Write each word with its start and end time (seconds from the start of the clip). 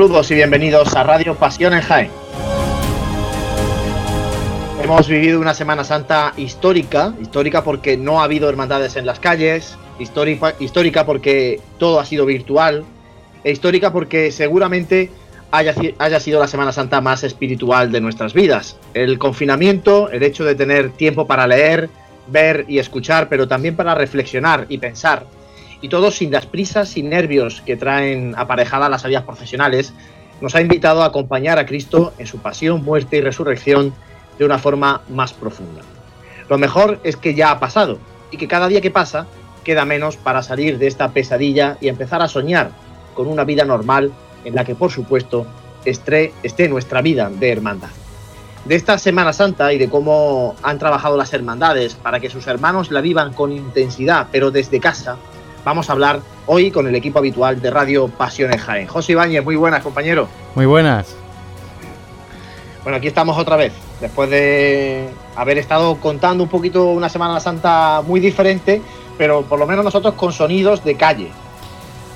Saludos 0.00 0.30
y 0.30 0.34
bienvenidos 0.34 0.96
a 0.96 1.02
Radio 1.02 1.34
Pasión 1.34 1.74
en 1.74 1.82
Jaén. 1.82 2.10
Hemos 4.82 5.06
vivido 5.06 5.38
una 5.38 5.52
Semana 5.52 5.84
Santa 5.84 6.32
histórica, 6.38 7.12
histórica 7.20 7.62
porque 7.62 7.98
no 7.98 8.18
ha 8.18 8.24
habido 8.24 8.48
hermandades 8.48 8.96
en 8.96 9.04
las 9.04 9.20
calles, 9.20 9.76
histórica, 9.98 10.54
histórica 10.58 11.04
porque 11.04 11.60
todo 11.76 12.00
ha 12.00 12.06
sido 12.06 12.24
virtual, 12.24 12.82
e 13.44 13.50
histórica 13.50 13.92
porque 13.92 14.32
seguramente 14.32 15.10
haya, 15.50 15.74
haya 15.98 16.18
sido 16.18 16.40
la 16.40 16.48
Semana 16.48 16.72
Santa 16.72 17.02
más 17.02 17.22
espiritual 17.22 17.92
de 17.92 18.00
nuestras 18.00 18.32
vidas. 18.32 18.78
El 18.94 19.18
confinamiento, 19.18 20.08
el 20.10 20.22
hecho 20.22 20.46
de 20.46 20.54
tener 20.54 20.92
tiempo 20.92 21.26
para 21.26 21.46
leer, 21.46 21.90
ver 22.26 22.64
y 22.68 22.78
escuchar, 22.78 23.28
pero 23.28 23.46
también 23.46 23.76
para 23.76 23.94
reflexionar 23.94 24.64
y 24.70 24.78
pensar 24.78 25.26
y 25.80 25.88
todo 25.88 26.10
sin 26.10 26.30
las 26.30 26.46
prisas 26.46 26.96
y 26.96 27.02
nervios 27.02 27.62
que 27.62 27.76
traen 27.76 28.34
aparejadas 28.36 28.90
las 28.90 29.02
salidas 29.02 29.24
profesionales, 29.24 29.94
nos 30.40 30.54
ha 30.54 30.60
invitado 30.60 31.02
a 31.02 31.06
acompañar 31.06 31.58
a 31.58 31.66
Cristo 31.66 32.12
en 32.18 32.26
su 32.26 32.38
pasión, 32.38 32.82
muerte 32.84 33.18
y 33.18 33.20
resurrección 33.20 33.92
de 34.38 34.44
una 34.44 34.58
forma 34.58 35.02
más 35.08 35.32
profunda. 35.32 35.82
Lo 36.48 36.58
mejor 36.58 36.98
es 37.04 37.16
que 37.16 37.34
ya 37.34 37.50
ha 37.50 37.60
pasado 37.60 37.98
y 38.30 38.36
que 38.36 38.48
cada 38.48 38.68
día 38.68 38.80
que 38.80 38.90
pasa 38.90 39.26
queda 39.64 39.84
menos 39.84 40.16
para 40.16 40.42
salir 40.42 40.78
de 40.78 40.86
esta 40.86 41.10
pesadilla 41.10 41.76
y 41.80 41.88
empezar 41.88 42.22
a 42.22 42.28
soñar 42.28 42.70
con 43.14 43.26
una 43.26 43.44
vida 43.44 43.64
normal 43.64 44.12
en 44.44 44.54
la 44.54 44.64
que 44.64 44.74
por 44.74 44.90
supuesto 44.90 45.46
esté, 45.84 46.32
esté 46.42 46.68
nuestra 46.68 47.02
vida 47.02 47.30
de 47.30 47.52
hermandad. 47.52 47.90
De 48.64 48.74
esta 48.74 48.98
Semana 48.98 49.32
Santa 49.32 49.72
y 49.72 49.78
de 49.78 49.88
cómo 49.88 50.54
han 50.62 50.78
trabajado 50.78 51.16
las 51.16 51.32
hermandades 51.32 51.94
para 51.94 52.20
que 52.20 52.30
sus 52.30 52.46
hermanos 52.46 52.90
la 52.90 53.00
vivan 53.00 53.32
con 53.32 53.52
intensidad, 53.52 54.28
pero 54.30 54.50
desde 54.50 54.80
casa, 54.80 55.16
vamos 55.64 55.88
a 55.88 55.92
hablar 55.92 56.20
hoy 56.46 56.70
con 56.70 56.86
el 56.86 56.94
equipo 56.94 57.18
habitual 57.18 57.60
de 57.60 57.70
Radio 57.70 58.08
Pasiones 58.08 58.60
Jaén. 58.60 58.86
José 58.86 59.12
Ibáñez, 59.12 59.44
muy 59.44 59.56
buenas, 59.56 59.82
compañero. 59.82 60.28
Muy 60.54 60.66
buenas. 60.66 61.16
Bueno, 62.82 62.96
aquí 62.96 63.08
estamos 63.08 63.36
otra 63.36 63.56
vez, 63.56 63.72
después 64.00 64.30
de 64.30 65.08
haber 65.36 65.58
estado 65.58 65.96
contando 65.96 66.42
un 66.42 66.48
poquito 66.48 66.86
una 66.86 67.08
Semana 67.08 67.38
Santa 67.38 68.02
muy 68.06 68.20
diferente, 68.20 68.80
pero 69.18 69.42
por 69.42 69.58
lo 69.58 69.66
menos 69.66 69.84
nosotros 69.84 70.14
con 70.14 70.32
sonidos 70.32 70.82
de 70.82 70.94
calle. 70.94 71.30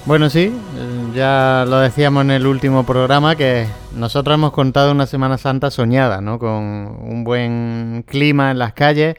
Bueno, 0.06 0.28
sí, 0.28 0.52
ya 1.14 1.64
lo 1.66 1.80
decíamos 1.80 2.24
en 2.24 2.30
el 2.30 2.46
último 2.46 2.84
programa 2.84 3.36
que 3.36 3.66
nosotros 3.94 4.34
hemos 4.34 4.52
contado 4.52 4.92
una 4.92 5.06
Semana 5.06 5.38
Santa 5.38 5.70
soñada, 5.70 6.20
¿no? 6.20 6.38
Con 6.38 6.50
un 6.50 7.24
buen 7.24 8.04
clima 8.06 8.50
en 8.50 8.58
las 8.58 8.72
calles, 8.72 9.16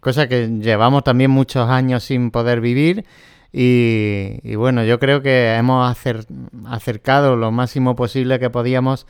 cosa 0.00 0.28
que 0.28 0.48
llevamos 0.60 1.04
también 1.04 1.30
muchos 1.30 1.68
años 1.68 2.04
sin 2.04 2.30
poder 2.30 2.60
vivir 2.60 3.04
y, 3.52 4.54
bueno, 4.56 4.84
yo 4.84 4.98
creo 4.98 5.22
que 5.22 5.54
hemos 5.54 5.96
acercado 6.66 7.36
lo 7.36 7.50
máximo 7.50 7.96
posible 7.96 8.38
que 8.38 8.50
podíamos 8.50 9.06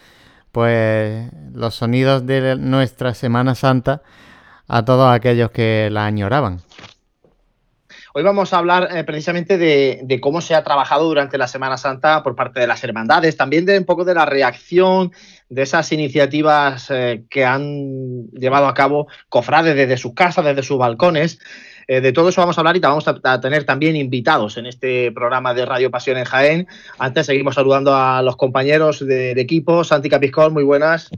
pues 0.53 1.31
los 1.53 1.75
sonidos 1.75 2.27
de 2.27 2.57
nuestra 2.57 3.15
Semana 3.15 3.55
Santa 3.55 4.03
a 4.67 4.85
todos 4.85 5.13
aquellos 5.13 5.51
que 5.51 5.89
la 5.91 6.07
añoraban. 6.07 6.61
Hoy 8.15 8.23
vamos 8.23 8.53
a 8.53 8.59
hablar 8.59 8.89
eh, 8.97 9.05
precisamente 9.05 9.59
de, 9.59 10.19
cómo 10.21 10.41
se 10.41 10.55
ha 10.55 10.65
trabajado 10.65 11.05
durante 11.05 11.39
la 11.39 11.47
Semana 11.47 11.77
Santa 11.77 12.23
por 12.23 12.35
parte 12.35 12.59
de 12.59 12.67
las 12.67 12.83
hermandades, 12.83 13.37
también 13.37 13.67
de 13.67 13.79
un 13.79 13.85
poco 13.85 14.05
de 14.05 14.15
la 14.15 14.27
reacción 14.27 15.13
de 15.49 15.63
esas 15.63 15.93
iniciativas 15.93 16.91
eh, 16.91 17.25
que 17.31 17.45
han 17.45 18.29
llevado 18.31 18.67
a 18.67 18.75
cabo 18.75 19.07
cofrades 19.29 19.77
desde 19.77 19.97
sus 19.97 20.15
casas, 20.15 20.45
desde 20.45 20.63
sus 20.63 20.79
balcones. 20.79 21.39
Eh, 21.91 22.03
de 22.03 22.13
todo 22.13 22.29
eso 22.29 22.43
vamos 22.43 22.59
a 22.59 22.61
hablar 22.61 22.77
y 22.77 22.81
vamos 22.81 23.09
a, 23.09 23.41
tener 23.41 23.65
también 23.65 23.97
invitados 23.97 24.59
en 24.59 24.67
este 24.67 25.11
programa 25.11 25.55
de 25.55 25.65
Radio 25.65 25.91
Pasión 25.91 26.19
en 26.19 26.27
Jaén. 26.27 26.69
Antes 26.99 27.25
seguimos 27.25 27.55
saludando 27.55 27.95
a 27.95 28.21
los 28.21 28.37
compañeros 28.37 29.05
del 29.05 29.39
equipo. 29.39 29.83
Santi 29.85 30.11
Capiscol, 30.11 30.53
muy 30.53 30.65
buenas. 30.65 31.09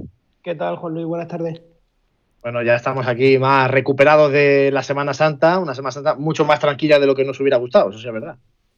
¿Qué 0.45 0.55
tal, 0.55 0.77
Juan 0.77 0.95
Luis? 0.95 1.07
Buenas 1.07 1.27
tardes. 1.27 1.61
Bueno, 2.41 2.63
ya 2.63 2.77
estamos 2.77 3.09
aquí 3.09 3.37
más 3.37 3.69
recuperados 3.69 4.31
de 4.31 4.71
la 4.73 4.85
Semana 4.85 5.13
Santa, 5.13 5.59
una 5.59 5.75
Semana 5.75 5.91
Santa 5.91 6.15
mucho 6.15 6.45
más 6.45 6.61
tranquila 6.61 7.01
de 7.01 7.07
lo 7.07 7.17
que 7.17 7.25
nos 7.25 7.41
hubiera 7.41 7.57
gustado, 7.57 7.91
eso 7.91 7.99
sí 7.99 8.07
es 8.07 8.15
verdad. 8.15 8.37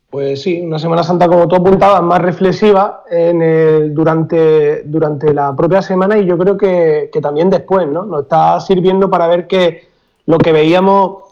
Pues 0.09 0.43
sí, 0.43 0.63
una 0.63 0.79
Semana 0.79 1.05
Santa, 1.05 1.29
como 1.29 1.47
tú 1.47 1.57
apuntabas, 1.57 2.03
más 2.03 2.21
reflexiva 2.23 3.05
en 3.11 3.95
durante, 3.95 4.83
durante 4.85 5.33
la 5.33 5.55
propia 5.55 5.83
semana 5.83 6.19
y 6.19 6.25
yo 6.25 6.37
creo 6.39 6.57
que, 6.57 7.11
que, 7.13 7.21
también 7.21 7.51
después, 7.51 7.87
¿no? 7.87 8.05
Nos 8.05 8.23
está 8.23 8.59
sirviendo 8.61 9.09
para 9.11 9.29
ver 9.29 9.47
que 9.47 9.89
lo 10.27 10.39
que 10.39 10.53
veíamos 10.53 11.32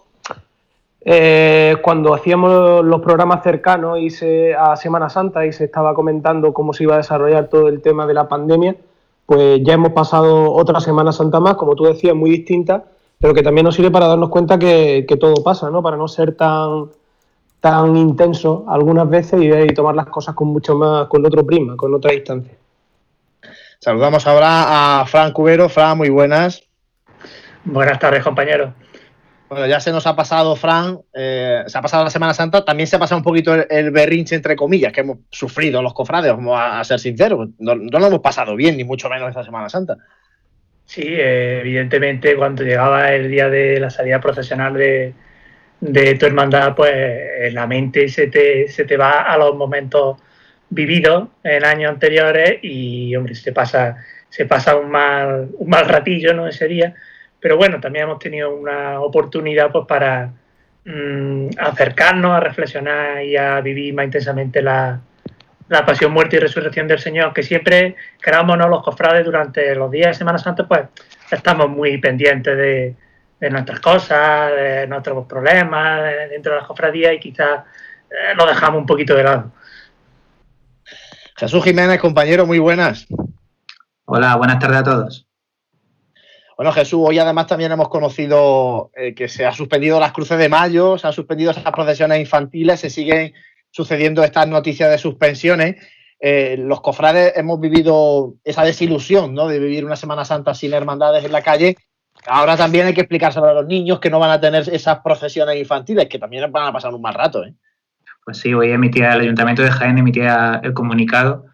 eh, 1.03 1.77
cuando 1.83 2.15
hacíamos 2.15 2.85
los 2.85 3.01
programas 3.01 3.43
cercanos 3.43 3.99
y 3.99 4.11
se, 4.11 4.55
a 4.55 4.77
Semana 4.77 5.09
Santa 5.09 5.47
y 5.47 5.53
se 5.53 5.65
estaba 5.65 5.95
comentando 5.95 6.53
cómo 6.53 6.75
se 6.75 6.85
iba 6.85 6.95
a 6.95 6.99
desarrollar 6.99 7.49
todo 7.49 7.69
el 7.69 7.81
tema 7.81 8.07
de 8.07 8.15
la 8.15 8.29
pandemia, 8.29 8.77
pues 9.25 9.61
ya 9.63 9.75
hemos 9.75 9.93
pasado 9.93 10.53
otra 10.53 10.81
Semana 10.81 11.13
Santa 11.13 11.41
más, 11.41 11.55
como 11.55 11.75
tú 11.75 11.85
decías, 11.85 12.15
muy 12.15 12.31
distinta, 12.31 12.85
pero 13.19 13.33
que 13.33 13.43
también 13.43 13.65
nos 13.65 13.77
sirve 13.77 13.91
para 13.91 14.09
darnos 14.09 14.29
cuenta 14.29 14.59
que, 14.59 15.07
todo 15.19 15.43
pasa, 15.43 15.71
¿no? 15.71 15.83
Para 15.83 15.97
no 15.97 16.09
ser 16.09 16.35
tan, 16.37 16.87
tan 17.61 17.97
intenso 17.97 18.65
algunas 18.69 19.09
veces 19.09 19.41
y, 19.43 19.75
tomar 19.75 19.95
las 19.95 20.07
cosas 20.07 20.35
con 20.35 20.49
mucho 20.49 20.75
más, 20.75 21.07
con 21.07 21.25
otro 21.25 21.47
prisma, 21.47 21.77
con 21.77 21.95
otra 21.95 22.13
distancia. 22.13 22.55
Saludamos 23.79 24.27
ahora 24.27 25.01
a 25.01 25.07
Fran 25.07 25.33
Cubero. 25.33 25.69
Fran, 25.71 25.97
muy 25.97 26.11
buenas. 26.11 26.63
Buenas 27.65 27.99
tardes, 27.99 28.23
compañeros. 28.23 28.73
Bueno, 29.51 29.67
ya 29.67 29.81
se 29.81 29.91
nos 29.91 30.07
ha 30.07 30.15
pasado, 30.15 30.55
Fran, 30.55 31.01
eh, 31.13 31.65
se 31.67 31.77
ha 31.77 31.83
pasado 31.83 32.05
la 32.05 32.11
Semana 32.11 32.33
Santa, 32.33 32.65
también 32.65 32.87
se 32.87 32.95
ha 32.95 33.01
pasado 33.01 33.19
un 33.19 33.25
poquito 33.25 33.53
el, 33.53 33.91
berrinche, 33.91 34.37
entre 34.37 34.55
comillas, 34.55 34.93
que 34.93 35.01
hemos 35.01 35.19
sufrido 35.29 35.83
los 35.83 35.93
cofrades, 35.93 36.31
vamos 36.31 36.57
a, 36.57 36.85
ser 36.85 37.01
sinceros. 37.01 37.49
No, 37.59 37.75
lo 37.75 38.07
hemos 38.07 38.21
pasado 38.21 38.55
bien, 38.55 38.77
ni 38.77 38.85
mucho 38.85 39.09
menos 39.09 39.29
esta 39.29 39.43
Semana 39.43 39.69
Santa. 39.69 39.97
Sí, 40.85 41.03
eh, 41.05 41.63
evidentemente, 41.63 42.37
cuando 42.37 42.63
llegaba 42.63 43.13
el 43.13 43.29
día 43.29 43.51
de 43.51 43.81
la 43.81 43.91
salida 43.91 44.21
profesional 44.21 44.75
de, 44.75 45.15
tu 46.15 46.27
hermandad, 46.27 46.77
pues 46.77 47.53
la 47.53 47.67
mente 47.67 48.09
se 48.09 48.29
te, 48.29 48.69
se 48.69 48.85
te 48.85 48.97
va 48.97 49.23
a 49.23 49.37
los 49.37 49.57
momentos 49.57 50.19
vividos 50.69 51.27
en 51.43 51.65
años 51.65 51.91
anteriores 51.91 52.61
y, 52.63 53.17
hombre, 53.17 53.35
se 53.35 53.51
pasa, 53.51 53.97
se 54.29 54.47
pasa 54.47 54.77
un 54.77 54.93
mal, 54.93 55.49
un 55.59 55.69
mal 55.69 55.87
ratillo, 55.87 56.35
¿no? 56.35 56.47
Ese 56.47 56.69
día 56.69 56.95
pero 57.41 57.57
bueno, 57.57 57.81
también 57.81 58.05
hemos 58.05 58.19
tenido 58.19 58.55
una 58.55 59.01
oportunidad 59.01 59.73
pues 59.73 59.87
para 59.87 60.31
mm, 60.85 61.49
acercarnos 61.59 62.33
a 62.33 62.41
reflexionar 62.41 63.25
y 63.25 63.37
a 63.37 63.61
vivir 63.61 63.95
más 63.95 64.05
intensamente 64.05 64.63
la, 64.63 65.01
pasión, 65.87 66.13
muerte 66.13 66.37
y 66.37 66.41
resurrección 66.41 66.87
del 66.87 66.99
Señor, 66.99 67.33
que 67.33 67.43
siempre, 67.43 67.97
queramos 68.23 68.59
no 68.59 68.69
los 68.69 68.83
cofrades 68.83 69.25
durante 69.25 69.75
los 69.75 69.91
días 69.91 70.09
de 70.09 70.15
Semana 70.15 70.39
Santa, 70.39 70.67
pues 70.67 70.83
estamos 71.31 71.69
muy 71.69 71.99
pendientes 71.99 72.57
de, 72.57 72.95
nuestras 73.51 73.81
cosas, 73.81 74.53
de 74.55 74.87
nuestros 74.87 75.27
problemas 75.27 76.03
dentro 76.29 76.53
de 76.53 76.59
las 76.59 76.67
cofradías 76.67 77.15
y 77.15 77.21
quizás 77.21 77.61
eh, 78.11 78.35
lo 78.37 78.47
dejamos 78.47 78.81
un 78.81 78.87
poquito 78.87 79.15
de 79.15 79.23
lado. 79.23 79.51
Jesús 81.37 81.65
Jiménez, 81.65 81.99
compañero, 81.99 82.45
muy 82.45 82.59
buenas. 82.59 83.07
Hola, 84.05 84.37
buenas 84.37 84.59
tardes 84.59 84.81
a 84.81 84.85
todos. 84.85 85.30
Bueno, 86.61 86.73
Jesús, 86.73 87.01
hoy 87.03 87.19
además 87.19 87.47
también 87.47 87.73
hemos 87.73 87.89
conocido 87.89 88.91
eh, 88.95 89.15
que 89.15 89.29
se 89.29 89.47
ha 89.47 89.53
suspendido 89.53 89.99
las 89.99 90.13
cruces 90.13 90.37
de 90.37 90.51
mayo, 90.51 90.99
se 90.99 91.07
han 91.07 91.15
suspendido 91.15 91.53
esas 91.53 91.65
procesiones 91.73 92.21
infantiles, 92.21 92.81
se 92.81 92.91
siguen 92.91 93.33
sucediendo 93.71 94.23
estas 94.23 94.47
noticias 94.47 94.91
de 94.91 94.99
suspensiones. 94.99 95.77
Eh, 96.21 96.57
los 96.59 96.83
cofrades 96.83 97.33
hemos 97.37 97.61
vivido 97.61 98.35
esa 98.45 98.63
desilusión 98.63 99.33
¿no? 99.33 99.49
de 99.49 99.59
vivir 99.59 99.87
una 99.87 99.97
Semana 99.97 100.27
Santa 100.27 100.53
sin 100.53 100.75
hermandades 100.75 101.25
en 101.25 101.33
la 101.33 101.41
calle. 101.41 101.77
Ahora 102.27 102.59
también 102.59 102.89
hay 102.89 102.93
que 102.93 103.01
explicárselo 103.01 103.47
a 103.47 103.55
los 103.55 103.67
niños 103.67 103.99
que 103.99 104.11
no 104.11 104.19
van 104.19 104.33
a 104.33 104.39
tener 104.39 104.69
esas 104.69 104.99
procesiones 104.99 105.57
infantiles, 105.57 106.11
que 106.11 106.19
también 106.19 106.53
van 106.53 106.69
a 106.69 106.73
pasar 106.75 106.93
un 106.93 107.01
mal 107.01 107.15
rato. 107.15 107.43
¿eh? 107.43 107.55
Pues 108.23 108.37
sí, 108.37 108.53
hoy 108.53 108.71
emitía 108.71 109.15
el 109.15 109.23
Ayuntamiento 109.23 109.63
de 109.63 109.71
Jaén 109.71 109.97
emitía 109.97 110.61
el 110.63 110.75
comunicado 110.75 111.47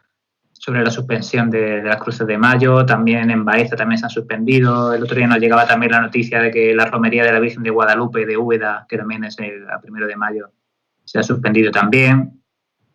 sobre 0.58 0.82
la 0.82 0.90
suspensión 0.90 1.50
de, 1.50 1.82
las 1.82 1.96
cruces 1.96 2.26
de 2.26 2.38
mayo, 2.38 2.84
también 2.86 3.30
en 3.30 3.44
Baeza 3.44 3.76
también 3.76 3.98
se 3.98 4.06
han 4.06 4.10
suspendido. 4.10 4.94
El 4.94 5.02
otro 5.02 5.16
día 5.16 5.26
nos 5.26 5.38
llegaba 5.38 5.66
también 5.66 5.92
la 5.92 6.00
noticia 6.00 6.40
de 6.40 6.50
que 6.50 6.74
la 6.74 6.86
romería 6.86 7.24
de 7.24 7.32
la 7.32 7.40
Virgen 7.40 7.62
de 7.62 7.70
Guadalupe 7.70 8.24
de 8.24 8.36
Úbeda, 8.36 8.86
que 8.88 8.96
también 8.96 9.24
es 9.24 9.38
el 9.38 9.66
primero 9.82 10.06
de 10.06 10.16
mayo, 10.16 10.50
se 11.04 11.18
ha 11.18 11.22
suspendido 11.22 11.70
también. 11.70 12.42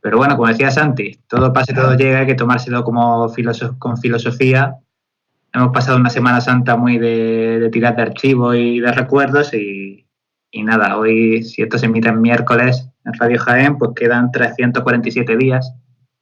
Pero 0.01 0.17
bueno, 0.17 0.35
como 0.35 0.47
decía 0.47 0.71
Santi, 0.71 1.19
todo 1.27 1.53
pase, 1.53 1.73
todo 1.73 1.95
llega, 1.95 2.19
hay 2.19 2.25
que 2.25 2.33
tomárselo 2.33 2.83
como 2.83 3.31
con 3.77 3.97
filosofía. 3.97 4.77
Hemos 5.53 5.71
pasado 5.71 5.97
una 5.97 6.09
Semana 6.09 6.41
Santa 6.41 6.75
muy 6.75 6.97
de, 6.97 7.69
tirar 7.71 7.95
de 7.95 8.01
archivos 8.01 8.55
y 8.55 8.79
de 8.79 8.91
recuerdos 8.91 9.53
y, 9.53 10.07
y 10.49 10.63
nada, 10.63 10.97
hoy 10.97 11.43
si 11.43 11.61
esto 11.61 11.77
se 11.77 11.85
emite 11.85 12.09
en 12.09 12.21
miércoles 12.21 12.89
en 13.05 13.13
Radio 13.13 13.39
Jaén, 13.39 13.77
pues 13.77 13.91
quedan 13.95 14.31
347 14.31 15.37
días 15.37 15.75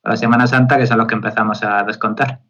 la 0.04 0.18
Semana 0.18 0.48
Santa, 0.48 0.78
que 0.78 0.88
son 0.88 0.98
los 0.98 1.08
que 1.08 1.16
empezamos 1.16 1.64
a 1.64 1.84
descontar. 1.84 2.42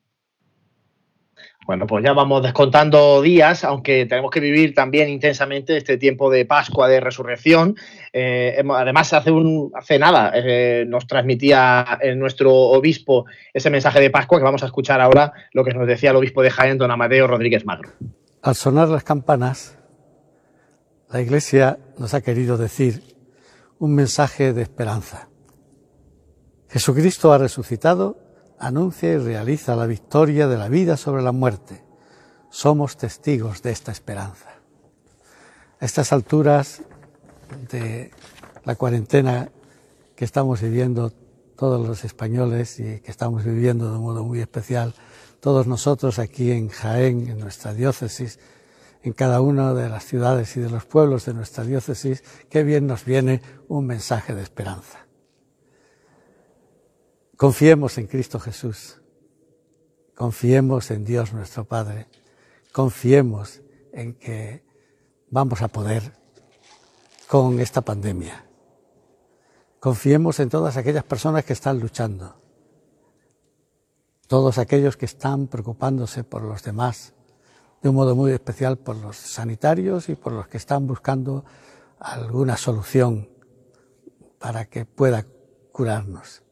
Bueno, 1.70 1.86
pues 1.86 2.04
ya 2.04 2.14
vamos 2.14 2.42
descontando 2.42 3.22
días, 3.22 3.64
aunque 3.64 4.08
tenemos 4.08 4.32
que 4.32 4.40
vivir 4.40 4.74
también 4.74 5.08
intensamente 5.08 5.78
este 5.78 5.98
tiempo 5.98 6.32
de 6.32 6.44
Pascua, 6.44 6.88
de 6.88 7.00
resurrección. 7.00 7.76
Eh, 8.12 8.60
además, 8.74 9.14
hace, 9.14 9.30
un, 9.30 9.72
hace 9.76 10.00
nada 10.00 10.32
eh, 10.34 10.86
nos 10.88 11.06
transmitía 11.06 12.00
nuestro 12.16 12.52
obispo 12.52 13.26
ese 13.54 13.70
mensaje 13.70 14.00
de 14.00 14.10
Pascua 14.10 14.40
que 14.40 14.46
vamos 14.46 14.64
a 14.64 14.66
escuchar 14.66 15.00
ahora, 15.00 15.32
lo 15.54 15.64
que 15.64 15.76
nos 15.76 15.86
decía 15.86 16.10
el 16.10 16.16
obispo 16.16 16.42
de 16.42 16.50
Jaén, 16.50 16.80
don 16.80 16.90
Amadeo 16.90 17.28
Rodríguez 17.28 17.64
Magro. 17.68 17.92
Al 18.42 18.56
sonar 18.56 18.88
las 18.88 19.04
campanas, 19.04 19.78
la 21.12 21.22
Iglesia 21.22 21.78
nos 22.00 22.16
ha 22.16 22.22
querido 22.22 22.58
decir 22.58 23.04
un 23.78 23.94
mensaje 23.94 24.54
de 24.54 24.64
esperanza. 24.64 25.29
Jesucristo 26.70 27.34
ha 27.34 27.38
resucitado 27.38 28.18
anuncia 28.60 29.12
y 29.14 29.18
realiza 29.18 29.76
la 29.76 29.88
victoria 29.88 30.48
de 30.48 30.58
la 30.58 30.70
vida 30.70 30.98
sobre 30.98 31.24
la 31.24 31.32
muerte. 31.32 31.84
Somos 32.50 32.98
testigos 32.98 33.62
de 33.62 33.72
esta 33.72 33.92
esperanza. 33.92 34.50
A 35.80 35.86
estas 35.86 36.12
alturas 36.14 36.82
de 37.72 38.12
la 38.66 38.76
cuarentena 38.76 39.50
que 40.16 40.26
estamos 40.26 40.62
viviendo 40.62 41.12
todos 41.56 41.86
los 41.88 42.04
españoles 42.04 42.80
y 42.80 43.00
que 43.00 43.12
estamos 43.12 43.44
viviendo 43.44 43.90
de 43.90 43.98
un 43.98 44.04
modo 44.04 44.24
muy 44.24 44.40
especial 44.40 44.94
todos 45.40 45.68
nosotros 45.68 46.20
aquí 46.20 46.52
en 46.52 46.70
Jaén, 46.70 47.30
en 47.30 47.40
nuestra 47.40 47.74
diócesis, 47.74 48.40
en 49.04 49.14
cada 49.14 49.42
una 49.42 49.74
de 49.74 49.90
las 49.90 50.06
ciudades 50.06 50.56
y 50.58 50.60
de 50.60 50.70
los 50.70 50.86
pueblos 50.86 51.26
de 51.26 51.34
nuestra 51.34 51.64
diócesis, 51.64 52.24
qué 52.50 52.64
bien 52.64 52.88
nos 52.88 53.06
viene 53.06 53.42
un 53.70 53.88
mensaje 53.88 54.36
de 54.36 54.44
esperanza. 54.44 55.09
Confiemos 57.40 57.98
en 57.98 58.08
Cristo 58.08 58.38
Jesús. 58.38 59.00
Confiemos 60.14 60.92
en 60.92 61.06
Dios 61.06 61.32
nuestro 61.32 61.64
Padre. 61.64 62.08
Confiemos 62.74 63.62
en 63.94 64.16
que 64.16 64.66
vamos 65.30 65.62
a 65.62 65.70
poder 65.70 66.12
con 67.30 67.62
esta 67.62 67.80
pandemia. 67.80 68.46
Confiemos 69.80 70.42
en 70.42 70.50
todas 70.50 70.76
aquellas 70.76 71.06
personas 71.06 71.46
que 71.46 71.54
están 71.54 71.80
luchando. 71.80 72.36
Todos 74.28 74.58
aquellos 74.58 74.98
que 74.98 75.06
están 75.06 75.48
preocupándose 75.48 76.26
por 76.26 76.42
los 76.42 76.62
demás, 76.62 77.14
de 77.82 77.88
un 77.88 77.96
modo 77.96 78.18
muy 78.18 78.34
especial 78.34 78.78
por 78.78 78.98
los 78.98 79.16
sanitarios 79.16 80.10
y 80.10 80.16
por 80.16 80.34
los 80.34 80.50
que 80.50 80.58
están 80.58 80.88
buscando 80.88 81.46
alguna 82.00 82.58
solución 82.58 83.30
para 84.40 84.66
que 84.66 84.84
pueda 84.84 85.26
curarnos. 85.72 86.44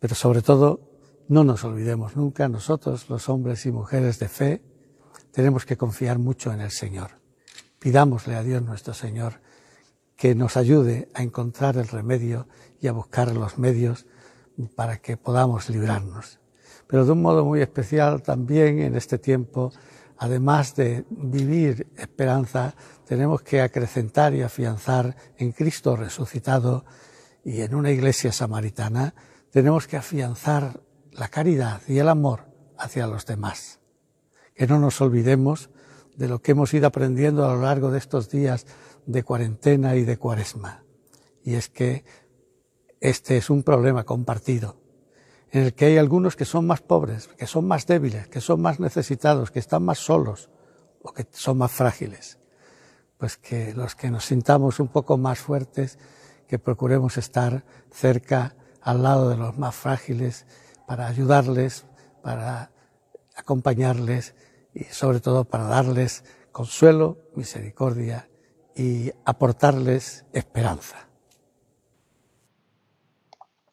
Pero 0.00 0.14
sobre 0.14 0.42
todo, 0.42 0.80
no 1.28 1.44
nos 1.44 1.62
olvidemos 1.62 2.16
nunca, 2.16 2.48
nosotros, 2.48 3.08
los 3.08 3.28
hombres 3.28 3.64
y 3.66 3.70
mujeres 3.70 4.18
de 4.18 4.28
fe, 4.28 4.62
tenemos 5.30 5.64
que 5.64 5.76
confiar 5.76 6.18
mucho 6.18 6.52
en 6.52 6.60
el 6.60 6.70
Señor. 6.70 7.12
Pidámosle 7.78 8.34
a 8.34 8.42
Dios 8.42 8.62
nuestro 8.62 8.94
Señor 8.94 9.34
que 10.16 10.34
nos 10.34 10.56
ayude 10.56 11.08
a 11.14 11.22
encontrar 11.22 11.76
el 11.76 11.86
remedio 11.86 12.48
y 12.80 12.88
a 12.88 12.92
buscar 12.92 13.34
los 13.34 13.58
medios 13.58 14.06
para 14.74 14.98
que 14.98 15.16
podamos 15.16 15.70
librarnos. 15.70 16.40
Pero 16.86 17.04
de 17.04 17.12
un 17.12 17.22
modo 17.22 17.44
muy 17.44 17.60
especial 17.60 18.22
también 18.22 18.80
en 18.80 18.96
este 18.96 19.18
tiempo, 19.18 19.72
además 20.18 20.74
de 20.74 21.04
vivir 21.10 21.86
esperanza, 21.96 22.74
tenemos 23.06 23.42
que 23.42 23.60
acrecentar 23.60 24.34
y 24.34 24.42
afianzar 24.42 25.14
en 25.36 25.52
Cristo 25.52 25.94
resucitado 25.94 26.84
y 27.44 27.60
en 27.60 27.74
una 27.74 27.90
iglesia 27.90 28.32
samaritana 28.32 29.14
tenemos 29.50 29.86
que 29.86 29.96
afianzar 29.96 30.80
la 31.12 31.28
caridad 31.28 31.82
y 31.88 31.98
el 31.98 32.08
amor 32.08 32.46
hacia 32.78 33.06
los 33.06 33.26
demás. 33.26 33.80
Que 34.54 34.66
no 34.66 34.78
nos 34.78 35.00
olvidemos 35.00 35.70
de 36.16 36.28
lo 36.28 36.40
que 36.40 36.52
hemos 36.52 36.72
ido 36.74 36.86
aprendiendo 36.86 37.44
a 37.44 37.54
lo 37.54 37.62
largo 37.62 37.90
de 37.90 37.98
estos 37.98 38.30
días 38.30 38.66
de 39.06 39.22
cuarentena 39.22 39.96
y 39.96 40.04
de 40.04 40.18
cuaresma. 40.18 40.84
Y 41.42 41.54
es 41.54 41.68
que 41.68 42.04
este 43.00 43.36
es 43.36 43.50
un 43.50 43.62
problema 43.62 44.04
compartido, 44.04 44.76
en 45.50 45.64
el 45.64 45.74
que 45.74 45.86
hay 45.86 45.98
algunos 45.98 46.36
que 46.36 46.44
son 46.44 46.66
más 46.66 46.82
pobres, 46.82 47.28
que 47.28 47.46
son 47.46 47.66
más 47.66 47.86
débiles, 47.86 48.28
que 48.28 48.40
son 48.40 48.60
más 48.60 48.78
necesitados, 48.78 49.50
que 49.50 49.58
están 49.58 49.82
más 49.82 49.98
solos 49.98 50.50
o 51.02 51.12
que 51.12 51.26
son 51.32 51.58
más 51.58 51.72
frágiles. 51.72 52.38
Pues 53.16 53.36
que 53.36 53.74
los 53.74 53.94
que 53.94 54.10
nos 54.10 54.26
sintamos 54.26 54.80
un 54.80 54.88
poco 54.88 55.16
más 55.16 55.38
fuertes, 55.38 55.98
que 56.46 56.58
procuremos 56.58 57.16
estar 57.16 57.64
cerca 57.90 58.54
al 58.82 59.02
lado 59.02 59.30
de 59.30 59.36
los 59.36 59.58
más 59.58 59.74
frágiles 59.74 60.46
para 60.86 61.06
ayudarles, 61.06 61.86
para 62.22 62.70
acompañarles 63.36 64.34
y 64.74 64.84
sobre 64.84 65.20
todo 65.20 65.44
para 65.44 65.64
darles 65.64 66.24
consuelo, 66.52 67.18
misericordia 67.34 68.28
y 68.76 69.10
aportarles 69.24 70.26
esperanza. 70.32 71.08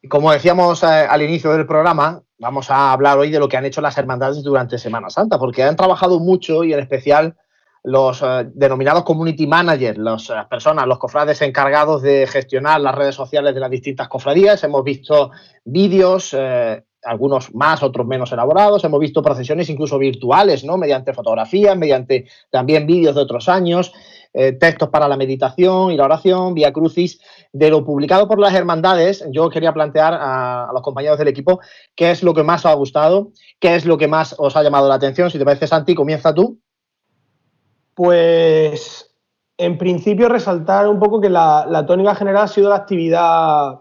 Como 0.08 0.32
decíamos 0.32 0.82
eh, 0.82 0.86
al 0.86 1.22
inicio 1.22 1.52
del 1.52 1.66
programa, 1.66 2.22
vamos 2.38 2.70
a 2.70 2.92
hablar 2.92 3.18
hoy 3.18 3.30
de 3.30 3.38
lo 3.38 3.48
que 3.48 3.56
han 3.56 3.64
hecho 3.64 3.80
las 3.80 3.98
hermandades 3.98 4.42
durante 4.42 4.78
Semana 4.78 5.10
Santa, 5.10 5.38
porque 5.38 5.64
han 5.64 5.76
trabajado 5.76 6.20
mucho 6.20 6.64
y 6.64 6.72
en 6.72 6.80
especial 6.80 7.36
los 7.84 8.22
eh, 8.22 8.46
denominados 8.54 9.04
community 9.04 9.46
managers, 9.46 9.98
las 9.98 10.46
personas, 10.48 10.86
los 10.86 10.98
cofrades 10.98 11.40
encargados 11.42 12.02
de 12.02 12.26
gestionar 12.26 12.80
las 12.80 12.94
redes 12.94 13.14
sociales 13.14 13.54
de 13.54 13.60
las 13.60 13.70
distintas 13.70 14.08
cofradías. 14.08 14.62
Hemos 14.64 14.84
visto 14.84 15.30
vídeos, 15.64 16.34
eh, 16.36 16.82
algunos 17.02 17.54
más, 17.54 17.82
otros 17.82 18.06
menos 18.06 18.32
elaborados. 18.32 18.84
Hemos 18.84 19.00
visto 19.00 19.22
procesiones 19.22 19.70
incluso 19.70 19.98
virtuales, 19.98 20.64
¿no? 20.64 20.76
Mediante 20.76 21.12
fotografías, 21.12 21.76
mediante 21.76 22.26
también 22.50 22.86
vídeos 22.86 23.14
de 23.14 23.22
otros 23.22 23.48
años, 23.48 23.92
eh, 24.34 24.52
textos 24.52 24.90
para 24.90 25.08
la 25.08 25.16
meditación 25.16 25.92
y 25.92 25.96
la 25.96 26.04
oración, 26.04 26.54
vía 26.54 26.72
crucis. 26.72 27.20
De 27.52 27.70
lo 27.70 27.84
publicado 27.84 28.28
por 28.28 28.38
las 28.38 28.52
hermandades, 28.52 29.24
yo 29.30 29.48
quería 29.48 29.72
plantear 29.72 30.12
a, 30.12 30.68
a 30.68 30.72
los 30.72 30.82
compañeros 30.82 31.18
del 31.18 31.28
equipo 31.28 31.60
qué 31.94 32.10
es 32.10 32.22
lo 32.22 32.34
que 32.34 32.42
más 32.42 32.66
os 32.66 32.72
ha 32.72 32.74
gustado, 32.74 33.30
qué 33.58 33.76
es 33.76 33.86
lo 33.86 33.96
que 33.96 34.08
más 34.08 34.34
os 34.36 34.56
ha 34.56 34.62
llamado 34.62 34.88
la 34.88 34.96
atención. 34.96 35.30
Si 35.30 35.38
te 35.38 35.44
parece, 35.44 35.66
Santi, 35.66 35.94
comienza 35.94 36.34
tú. 36.34 36.58
Pues 37.98 39.12
en 39.56 39.76
principio 39.76 40.28
resaltar 40.28 40.86
un 40.86 41.00
poco 41.00 41.20
que 41.20 41.28
la, 41.28 41.84
tónica 41.84 42.14
general 42.14 42.44
ha 42.44 42.46
sido 42.46 42.68
la 42.68 42.76
actividad 42.76 43.80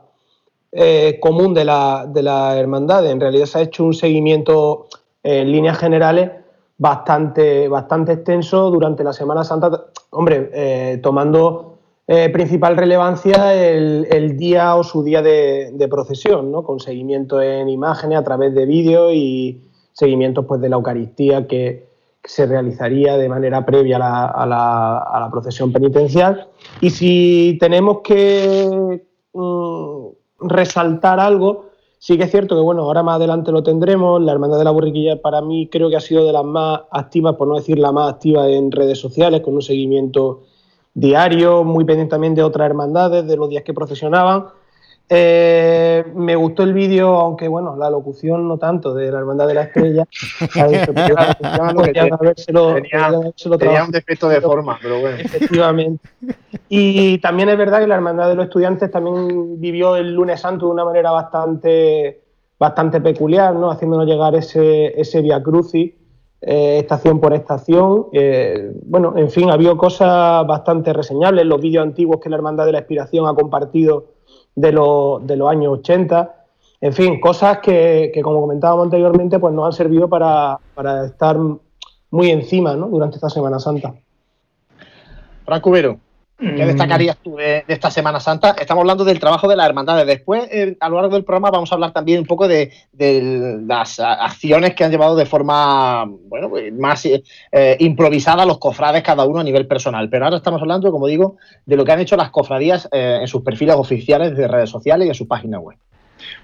eh, 0.72 1.20
común 1.22 1.54
de 1.54 1.64
la, 1.64 2.56
hermandad. 2.58 3.06
En 3.06 3.20
realidad 3.20 3.46
se 3.46 3.60
ha 3.60 3.62
hecho 3.62 3.84
un 3.84 3.94
seguimiento 3.94 4.88
eh, 5.22 5.42
en 5.42 5.52
líneas 5.52 5.78
generales 5.78 6.32
bastante, 6.80 7.68
bastante 7.68 8.14
extenso 8.14 8.72
durante 8.72 9.04
la 9.04 9.14
Semana 9.14 9.44
Santa, 9.44 9.84
hombre, 10.10 10.50
eh, 10.52 11.00
tomando 11.04 11.78
principal 12.08 12.76
relevancia 12.76 13.54
el, 13.54 14.36
día 14.36 14.78
o 14.78 14.84
su 14.84 15.04
día 15.04 15.22
de, 15.22 15.70
de, 15.74 15.88
procesión, 15.88 16.52
¿no? 16.52 16.64
con 16.64 16.80
seguimiento 16.80 17.40
en 17.40 17.70
imágenes 17.70 18.18
a 18.18 18.24
través 18.24 18.56
de 18.56 18.66
vídeos 18.66 19.12
y 19.14 19.62
seguimientos 19.94 20.46
pues, 20.48 20.60
de 20.60 20.70
la 20.70 20.78
Eucaristía 20.78 21.46
que, 21.46 21.87
se 22.27 22.46
realizaría 22.46 23.17
de 23.17 23.29
manera 23.29 23.65
previa 23.65 23.98
a 23.98 24.46
la, 24.46 25.29
procesión 25.31 25.72
penitencial. 25.72 26.48
Y 26.81 26.89
si 26.89 27.57
tenemos 27.60 28.00
que 28.03 29.01
mm, 29.34 30.05
resaltar 30.41 31.19
algo, 31.19 31.67
sí 32.00 32.17
que 32.17 32.25
es 32.25 32.31
cierto 32.31 32.55
que, 32.55 32.62
bueno, 32.62 32.84
ahora 32.84 33.01
más 33.01 33.15
adelante 33.15 33.51
lo 33.51 33.63
tendremos. 33.63 34.22
La 34.22 34.34
Hermandad 34.34 34.57
de 34.57 34.65
la 34.65 34.72
Borriquilla 34.72 35.22
para 35.22 35.41
mí 35.41 35.69
creo 35.72 35.89
que 35.89 35.96
ha 35.96 36.01
sido 36.01 36.25
de 36.25 36.34
las 36.34 36.43
más 36.43 36.81
activas, 36.91 37.36
por 37.36 37.48
no 37.48 37.55
decir 37.55 37.79
la 37.79 37.93
más 37.93 38.13
activa 38.13 38.48
en 38.50 38.72
redes 38.72 39.00
sociales, 39.00 39.41
con 39.41 39.55
un 39.55 39.62
seguimiento 39.62 40.43
diario, 40.93 41.63
muy 41.63 41.86
pendiente 41.86 42.12
también 42.12 42.36
de 42.36 42.43
otras 42.43 42.65
hermandades, 42.65 43.25
de 43.25 43.38
los 43.38 43.50
días 43.50 43.63
que 43.63 43.74
procesionaban. 43.74 44.48
Eh, 45.10 46.04
me 46.16 46.36
gustó 46.36 46.64
el 46.64 46.74
vídeo, 46.74 47.16
aunque 47.16 47.48
bueno, 47.48 47.78
la 47.78 47.90
locución 47.90 48.46
no 48.48 48.58
tanto, 48.58 48.94
de 48.94 49.10
la 49.10 49.20
Hermandad 49.20 49.48
de 49.48 49.54
la 49.54 49.64
Estrella. 49.64 50.06
tenía, 53.58 53.84
un 53.86 53.92
defecto 53.92 54.28
de 54.28 54.42
forma, 54.42 54.78
pero 54.82 55.00
bueno. 55.00 55.18
Efectivamente. 55.18 56.10
Y 56.68 57.20
también 57.20 57.48
es 57.50 57.58
verdad 57.58 57.80
que 57.80 57.88
la 57.88 57.96
Hermandad 57.96 58.28
de 58.28 58.36
los 58.36 58.46
Estudiantes 58.46 58.92
también 58.92 59.62
vivió 59.62 59.96
el 59.96 60.14
lunes 60.14 60.42
santo 60.42 60.66
de 60.66 60.74
una 60.74 60.84
manera 60.84 61.12
bastante, 61.12 62.24
bastante 62.60 63.00
peculiar, 63.00 63.56
¿no? 63.56 63.72
haciéndonos 63.72 64.08
llegar 64.08 64.36
ese, 64.36 65.00
ese 65.00 65.22
Via 65.22 65.42
Crucis. 65.42 65.94
Eh, 66.42 66.80
estación 66.80 67.20
por 67.20 67.34
estación. 67.34 68.08
Eh, 68.12 68.72
bueno, 68.84 69.14
en 69.18 69.32
fin, 69.32 69.50
ha 69.50 69.54
habido 69.54 69.76
cosas 69.76 70.46
bastante 70.46 70.94
reseñables. 70.94 71.46
Los 71.46 71.62
vídeos 71.62 71.84
antiguos 71.84 72.20
que 72.22 72.30
la 72.30 72.36
Hermandad 72.36 72.66
de 72.66 72.74
la 72.74 72.80
Expiración 72.80 73.26
ha 73.28 73.34
compartido 73.34 74.17
de, 74.58 74.72
los 74.72 75.50
años 75.50 75.80
80. 75.80 76.36
En 76.82 76.94
fin, 76.94 77.20
cosas 77.20 77.60
que, 77.60 78.12
como 78.24 78.42
comentábamos 78.42 78.86
anteriormente, 78.86 79.40
pues 79.40 79.54
nos 79.54 79.68
han 79.68 79.74
servido 79.74 80.10
para, 80.10 80.60
estar 81.06 81.38
muy 82.10 82.32
encima 82.32 82.76
¿no? 82.76 82.88
durante 82.88 83.16
esta 83.16 83.30
Semana 83.30 83.60
Santa. 83.60 83.94
Franco. 85.46 85.72
¿Qué 86.39 86.46
mm. 86.46 86.67
destacarías 86.67 87.17
tú 87.17 87.36
de, 87.36 87.63
esta 87.67 87.89
Semana 87.89 88.20
Santa? 88.20 88.56
Estamos 88.60 88.82
hablando 88.82 89.03
del 89.03 89.20
trabajo 89.20 89.48
de 89.48 89.56
las 89.56 89.67
hermandades. 89.67 90.06
Después, 90.06 90.48
eh, 90.51 90.77
a 90.79 90.88
lo 90.88 90.98
largo 91.01 91.15
del 91.15 91.24
programa, 91.24 91.50
vamos 91.50 91.72
a 91.72 91.75
hablar 91.75 91.94
también 91.94 92.20
un 92.20 92.27
poco 92.27 92.48
de, 92.48 92.72
las 93.65 94.00
acciones 94.00 94.75
que 94.75 94.84
han 94.84 94.91
llevado 94.91 95.15
de 95.15 95.25
forma 95.25 96.06
bueno, 96.06 96.50
pues, 96.50 96.72
más 96.74 97.06
eh, 97.06 97.77
improvisada 97.79 98.46
los 98.46 98.60
cofrades, 98.60 99.01
cada 99.01 99.25
uno 99.25 99.39
a 99.39 99.44
nivel 99.44 99.65
personal. 99.65 100.10
Pero 100.12 100.25
ahora 100.25 100.38
estamos 100.38 100.62
hablando, 100.62 100.91
como 100.91 101.08
digo, 101.08 101.38
de 101.65 101.75
lo 101.75 101.84
que 101.84 101.94
han 101.94 102.01
hecho 102.01 102.15
las 102.15 102.29
cofradías 102.29 102.88
eh, 102.91 103.17
en 103.22 103.27
sus 103.27 103.41
perfiles 103.41 103.75
oficiales 103.75 104.38
de 104.38 104.48
redes 104.48 104.70
sociales 104.70 105.08
y 105.08 105.10
en 105.10 105.15
su 105.15 105.27
página 105.27 105.60
web. 105.60 105.77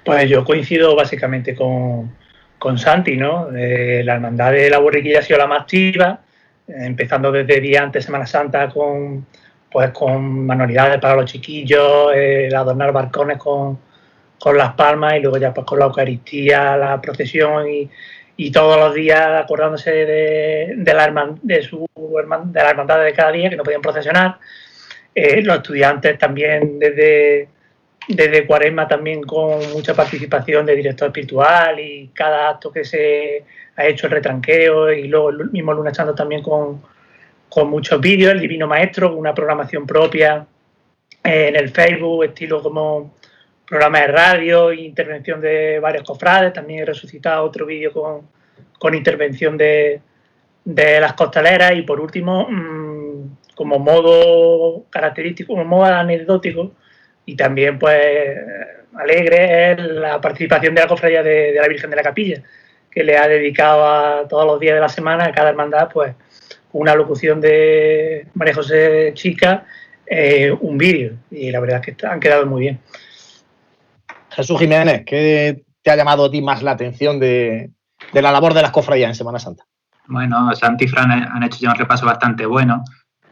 Pues 0.03 0.27
yo 0.27 0.43
coincido 0.43 0.95
básicamente 0.95 1.55
con, 1.55 2.15
con 2.57 2.79
Santi, 2.79 3.15
¿no? 3.15 3.49
la 3.51 4.13
hermandad 4.15 4.53
de 4.53 4.71
la 4.71 4.79
borriquilla 4.79 5.19
ha 5.19 5.21
sido 5.21 5.37
la 5.37 5.47
más 5.47 5.61
activa, 5.61 6.21
empezando 6.67 7.31
desde 7.31 7.59
día 7.59 7.83
antes 7.83 8.05
Semana 8.05 8.25
Santa 8.25 8.69
con 8.69 9.25
pues 9.73 9.89
con 9.89 10.45
manualidades 10.45 10.99
para 11.01 11.15
los 11.15 11.25
chiquillos, 11.25 12.13
el 12.13 12.53
adornar 12.53 12.91
barcones 12.91 13.39
con, 13.39 13.79
las 14.55 14.73
palmas 14.73 15.15
y 15.15 15.19
luego 15.21 15.37
ya 15.37 15.53
pues 15.53 15.65
con 15.65 15.79
la 15.79 15.85
Eucaristía, 15.85 16.77
la 16.77 17.01
procesión 17.01 17.65
y, 17.67 17.89
todos 18.51 18.77
los 18.77 18.93
días 18.93 19.41
acordándose 19.41 19.89
de, 19.91 20.93
la, 20.93 21.35
de, 21.41 21.63
su, 21.63 21.87
de 21.95 22.61
la 22.61 22.69
hermandad 22.69 23.03
de 23.03 23.13
cada 23.13 23.31
día 23.31 23.49
que 23.49 23.55
no 23.55 23.63
podían 23.63 23.81
procesionar. 23.81 24.37
Eh, 25.15 25.41
los 25.41 25.57
estudiantes 25.57 26.19
también 26.19 26.77
desde, 26.77 27.47
desde 28.07 28.45
Cuaresma 28.45 28.87
también 28.87 29.23
con 29.23 29.59
mucha 29.71 29.93
participación 29.93 30.65
de 30.65 30.75
director 30.75 31.07
espiritual 31.07 31.79
y 31.79 32.09
cada 32.13 32.49
acto 32.49 32.71
que 32.71 32.83
se 32.83 33.43
ha 33.75 33.85
hecho 33.85 34.07
el 34.07 34.13
retranqueo 34.13 34.91
y 34.91 35.07
luego 35.07 35.29
el 35.29 35.49
mismo 35.51 35.73
Luna 35.73 35.91
echando 35.91 36.13
también 36.13 36.43
con, 36.43 36.81
con 37.53 37.69
muchos 37.69 38.01
vídeos, 38.01 38.31
el 38.31 38.39
Divino 38.39 38.65
Maestro, 38.65 39.15
una 39.15 39.31
programación 39.31 39.85
propia 39.85 40.47
eh, 41.23 41.49
en 41.49 41.55
el 41.55 41.69
Facebook, 41.69 42.23
estilo 42.23 42.63
como 42.63 43.13
programa 43.63 43.99
de 43.99 44.07
radio 44.07 44.73
intervención 44.73 45.39
de 45.39 45.79
varios 45.79 46.03
cofrades. 46.03 46.51
También 46.51 46.79
he 46.79 46.85
resucitado 46.85 47.43
otro 47.43 47.67
vídeo 47.67 47.91
con, 47.93 48.95
intervención 48.95 49.55
de, 49.55 50.01
las 50.65 51.13
costaleras 51.13 51.73
y 51.75 51.83
por 51.83 51.99
último, 51.99 52.47
mm, 52.49 53.37
como 53.53 53.77
modo 53.77 54.85
característico, 54.89 55.53
como 55.53 55.63
modo 55.63 55.85
anecdótico 55.85 56.71
y 57.23 57.35
también 57.35 57.77
pues 57.77 58.35
alegre 58.95 59.73
es 59.73 59.79
la 59.79 60.19
participación 60.19 60.73
de 60.73 60.81
la 60.81 60.87
cofradía 60.87 61.21
de, 61.21 61.51
de 61.51 61.61
la 61.61 61.67
Virgen 61.67 61.91
de 61.91 61.95
la 61.97 62.03
Capilla, 62.03 62.41
que 62.89 63.03
le 63.03 63.15
ha 63.15 63.27
dedicado 63.27 63.85
a 63.85 64.27
todos 64.27 64.47
los 64.47 64.59
días 64.59 64.73
de 64.73 64.81
la 64.81 64.89
semana, 64.89 65.25
a 65.25 65.31
cada 65.31 65.49
hermandad, 65.51 65.89
pues 65.93 66.15
una 66.73 66.95
locución 66.95 67.39
de 67.39 68.27
María 68.33 68.55
José 68.55 69.11
Chica, 69.13 69.65
eh, 70.05 70.51
un 70.51 70.77
vídeo. 70.77 71.13
Y 71.31 71.51
la 71.51 71.59
verdad 71.59 71.81
es 71.85 71.95
que 71.95 72.07
han 72.07 72.19
quedado 72.19 72.45
muy 72.45 72.61
bien. 72.61 72.79
Jesús 74.31 74.59
Jiménez, 74.59 75.03
¿qué 75.05 75.63
te 75.81 75.91
ha 75.91 75.95
llamado 75.95 76.25
a 76.25 76.31
ti 76.31 76.41
más 76.41 76.63
la 76.63 76.71
atención 76.71 77.19
de, 77.19 77.71
la 78.13 78.31
labor 78.31 78.53
de 78.53 78.63
las 78.63 78.71
cofradías 78.71 79.09
en 79.09 79.15
Semana 79.15 79.39
Santa? 79.39 79.63
Bueno, 80.07 80.53
Santi 80.55 80.85
y 80.85 80.87
Fran 80.87 81.11
han 81.11 81.43
hecho 81.43 81.59
ya 81.61 81.69
un 81.69 81.77
repaso 81.77 82.05
bastante 82.05 82.45
bueno. 82.45 82.83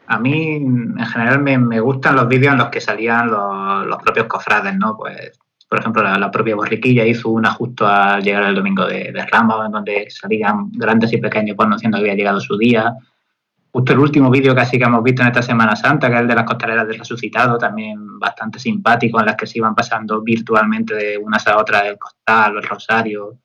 A 0.08 0.20
mí, 0.20 0.56
en 0.56 1.06
general, 1.06 1.40
me, 1.40 1.80
gustan 1.80 2.16
los 2.16 2.28
vídeos 2.28 2.54
en 2.54 2.60
los 2.60 2.70
que 2.70 2.82
salían 2.82 3.32
los, 3.32 4.02
propios 4.04 4.28
cofrades, 4.28 4.76
¿no? 4.76 4.96
Pues, 4.98 5.40
por 5.68 5.80
ejemplo, 5.80 6.04
la, 6.04 6.32
propia 6.32 6.56
Borriquilla 6.56 7.06
hizo 7.06 7.30
una 7.30 7.52
justo 7.52 7.88
al 7.88 8.22
llegar 8.22 8.44
el 8.44 8.56
domingo 8.56 8.86
de, 8.86 9.14
Ramos, 9.32 9.66
en 9.66 9.72
donde 9.72 10.08
salían 10.10 10.70
grandes 10.72 11.14
y 11.14 11.18
pequeños 11.18 11.56
pues, 11.56 11.66
anunciando 11.66 11.98
que 11.98 12.04
había 12.04 12.16
llegado 12.16 12.40
su 12.40 12.58
día 12.58 12.94
justo 13.72 13.94
el 13.94 14.00
último 14.00 14.30
vídeo 14.30 14.54
casi 14.54 14.78
que 14.78 14.84
hemos 14.84 15.04
visto 15.04 15.22
en 15.22 15.30
esta 15.30 15.42
Semana 15.42 15.76
Santa, 15.76 16.10
que 16.10 16.16
es 16.16 16.22
el 16.22 16.28
de 16.28 16.36
las 16.36 16.44
costaleras 16.44 16.88
del 16.88 17.00
resucitado, 17.00 17.58
también 17.58 18.20
bastante 18.20 18.60
simpático, 18.60 19.20
en 19.20 19.28
las 19.28 19.36
que 19.36 19.48
se 19.48 19.60
iban 19.60 19.74
pasando 19.74 20.22
virtualmente 20.22 20.94
de 20.94 21.18
unas 21.18 21.48
a 21.48 21.58
otras 21.58 21.86
el 21.86 21.98
costal, 21.98 22.58
el 22.58 22.64
rosario, 22.64 23.38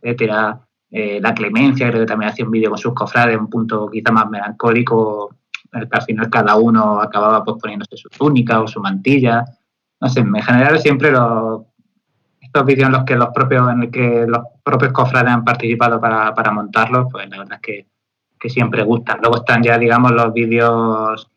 etcétera. 0.00 0.60
Eh, 0.90 1.20
la 1.20 1.34
clemencia, 1.34 1.88
creo 1.88 2.00
que 2.00 2.06
también 2.06 2.30
hacía 2.30 2.46
un 2.46 2.50
vídeo 2.50 2.70
con 2.70 2.78
sus 2.78 2.94
cofrades, 2.94 3.36
un 3.36 3.50
punto 3.50 3.90
quizá 3.90 4.10
más 4.10 4.28
melancólico, 4.30 5.36
en 5.70 5.82
el 5.82 5.88
que 5.88 5.96
al 5.98 6.02
final 6.02 6.30
cada 6.30 6.56
uno 6.56 7.00
acababa 7.02 7.44
pues, 7.44 7.58
poniéndose 7.60 7.98
su 7.98 8.08
túnica 8.08 8.62
o 8.62 8.66
su 8.66 8.80
mantilla. 8.80 9.44
No 10.00 10.08
sé, 10.08 10.20
en 10.20 10.34
general 10.34 10.78
siempre 10.78 11.10
los, 11.10 11.62
estos 12.40 12.64
vídeos 12.64 12.86
en 12.86 12.92
los 12.92 13.04
que 13.04 13.16
los 13.16 13.28
propios, 13.34 13.70
en 13.70 13.82
el 13.82 13.90
que 13.90 14.24
los 14.26 14.40
propios 14.64 14.92
cofrades 14.92 15.30
han 15.30 15.44
participado 15.44 16.00
para, 16.00 16.32
para 16.32 16.52
montarlos, 16.52 17.08
pues 17.10 17.28
la 17.28 17.36
verdad 17.36 17.56
es 17.56 17.60
que 17.60 17.86
que 18.38 18.48
siempre 18.48 18.82
gustan. 18.82 19.18
Luego 19.20 19.36
están 19.36 19.62
ya, 19.62 19.78
digamos, 19.78 20.12
los 20.12 20.32
vídeos 20.32 21.30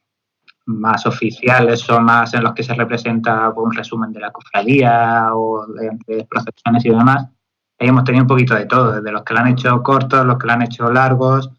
más 0.65 1.05
oficiales 1.05 1.89
o 1.89 2.00
más 2.00 2.34
en 2.34 2.43
los 2.43 2.53
que 2.53 2.63
se 2.63 2.74
representa 2.74 3.50
un 3.50 3.74
resumen 3.74 4.12
de 4.12 4.20
la 4.20 4.31
cofradía 4.31 5.29
o 5.34 5.65
de, 5.67 6.25
procesiones 6.25 6.86
y 6.86 6.89
demás. 6.89 7.27
Ahí 7.79 7.88
hemos 7.88 8.03
tenido 8.03 8.24
un 8.24 8.27
poquito 8.27 8.55
de 8.55 8.65
todo, 8.65 8.93
desde 8.93 9.12
los 9.12 9.24
que 9.24 9.34
lo 9.34 9.39
han 9.39 9.48
hecho 9.48 9.81
cortos, 9.81 10.25
los 10.25 10.38
que 10.38 10.48
lo 10.48 10.53
han 10.53 10.62
hecho 10.62 10.91
largos, 10.91 11.50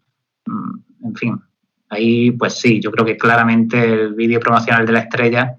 mm, 0.45 1.05
en 1.07 1.15
fin. 1.15 1.41
Ahí, 1.89 2.31
pues 2.31 2.55
sí, 2.59 2.81
yo 2.81 2.91
creo 2.91 3.05
que 3.05 3.17
claramente 3.17 3.83
el 3.83 4.13
vídeo 4.13 4.39
promocional 4.39 4.85
de 4.85 4.93
la 4.93 4.99
estrella, 4.99 5.57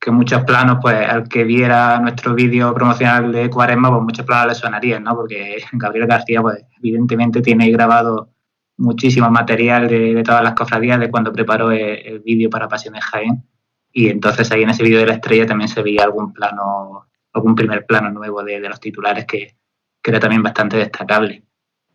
que 0.00 0.10
muchos 0.10 0.42
planos, 0.44 0.78
pues 0.80 1.08
al 1.08 1.28
que 1.28 1.44
viera 1.44 1.98
nuestro 2.00 2.34
vídeo 2.34 2.72
promocional 2.74 3.32
de 3.32 3.50
Cuaresma, 3.50 3.90
pues 3.90 4.02
muchos 4.02 4.24
planos 4.24 4.48
le 4.48 4.54
sonarían, 4.54 5.04
¿no? 5.04 5.14
Porque 5.14 5.58
Gabriel 5.72 6.06
García, 6.06 6.40
pues 6.40 6.64
evidentemente 6.78 7.42
tiene 7.42 7.70
grabado 7.70 8.30
muchísimo 8.78 9.30
material 9.30 9.88
de, 9.88 10.22
todas 10.24 10.42
las 10.42 10.54
cofradías 10.54 10.98
de 10.98 11.10
cuando 11.10 11.32
preparó 11.32 11.70
el, 11.70 12.20
vídeo 12.20 12.48
para 12.48 12.68
Pasiones 12.68 13.04
Jaén. 13.04 13.44
Y 13.92 14.08
entonces 14.08 14.50
ahí 14.52 14.62
en 14.62 14.70
ese 14.70 14.82
vídeo 14.82 15.00
de 15.00 15.06
la 15.06 15.14
estrella 15.14 15.46
también 15.46 15.68
se 15.68 15.82
veía 15.82 16.04
algún 16.04 16.32
plano, 16.32 17.06
algún 17.32 17.54
primer 17.54 17.84
plano 17.84 18.10
nuevo 18.10 18.42
de, 18.42 18.60
los 18.60 18.80
titulares 18.80 19.26
que, 19.26 19.56
era 20.04 20.20
también 20.20 20.42
bastante 20.42 20.78
destacable. 20.78 21.44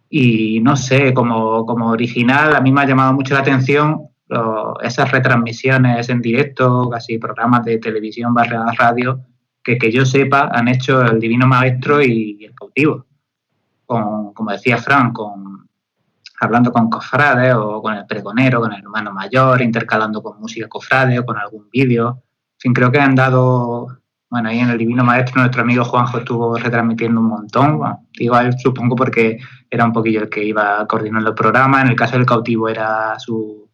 Y 0.08 0.60
no 0.60 0.75
sé, 0.75 1.16
como, 1.16 1.66
como 1.66 1.90
original, 1.90 2.56
a 2.56 2.62
mí 2.62 2.72
me 2.72 2.82
ha 2.82 2.86
llamado 2.86 3.12
mucho 3.13 3.34
la 3.34 3.40
atención 3.40 4.10
esas 4.82 5.12
retransmisiones 5.12 6.10
en 6.10 6.22
directo, 6.22 6.90
casi 6.90 7.18
programas 7.18 7.66
de 7.66 7.78
televisión 7.78 8.34
barra 8.34 8.72
radio, 8.78 9.20
que 9.63 9.78
que 9.78 9.92
yo 9.92 10.06
sepa 10.06 10.50
han 10.54 10.68
hecho 10.68 11.02
el 11.02 11.20
Divino 11.20 11.48
Maestro 11.48 12.02
y 12.02 12.46
el 12.46 12.54
Cautivo. 12.54 13.06
Con, 13.86 14.34
como 14.34 14.52
decía 14.52 14.78
Fran, 14.78 15.12
con, 15.12 15.52
hablando 16.40 16.72
con 16.72 16.90
cofrades 16.90 17.54
o 17.56 17.82
con 17.82 17.96
el 17.96 18.06
pregonero, 18.06 18.62
con 18.62 18.74
el 18.74 18.82
hermano 18.82 19.12
mayor, 19.12 19.62
intercalando 19.62 20.22
con 20.22 20.40
música 20.40 20.68
cofrade 20.68 21.20
o 21.20 21.25
con 21.25 21.38
algún 21.38 21.70
vídeo. 21.70 22.24
En 22.54 22.60
fin, 22.60 22.74
creo 22.74 22.92
que 22.92 23.00
han 23.00 23.16
dado, 23.16 24.00
bueno, 24.30 24.50
ahí 24.50 24.60
en 24.60 24.70
el 24.70 24.78
Divino 24.78 25.04
Maestro 25.04 25.42
nuestro 25.42 25.62
amigo 25.62 25.84
Juanjo 25.84 26.20
estuvo 26.20 26.58
retransmitiendo 26.58 27.20
un 27.20 27.28
montón, 27.28 27.80
digo 28.18 28.36
a 28.36 28.44
él 28.44 28.56
supongo 28.58 28.96
porque 28.96 29.40
era 29.70 29.86
un 29.86 29.94
poquillo 29.94 30.22
el 30.22 30.30
que 30.30 30.44
iba 30.44 30.86
coordinando 30.88 31.30
el 31.30 31.36
programa, 31.36 31.82
en 31.82 31.90
el 31.90 31.96
caso 31.96 32.18
del 32.18 32.25
cautivo 32.25 32.70
era 32.70 33.18
su, 33.20 33.70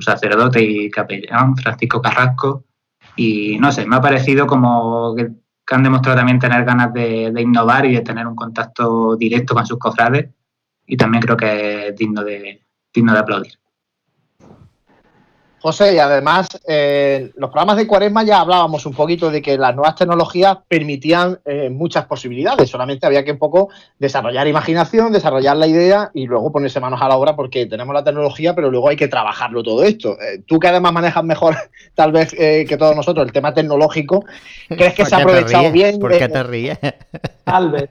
sacerdote 0.00 0.62
y 0.62 0.90
capellán, 0.90 1.56
Francisco 1.56 2.02
Carrasco, 2.02 2.64
y 3.16 3.58
no 3.58 3.72
sé, 3.72 3.86
me 3.86 3.96
ha 3.96 4.00
parecido 4.00 4.46
como 4.46 5.14
que, 5.14 5.28
han 5.70 5.82
demostrado 5.82 6.16
también 6.16 6.38
tener 6.38 6.64
ganas 6.64 6.94
de, 6.94 7.30
de 7.30 7.42
innovar 7.42 7.84
y 7.84 7.94
de 7.94 8.00
tener 8.00 8.26
un 8.26 8.34
contacto 8.34 9.16
directo 9.16 9.54
con 9.54 9.66
sus 9.66 9.78
cofrades 9.78 10.30
y 10.88 10.96
también 10.96 11.22
creo 11.22 11.36
que 11.36 11.88
es 11.88 11.96
digno 11.96 12.24
de, 12.24 12.64
digno 12.92 13.12
de 13.12 13.18
aplaudir. 13.18 13.52
José, 15.60 15.94
y 15.94 15.98
además, 15.98 16.46
eh, 16.68 17.32
los 17.36 17.50
programas 17.50 17.76
de 17.76 17.86
Cuaresma 17.86 18.22
ya 18.22 18.40
hablábamos 18.40 18.86
un 18.86 18.94
poquito 18.94 19.30
de 19.30 19.42
que 19.42 19.58
las 19.58 19.74
nuevas 19.74 19.96
tecnologías 19.96 20.58
permitían 20.68 21.40
eh, 21.44 21.68
muchas 21.68 22.06
posibilidades, 22.06 22.70
solamente 22.70 23.06
había 23.06 23.24
que 23.24 23.32
un 23.32 23.38
poco 23.38 23.68
desarrollar 23.98 24.46
imaginación, 24.46 25.12
desarrollar 25.12 25.56
la 25.56 25.66
idea 25.66 26.10
y 26.14 26.26
luego 26.26 26.52
ponerse 26.52 26.78
manos 26.78 27.02
a 27.02 27.08
la 27.08 27.16
obra 27.16 27.34
porque 27.34 27.66
tenemos 27.66 27.92
la 27.92 28.04
tecnología, 28.04 28.54
pero 28.54 28.70
luego 28.70 28.88
hay 28.88 28.96
que 28.96 29.08
trabajarlo 29.08 29.64
todo 29.64 29.82
esto. 29.82 30.16
Eh, 30.20 30.42
tú 30.46 30.60
que 30.60 30.68
además 30.68 30.92
manejas 30.92 31.24
mejor, 31.24 31.56
tal 31.94 32.12
vez, 32.12 32.30
que 32.30 32.76
todos 32.78 32.94
nosotros, 32.94 33.26
el 33.26 33.32
tema 33.32 33.52
tecnológico, 33.52 34.24
¿crees 34.68 34.94
que 34.94 35.04
se 35.04 35.14
ha 35.16 35.18
aprovechado 35.18 35.72
bien? 35.72 35.98
¿Por 35.98 36.16
qué 36.16 36.28
te 36.28 36.42
ríes? 36.42 36.78
Tal 37.44 37.70
vez. 37.70 37.88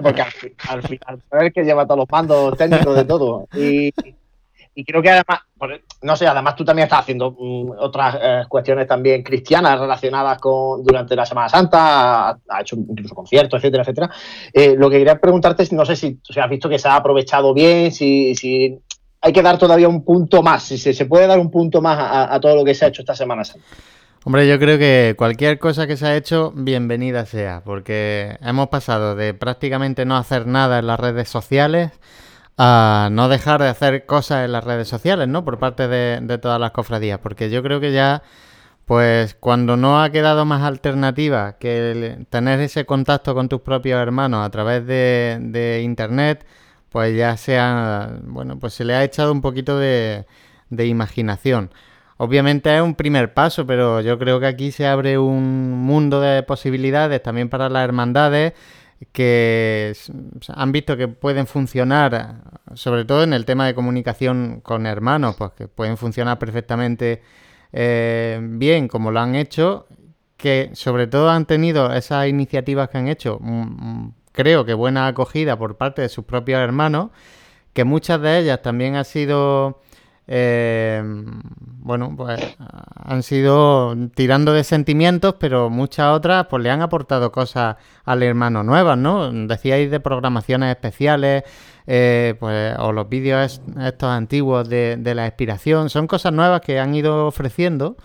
Porque 0.00 0.22
al, 0.22 0.82
final, 0.82 1.20
al 1.32 1.52
que 1.52 1.64
lleva 1.64 1.84
todos 1.84 1.98
los 1.98 2.10
mandos 2.10 2.56
técnicos 2.56 2.94
de 2.94 3.04
todo. 3.04 3.48
Y 3.52 3.92
y 4.74 4.84
creo 4.84 5.02
que 5.02 5.10
además, 5.10 5.40
no 6.02 6.16
sé, 6.16 6.26
además 6.26 6.56
tú 6.56 6.64
también 6.64 6.84
estás 6.84 7.00
haciendo 7.00 7.32
mm, 7.32 7.72
otras 7.78 8.16
eh, 8.20 8.42
cuestiones 8.48 8.86
también 8.86 9.22
cristianas 9.22 9.78
relacionadas 9.78 10.38
con 10.38 10.82
durante 10.82 11.14
la 11.14 11.26
Semana 11.26 11.48
Santa, 11.48 12.30
ha, 12.30 12.60
hecho 12.60 12.76
incluso 12.76 13.14
conciertos, 13.14 13.58
etcétera, 13.58 13.82
etcétera. 13.82 14.10
Eh, 14.52 14.74
lo 14.76 14.88
que 14.88 14.98
quería 14.98 15.20
preguntarte 15.20 15.62
es, 15.62 15.72
no 15.72 15.84
sé 15.84 15.96
si, 15.96 16.18
has 16.36 16.50
visto 16.50 16.68
que 16.68 16.78
se 16.78 16.88
ha 16.88 16.96
aprovechado 16.96 17.52
bien, 17.52 17.92
si, 17.92 18.34
si 18.34 18.78
hay 19.20 19.32
que 19.32 19.42
dar 19.42 19.58
todavía 19.58 19.88
un 19.88 20.04
punto 20.04 20.42
más, 20.42 20.62
si 20.62 20.78
se, 20.78 21.04
puede 21.04 21.26
dar 21.26 21.38
un 21.38 21.50
punto 21.50 21.82
más 21.82 21.98
a, 22.30 22.40
todo 22.40 22.56
lo 22.56 22.64
que 22.64 22.74
se 22.74 22.86
ha 22.86 22.88
hecho 22.88 23.02
esta 23.02 23.14
Semana 23.14 23.44
Santa. 23.44 23.66
Hombre, 24.24 24.46
yo 24.46 24.58
creo 24.58 24.78
que 24.78 25.16
cualquier 25.18 25.58
cosa 25.58 25.86
que 25.86 25.96
se 25.96 26.06
ha 26.06 26.16
hecho, 26.16 26.52
bienvenida 26.54 27.26
sea, 27.26 27.62
porque 27.64 28.36
hemos 28.40 28.68
pasado 28.68 29.16
de 29.16 29.34
prácticamente 29.34 30.04
no 30.04 30.16
hacer 30.16 30.46
nada 30.46 30.78
en 30.78 30.86
las 30.86 30.98
redes 30.98 31.28
sociales 31.28 31.90
a 32.58 33.08
no 33.12 33.28
dejar 33.28 33.62
de 33.62 33.68
hacer 33.68 34.06
cosas 34.06 34.44
en 34.44 34.52
las 34.52 34.64
redes 34.64 34.88
sociales, 34.88 35.28
¿no? 35.28 35.44
Por 35.44 35.58
parte 35.58 35.88
de, 35.88 36.38
todas 36.38 36.60
las 36.60 36.72
cofradías, 36.72 37.18
porque 37.18 37.50
yo 37.50 37.62
creo 37.62 37.80
que 37.80 37.92
ya 37.92 38.22
pues 38.86 39.34
cuando 39.34 39.76
no 39.76 40.02
ha 40.02 40.10
quedado 40.10 40.44
más 40.44 40.62
alternativa 40.62 41.56
que 41.58 42.26
tener 42.30 42.60
ese 42.60 42.84
contacto 42.84 43.34
con 43.34 43.48
tus 43.48 43.60
propios 43.62 44.00
hermanos 44.00 44.44
a 44.44 44.50
través 44.50 44.86
de, 44.86 45.80
internet, 45.84 46.46
pues 46.90 47.16
ya 47.16 47.36
sea, 47.36 48.18
bueno, 48.24 48.58
pues 48.58 48.74
se 48.74 48.84
le 48.84 48.94
ha 48.94 49.04
echado 49.04 49.32
un 49.32 49.40
poquito 49.40 49.78
de 49.78 50.26
imaginación. 50.70 51.70
Obviamente 52.24 52.72
es 52.76 52.80
un 52.80 52.94
primer 52.94 53.34
paso, 53.34 53.66
pero 53.66 54.00
yo 54.00 54.16
creo 54.16 54.38
que 54.38 54.46
aquí 54.46 54.70
se 54.70 54.86
abre 54.86 55.18
un 55.18 55.72
mundo 55.72 56.20
de 56.20 56.44
posibilidades 56.44 57.20
también 57.20 57.48
para 57.48 57.68
las 57.68 57.82
hermandades 57.82 58.52
que 59.10 59.94
han 60.48 60.72
visto 60.72 60.96
que 60.96 61.08
pueden 61.08 61.46
funcionar, 61.46 62.42
sobre 62.74 63.04
todo 63.04 63.24
en 63.24 63.32
el 63.32 63.44
tema 63.44 63.66
de 63.66 63.74
comunicación 63.74 64.60
con 64.62 64.86
hermanos, 64.86 65.36
pues 65.36 65.52
que 65.52 65.68
pueden 65.68 65.96
funcionar 65.96 66.38
perfectamente 66.38 67.22
eh, 67.72 68.38
bien 68.42 68.88
como 68.88 69.10
lo 69.10 69.20
han 69.20 69.34
hecho, 69.34 69.86
que 70.36 70.70
sobre 70.74 71.06
todo 71.06 71.30
han 71.30 71.46
tenido 71.46 71.92
esas 71.92 72.28
iniciativas 72.28 72.88
que 72.88 72.98
han 72.98 73.08
hecho, 73.08 73.38
mm, 73.40 73.62
mm, 73.62 74.14
creo 74.32 74.64
que 74.64 74.74
buena 74.74 75.06
acogida 75.06 75.56
por 75.58 75.76
parte 75.76 76.02
de 76.02 76.08
sus 76.08 76.24
propios 76.24 76.60
hermanos, 76.60 77.10
que 77.72 77.84
muchas 77.84 78.20
de 78.20 78.38
ellas 78.38 78.62
también 78.62 78.96
han 78.96 79.04
sido, 79.04 79.80
eh, 80.34 81.02
bueno, 81.04 82.14
pues 82.16 82.40
han 83.04 83.22
sido 83.22 83.94
tirando 84.14 84.54
de 84.54 84.64
sentimientos, 84.64 85.34
pero 85.38 85.68
muchas 85.68 86.16
otras 86.16 86.46
pues 86.48 86.62
le 86.62 86.70
han 86.70 86.80
aportado 86.80 87.30
cosas 87.30 87.76
al 88.06 88.22
hermano 88.22 88.62
nuevas, 88.62 88.96
¿no? 88.96 89.30
Decíais 89.30 89.90
de 89.90 90.00
programaciones 90.00 90.70
especiales, 90.70 91.42
eh, 91.86 92.34
pues, 92.40 92.74
o 92.78 92.92
los 92.92 93.10
vídeos 93.10 93.60
estos 93.78 94.08
antiguos 94.08 94.70
de, 94.70 94.98
la 95.14 95.26
expiración. 95.26 95.90
Son 95.90 96.06
cosas 96.06 96.32
nuevas 96.32 96.62
que 96.62 96.80
han 96.80 96.94
ido 96.94 97.26
ofreciendo 97.26 97.98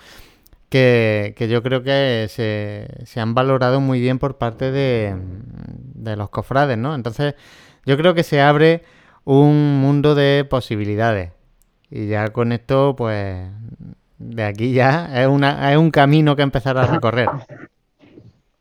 que, 0.67 1.33
yo 1.49 1.63
creo 1.63 1.81
que 1.81 2.27
se, 2.29 3.19
han 3.21 3.35
valorado 3.35 3.79
muy 3.79 4.01
bien 4.01 4.19
por 4.19 4.37
parte 4.37 4.71
de, 4.71 5.15
de 5.95 6.17
los 6.17 6.29
cofrades, 6.29 6.77
¿no? 6.77 6.93
Entonces, 6.93 7.35
yo 7.85 7.95
creo 7.95 8.13
que 8.13 8.23
se 8.23 8.41
abre 8.41 8.83
un 9.23 9.79
mundo 9.79 10.13
de 10.13 10.45
posibilidades. 10.49 11.36
Y 11.89 12.07
ya 12.07 12.29
con 12.29 12.51
esto, 12.51 12.95
pues, 12.95 13.47
de 14.17 14.43
aquí 14.43 14.73
ya 14.73 15.09
es, 15.21 15.27
una, 15.27 15.71
es 15.71 15.77
un 15.77 15.91
camino 15.91 16.35
que 16.35 16.41
empezar 16.41 16.77
a 16.77 16.85
recorrer. 16.87 17.29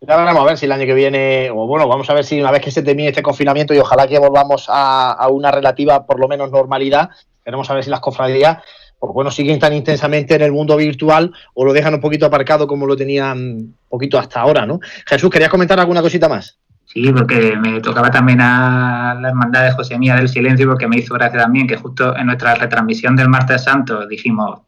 Ya 0.00 0.16
veremos 0.16 0.42
a 0.42 0.44
ver 0.44 0.58
si 0.58 0.66
el 0.66 0.72
año 0.72 0.86
que 0.86 0.94
viene, 0.94 1.50
o 1.50 1.66
bueno, 1.66 1.88
vamos 1.88 2.08
a 2.08 2.14
ver 2.14 2.24
si 2.24 2.40
una 2.40 2.52
vez 2.52 2.60
que 2.60 2.70
se 2.70 2.82
termine 2.82 3.08
este 3.08 3.22
confinamiento 3.22 3.74
y 3.74 3.78
ojalá 3.78 4.06
que 4.06 4.18
volvamos 4.18 4.66
a, 4.68 5.26
una 5.30 5.50
relativa, 5.50 6.06
por 6.06 6.20
lo 6.20 6.28
menos, 6.28 6.50
normalidad, 6.52 7.10
veremos 7.44 7.68
a 7.70 7.74
ver 7.74 7.82
si 7.82 7.90
las 7.90 8.00
cofradías, 8.00 8.58
pues 9.00 9.12
bueno, 9.12 9.30
siguen 9.30 9.58
tan 9.58 9.72
intensamente 9.72 10.34
en 10.34 10.42
el 10.42 10.52
mundo 10.52 10.76
virtual 10.76 11.32
o 11.54 11.64
lo 11.64 11.72
dejan 11.72 11.94
un 11.94 12.00
poquito 12.00 12.26
aparcado 12.26 12.68
como 12.68 12.86
lo 12.86 12.96
tenían 12.96 13.38
un 13.38 13.76
poquito 13.88 14.18
hasta 14.18 14.40
ahora, 14.40 14.64
¿no? 14.64 14.78
Jesús, 15.06 15.30
¿querías 15.30 15.50
comentar 15.50 15.80
alguna 15.80 16.02
cosita 16.02 16.28
más? 16.28 16.58
Sí, 16.96 17.12
porque 17.12 17.54
me 17.60 17.82
tocaba 17.82 18.10
también 18.10 18.40
a 18.40 19.18
la 19.20 19.28
hermandad 19.28 19.64
de 19.64 19.72
José 19.72 19.98
Mía 19.98 20.16
del 20.16 20.30
Silencio, 20.30 20.66
porque 20.66 20.88
me 20.88 20.96
hizo 20.96 21.12
gracia 21.12 21.40
también 21.40 21.66
que 21.66 21.76
justo 21.76 22.16
en 22.16 22.24
nuestra 22.24 22.54
retransmisión 22.54 23.14
del 23.14 23.28
martes 23.28 23.64
santo 23.64 24.06
dijimos, 24.06 24.60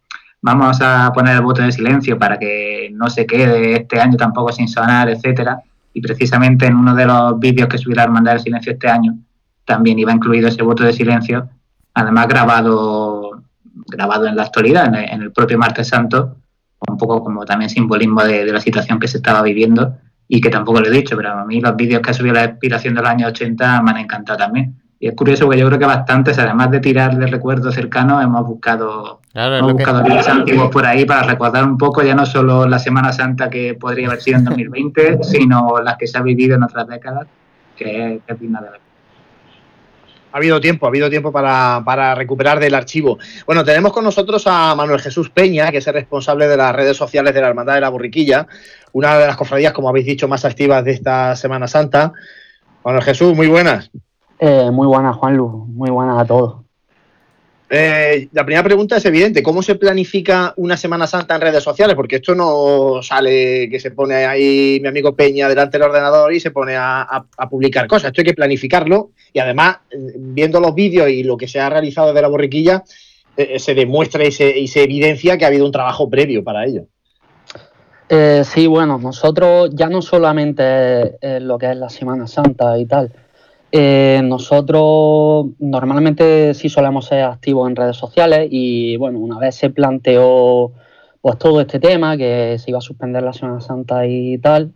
vamos 0.42 0.78
a 0.82 1.10
poner 1.14 1.36
el 1.36 1.40
voto 1.40 1.62
de 1.62 1.72
silencio 1.72 2.18
para 2.18 2.38
que 2.38 2.90
no 2.92 3.08
se 3.08 3.24
quede 3.24 3.76
este 3.76 3.98
año 3.98 4.18
tampoco 4.18 4.52
sin 4.52 4.68
sonar, 4.68 5.08
etcétera. 5.08 5.62
Y 5.94 6.02
precisamente 6.02 6.66
en 6.66 6.76
uno 6.76 6.94
de 6.94 7.06
los 7.06 7.40
vídeos 7.40 7.66
que 7.66 7.78
subí 7.78 7.94
la 7.94 8.02
Hermandad 8.02 8.32
del 8.32 8.42
Silencio 8.42 8.72
este 8.72 8.90
año 8.90 9.16
también 9.64 9.98
iba 9.98 10.12
incluido 10.12 10.48
ese 10.48 10.62
voto 10.62 10.84
de 10.84 10.92
silencio, 10.92 11.48
además 11.94 12.28
grabado 12.28 13.42
grabado 13.86 14.26
en 14.26 14.36
la 14.36 14.42
actualidad, 14.42 14.94
en 14.94 15.22
el, 15.22 15.32
propio 15.32 15.56
Martes 15.56 15.88
Santo, 15.88 16.36
un 16.86 16.98
poco 16.98 17.24
como 17.24 17.46
también 17.46 17.70
simbolismo 17.70 18.22
de, 18.22 18.44
la 18.52 18.60
situación 18.60 18.98
que 18.98 19.08
se 19.08 19.16
estaba 19.16 19.40
viviendo 19.40 19.96
y 20.28 20.40
que 20.40 20.50
tampoco 20.50 20.80
lo 20.80 20.88
he 20.88 20.90
dicho, 20.90 21.16
pero 21.16 21.30
a 21.32 21.44
mí 21.44 21.60
los 21.60 21.74
vídeos 21.74 22.02
que 22.02 22.10
ha 22.10 22.14
subido 22.14 22.34
la 22.34 22.44
inspiración 22.44 22.94
de 22.94 23.00
los 23.00 23.10
años 23.10 23.30
80 23.30 23.82
me 23.82 23.90
han 23.90 23.96
encantado 23.96 24.38
también. 24.38 24.74
Y 25.00 25.06
es 25.06 25.14
curioso 25.14 25.44
porque 25.44 25.60
yo 25.60 25.66
creo 25.68 25.78
que 25.78 25.86
bastantes, 25.86 26.38
además 26.38 26.70
de 26.72 26.80
tirar 26.80 27.16
de 27.16 27.28
recuerdos 27.28 27.74
cercanos, 27.74 28.22
hemos 28.22 28.44
buscado, 28.44 29.20
hemos 29.32 29.72
buscado 29.72 30.02
vídeos 30.02 30.28
antiguos 30.28 30.70
por 30.70 30.84
ahí 30.84 31.04
para 31.04 31.22
recordar 31.22 31.64
un 31.64 31.78
poco 31.78 32.02
ya 32.02 32.16
no 32.16 32.26
solo 32.26 32.66
la 32.66 32.80
Semana 32.80 33.12
Santa 33.12 33.48
que 33.48 33.74
podría 33.74 34.08
haber 34.08 34.20
sido 34.20 34.38
en 34.38 34.44
2020, 34.46 35.18
sino 35.22 35.80
las 35.82 35.96
que 35.96 36.08
se 36.08 36.18
ha 36.18 36.22
vivido 36.22 36.56
en 36.56 36.64
otras 36.64 36.88
décadas, 36.88 37.28
que 37.76 38.20
es, 38.26 38.40
digna 38.40 38.60
de 38.60 38.70
ver. 38.70 38.80
Ha 40.32 40.36
habido 40.36 40.60
tiempo, 40.60 40.84
ha 40.84 40.88
habido 40.88 41.08
tiempo 41.08 41.32
para, 41.32 41.80
para, 41.84 42.14
recuperar 42.14 42.58
del 42.58 42.74
archivo. 42.74 43.18
Bueno, 43.46 43.64
tenemos 43.64 43.92
con 43.92 44.04
nosotros 44.04 44.46
a 44.46 44.74
Manuel 44.74 45.00
Jesús 45.00 45.30
Peña, 45.30 45.70
que 45.70 45.78
es 45.78 45.86
el 45.86 45.94
responsable 45.94 46.48
de 46.48 46.56
las 46.56 46.74
redes 46.74 46.96
sociales 46.96 47.32
de 47.32 47.40
la 47.40 47.48
Hermandad 47.48 47.74
de 47.74 47.80
la 47.80 47.88
Borriquilla, 47.88 48.46
una 48.92 49.18
de 49.18 49.26
las 49.26 49.36
cofradías, 49.36 49.72
como 49.72 49.88
habéis 49.88 50.06
dicho, 50.06 50.28
más 50.28 50.44
activas 50.44 50.84
de 50.84 50.92
esta 50.92 51.36
Semana 51.36 51.68
Santa. 51.68 52.12
Manuel 52.84 53.04
Jesús, 53.04 53.34
muy 53.34 53.48
buenas. 53.48 53.90
Eh, 54.38 54.70
muy 54.70 54.86
buenas, 54.86 55.16
Juan 55.16 55.36
Luz, 55.36 55.66
muy 55.68 55.90
buenas 55.90 56.18
a 56.18 56.24
todos. 56.24 56.68
Eh, 57.70 58.28
la 58.32 58.46
primera 58.46 58.62
pregunta 58.62 58.96
es 58.96 59.04
evidente, 59.04 59.42
¿cómo 59.42 59.62
se 59.62 59.74
planifica 59.74 60.54
una 60.56 60.76
Semana 60.76 61.06
Santa 61.06 61.34
en 61.34 61.42
redes 61.42 61.62
sociales? 61.62 61.94
Porque 61.96 62.16
esto 62.16 62.34
no 62.34 63.02
sale 63.02 63.68
que 63.68 63.78
se 63.78 63.90
pone 63.90 64.24
ahí 64.24 64.78
mi 64.80 64.88
amigo 64.88 65.14
Peña 65.14 65.48
delante 65.48 65.76
del 65.76 65.88
ordenador 65.88 66.32
y 66.32 66.40
se 66.40 66.50
pone 66.50 66.76
a, 66.76 67.26
publicar 67.50 67.86
cosas. 67.86 68.08
Esto 68.08 68.22
hay 68.22 68.26
que 68.26 68.34
planificarlo 68.34 69.10
y 69.32 69.38
además, 69.38 69.78
viendo 69.92 70.60
los 70.60 70.74
vídeos 70.74 71.10
y 71.10 71.22
lo 71.24 71.36
que 71.36 71.48
se 71.48 71.60
ha 71.60 71.68
realizado 71.68 72.14
de 72.14 72.22
la 72.22 72.28
borriquilla, 72.28 72.84
eh, 73.36 73.58
se 73.58 73.74
demuestra 73.74 74.24
y 74.24 74.32
se, 74.32 74.82
evidencia 74.82 75.36
que 75.36 75.44
ha 75.44 75.48
habido 75.48 75.66
un 75.66 75.72
trabajo 75.72 76.08
previo 76.08 76.42
para 76.42 76.64
ello. 76.64 76.86
Sí, 78.44 78.66
bueno, 78.66 78.98
nosotros 78.98 79.70
ya 79.72 79.88
no 79.88 80.02
solamente 80.02 81.18
lo 81.40 81.58
que 81.58 81.70
es 81.70 81.76
la 81.76 81.88
Semana 81.88 82.26
Santa 82.26 82.78
y 82.78 82.86
tal, 82.86 83.12
eh, 83.70 84.22
nosotros 84.24 85.46
normalmente 85.58 86.54
sí 86.54 86.70
solemos 86.70 87.04
ser 87.04 87.24
activos 87.24 87.68
en 87.68 87.76
redes 87.76 87.96
sociales 87.96 88.48
y 88.50 88.96
bueno, 88.96 89.18
una 89.18 89.38
vez 89.38 89.56
se 89.56 89.68
planteó 89.68 90.72
pues 91.20 91.38
todo 91.38 91.60
este 91.60 91.78
tema, 91.78 92.16
que 92.16 92.56
se 92.58 92.70
iba 92.70 92.78
a 92.78 92.82
suspender 92.82 93.22
la 93.22 93.34
Semana 93.34 93.60
Santa 93.60 94.06
y 94.06 94.38
tal, 94.38 94.72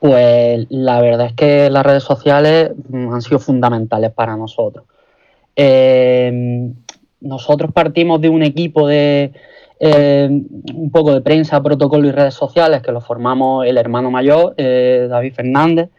pues 0.00 0.66
la 0.70 1.00
verdad 1.00 1.26
es 1.28 1.34
que 1.34 1.70
las 1.70 1.86
redes 1.86 2.02
sociales 2.02 2.72
mm, 2.88 3.12
han 3.12 3.22
sido 3.22 3.38
fundamentales 3.38 4.10
para 4.10 4.36
nosotros. 4.36 4.86
Eh, 5.54 6.72
nosotros 7.20 7.70
partimos 7.72 8.20
de 8.20 8.28
un 8.28 8.42
equipo 8.42 8.88
de 8.88 9.32
eh, 9.84 10.28
un 10.74 10.90
poco 10.92 11.12
de 11.12 11.20
prensa, 11.20 11.60
protocolo 11.60 12.06
y 12.06 12.12
redes 12.12 12.34
sociales 12.34 12.82
que 12.82 12.92
lo 12.92 13.00
formamos 13.00 13.66
el 13.66 13.76
hermano 13.76 14.10
mayor, 14.12 14.54
David 14.56 15.34
Fernández, 15.34 15.90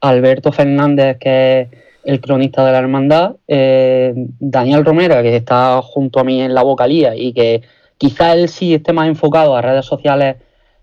Alberto 0.00 0.52
Fernández, 0.52 1.18
que 1.18 1.60
es 1.60 1.68
el 2.04 2.20
cronista 2.20 2.64
de 2.64 2.72
la 2.72 2.78
hermandad, 2.78 3.36
eh, 3.46 4.12
Daniel 4.38 4.84
Romero, 4.84 5.20
que 5.22 5.36
está 5.36 5.80
junto 5.82 6.20
a 6.20 6.24
mí 6.24 6.40
en 6.40 6.54
la 6.54 6.62
vocalía 6.62 7.14
y 7.16 7.32
que 7.32 7.62
quizá 7.98 8.34
él 8.34 8.48
sí 8.48 8.74
esté 8.74 8.92
más 8.92 9.08
enfocado 9.08 9.56
a 9.56 9.62
redes 9.62 9.86
sociales 9.86 10.36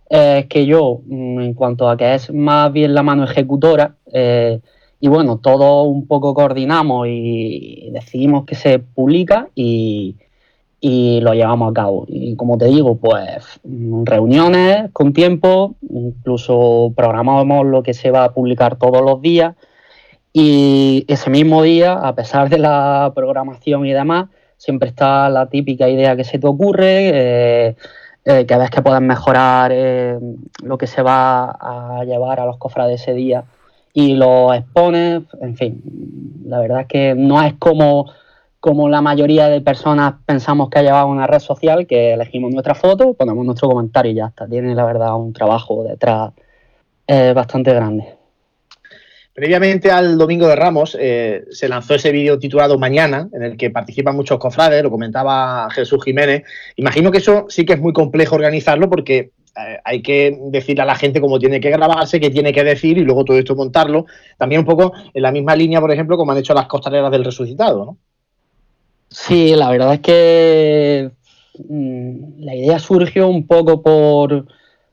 eh, 0.10 0.48
que 0.50 0.66
yo 0.66 1.02
mm, 1.06 1.42
en 1.42 1.54
cuanto 1.54 1.90
a 1.90 1.98
que 1.98 2.14
es 2.16 2.34
más 2.34 2.72
bien 2.72 2.94
la 2.94 3.04
mano 3.04 3.26
ejecutora. 3.26 3.96
Eh, 4.12 4.60
y 5.02 5.08
bueno, 5.08 5.38
todos 5.38 5.88
un 5.88 6.08
poco 6.08 6.34
coordinamos 6.34 7.08
y 7.10 7.90
decidimos 7.92 8.46
que 8.46 8.56
se 8.56 8.80
publica 8.80 9.50
y, 9.56 10.16
y 10.82 11.22
lo 11.22 11.34
llevamos 11.34 11.72
a 11.72 11.74
cabo. 11.74 12.06
Y 12.08 12.36
como 12.36 12.58
te 12.58 12.66
digo, 12.66 12.98
pues 12.98 13.60
reuniones 14.04 14.92
con 14.94 15.14
tiempo, 15.14 15.76
incluso 15.90 16.94
programamos 16.96 17.66
lo 17.66 17.84
que 17.84 17.94
se 17.94 18.12
va 18.12 18.26
a 18.26 18.34
publicar 18.34 18.78
todos 18.78 19.02
los 19.02 19.22
días 19.22 19.56
y 20.32 21.06
ese 21.08 21.30
mismo 21.30 21.64
día, 21.64 21.94
a 21.94 22.14
pesar 22.16 22.50
de 22.50 22.60
la 22.60 23.12
programación 23.16 23.86
y 23.86 23.94
demás, 23.94 24.30
siempre 24.58 24.90
está 24.90 25.30
la 25.30 25.50
típica 25.50 25.90
idea 25.90 26.16
que 26.16 26.24
se 26.24 26.38
te 26.38 26.48
ocurre, 26.48 27.10
eh, 27.14 27.76
eh, 28.26 28.46
que 28.46 28.58
ves 28.58 28.70
que 28.70 28.82
puedes 28.82 29.02
mejorar 29.02 29.72
eh, 29.74 30.20
lo 30.62 30.78
que 30.78 30.88
se 30.88 31.02
va 31.02 31.50
a 31.50 32.04
llevar 32.06 32.40
a 32.40 32.46
los 32.46 32.58
cofrades 32.58 33.02
ese 33.02 33.14
día 33.14 33.46
y 33.94 34.14
lo 34.14 34.54
expones, 34.54 35.24
en 35.42 35.56
fin, 35.56 35.82
la 36.46 36.60
verdad 36.60 36.82
es 36.82 36.88
que 36.88 37.16
no 37.16 37.42
es 37.42 37.56
como, 37.58 38.12
como 38.60 38.90
la 38.90 39.02
mayoría 39.02 39.48
de 39.48 39.62
personas 39.62 40.16
pensamos 40.26 40.70
que 40.70 40.80
ha 40.80 40.84
llevado 40.84 41.08
una 41.08 41.28
red 41.28 41.40
social, 41.40 41.88
que 41.88 42.14
elegimos 42.14 42.52
nuestra 42.52 42.76
foto, 42.76 43.14
ponemos 43.14 43.46
nuestro 43.46 43.70
comentario 43.70 44.12
y 44.12 44.16
ya 44.16 44.28
está, 44.28 44.48
tiene 44.48 44.76
la 44.76 44.86
verdad 44.86 45.16
un 45.16 45.34
trabajo 45.34 45.84
detrás 45.84 46.34
bastante 47.34 47.74
grande. 47.74 48.20
Previamente 49.40 49.90
al 49.90 50.18
Domingo 50.18 50.50
de 50.50 50.56
Ramos 50.58 50.98
eh, 51.00 51.46
se 51.50 51.70
lanzó 51.70 51.96
ese 51.96 52.12
vídeo 52.12 52.38
titulado 52.38 52.78
Mañana, 52.78 53.30
en 53.32 53.42
el 53.42 53.56
que 53.56 53.70
participan 53.70 54.14
muchos 54.14 54.38
cofrades, 54.38 54.84
lo 54.84 54.92
comentaba 54.92 55.70
Jesús 55.72 56.04
Jiménez. 56.04 56.44
Imagino 56.76 57.10
que 57.10 57.20
eso 57.20 57.46
sí 57.48 57.64
que 57.66 57.72
es 57.72 57.80
muy 57.80 57.94
complejo 57.94 58.36
organizarlo 58.36 58.90
porque 58.90 59.32
eh, 59.56 59.80
hay 59.86 60.02
que 60.02 60.38
decirle 60.48 60.82
a 60.82 60.86
la 60.86 60.96
gente 60.96 61.22
cómo 61.22 61.40
tiene 61.40 61.62
que 61.62 61.70
grabarse, 61.70 62.20
qué 62.20 62.30
tiene 62.30 62.52
que 62.52 62.66
decir 62.66 62.98
y 62.98 63.06
luego 63.06 63.24
todo 63.24 63.38
esto 63.38 63.56
montarlo. 63.56 64.08
También 64.38 64.60
un 64.60 64.66
poco 64.66 64.92
en 65.14 65.22
la 65.22 65.32
misma 65.32 65.56
línea, 65.56 65.80
por 65.80 65.94
ejemplo, 65.94 66.18
como 66.18 66.34
han 66.34 66.40
hecho 66.40 66.54
las 66.54 66.68
costaleras 66.68 67.10
del 67.10 67.24
resucitado, 67.24 67.86
¿no? 67.86 67.98
Sí, 69.10 69.56
la 69.56 69.70
verdad 69.70 69.96
es 69.96 70.00
que 70.02 71.12
mm, 71.68 72.44
la 72.44 72.56
idea 72.56 72.80
surgió 72.80 73.28
un 73.28 73.48
poco 73.48 73.82
por 73.82 74.46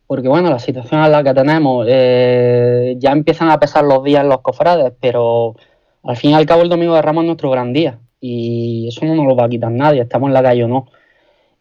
porque 0.06 0.28
bueno, 0.28 0.50
la 0.50 0.58
situación 0.58 1.02
en 1.04 1.12
la 1.12 1.24
que 1.24 1.34
tenemos, 1.34 1.86
eh, 1.88 2.94
ya 2.98 3.10
empiezan 3.12 3.50
a 3.50 3.58
pesar 3.58 3.84
los 3.84 4.04
días 4.04 4.22
en 4.22 4.28
los 4.28 4.40
cofrades, 4.40 4.92
pero 5.00 5.56
al 6.04 6.16
fin 6.16 6.30
y 6.30 6.34
al 6.34 6.46
cabo 6.46 6.62
el 6.62 6.68
domingo 6.68 6.94
de 6.94 7.02
Ramos 7.02 7.22
es 7.22 7.26
nuestro 7.26 7.50
gran 7.50 7.72
día 7.72 7.98
y 8.20 8.86
eso 8.88 9.04
no 9.04 9.14
nos 9.16 9.26
lo 9.26 9.36
va 9.36 9.46
a 9.46 9.48
quitar 9.48 9.70
nadie, 9.72 10.02
estamos 10.02 10.28
en 10.28 10.34
la 10.34 10.42
calle 10.42 10.64
o 10.64 10.68
no. 10.68 10.86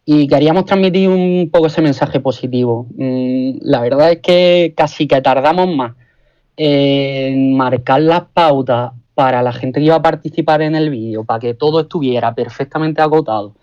Y 0.04 0.28
queríamos 0.28 0.66
transmitir 0.66 1.08
un 1.08 1.50
poco 1.52 1.66
ese 1.66 1.82
mensaje 1.82 2.20
positivo. 2.20 2.86
Mm, 2.96 3.58
la 3.62 3.80
verdad 3.80 4.12
es 4.12 4.20
que 4.20 4.72
casi 4.76 5.08
que 5.08 5.20
tardamos 5.20 5.68
más 5.74 5.94
en 6.56 7.56
marcar 7.56 8.02
las 8.02 8.22
pautas 8.32 8.92
para 9.16 9.42
la 9.42 9.50
gente 9.50 9.80
que 9.80 9.86
iba 9.86 9.94
a 9.94 10.02
participar 10.02 10.60
en 10.60 10.74
el 10.74 10.90
vídeo, 10.90 11.24
para 11.24 11.40
que 11.40 11.54
todo 11.54 11.80
estuviera 11.80 12.34
perfectamente 12.34 13.00
agotado 13.00 13.54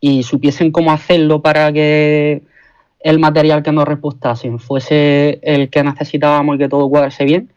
y 0.00 0.22
supiesen 0.22 0.72
cómo 0.72 0.90
hacerlo 0.90 1.42
para 1.42 1.70
que 1.70 2.42
el 3.00 3.18
material 3.18 3.62
que 3.62 3.72
nos 3.72 3.86
repostasen 3.86 4.58
fuese 4.58 5.38
el 5.42 5.68
que 5.68 5.84
necesitábamos 5.84 6.56
y 6.56 6.58
que 6.60 6.68
todo 6.70 6.88
cuadrase 6.88 7.24
bien, 7.24 7.52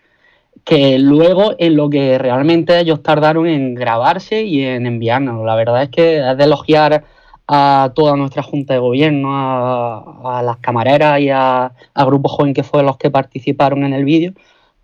que 0.65 0.99
luego 0.99 1.55
en 1.57 1.77
lo 1.77 1.89
que 1.89 2.17
realmente 2.17 2.77
ellos 2.77 3.01
tardaron 3.01 3.47
en 3.47 3.73
grabarse 3.73 4.43
y 4.43 4.61
en 4.65 4.85
enviarnos. 4.85 5.45
La 5.45 5.55
verdad 5.55 5.83
es 5.83 5.89
que 5.89 6.29
es 6.29 6.37
de 6.37 6.43
elogiar 6.43 7.05
a 7.47 7.93
toda 7.95 8.17
nuestra 8.17 8.43
Junta 8.43 8.73
de 8.73 8.81
Gobierno, 8.81 9.29
a, 9.33 10.41
las 10.43 10.57
camareras 10.57 11.21
y 11.21 11.29
a, 11.29 11.71
a 11.93 12.05
grupos 12.05 12.33
jóvenes 12.33 12.55
que 12.55 12.63
fueron 12.63 12.87
los 12.87 12.97
que 12.97 13.09
participaron 13.09 13.85
en 13.85 13.93
el 13.93 14.03
vídeo, 14.03 14.33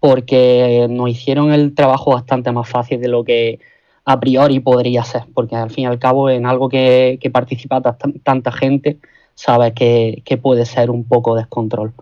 porque 0.02 0.88
nos 0.90 1.10
hicieron 1.10 1.54
el 1.54 1.74
trabajo 1.74 2.12
bastante 2.12 2.52
más 2.52 2.68
fácil 2.68 3.00
de 3.00 3.08
lo 3.08 3.24
que 3.24 3.60
a 4.04 4.20
priori 4.20 4.60
podría 4.60 5.04
ser, 5.06 5.24
porque 5.34 5.56
al 5.56 5.70
fin 5.70 5.84
y 5.84 5.88
al 5.88 6.00
cabo 6.00 6.30
en 6.30 6.46
algo 6.46 6.68
que, 6.68 7.20
que 7.22 7.30
participa 7.30 7.82
tanta 8.24 8.52
gente, 8.52 8.98
sabes 9.36 9.74
que, 9.74 10.40
puede 10.42 10.66
ser 10.66 10.90
un 10.90 11.04
poco 11.04 11.36
descontrol. 11.36 11.94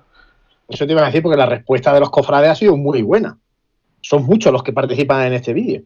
Eso 0.68 0.86
te 0.86 0.94
iba 0.94 1.02
a 1.02 1.06
decir 1.06 1.22
porque 1.22 1.38
la 1.38 1.46
respuesta 1.46 1.94
de 1.94 2.00
los 2.00 2.10
cofrades 2.10 2.50
ha 2.50 2.56
sido 2.56 2.78
muy 2.78 3.02
buena. 3.02 3.38
Son 4.02 4.24
muchos 4.24 4.54
los 4.54 4.64
que 4.64 4.72
participan 4.72 5.28
en 5.28 5.34
este 5.34 5.54
vídeo. 5.54 5.82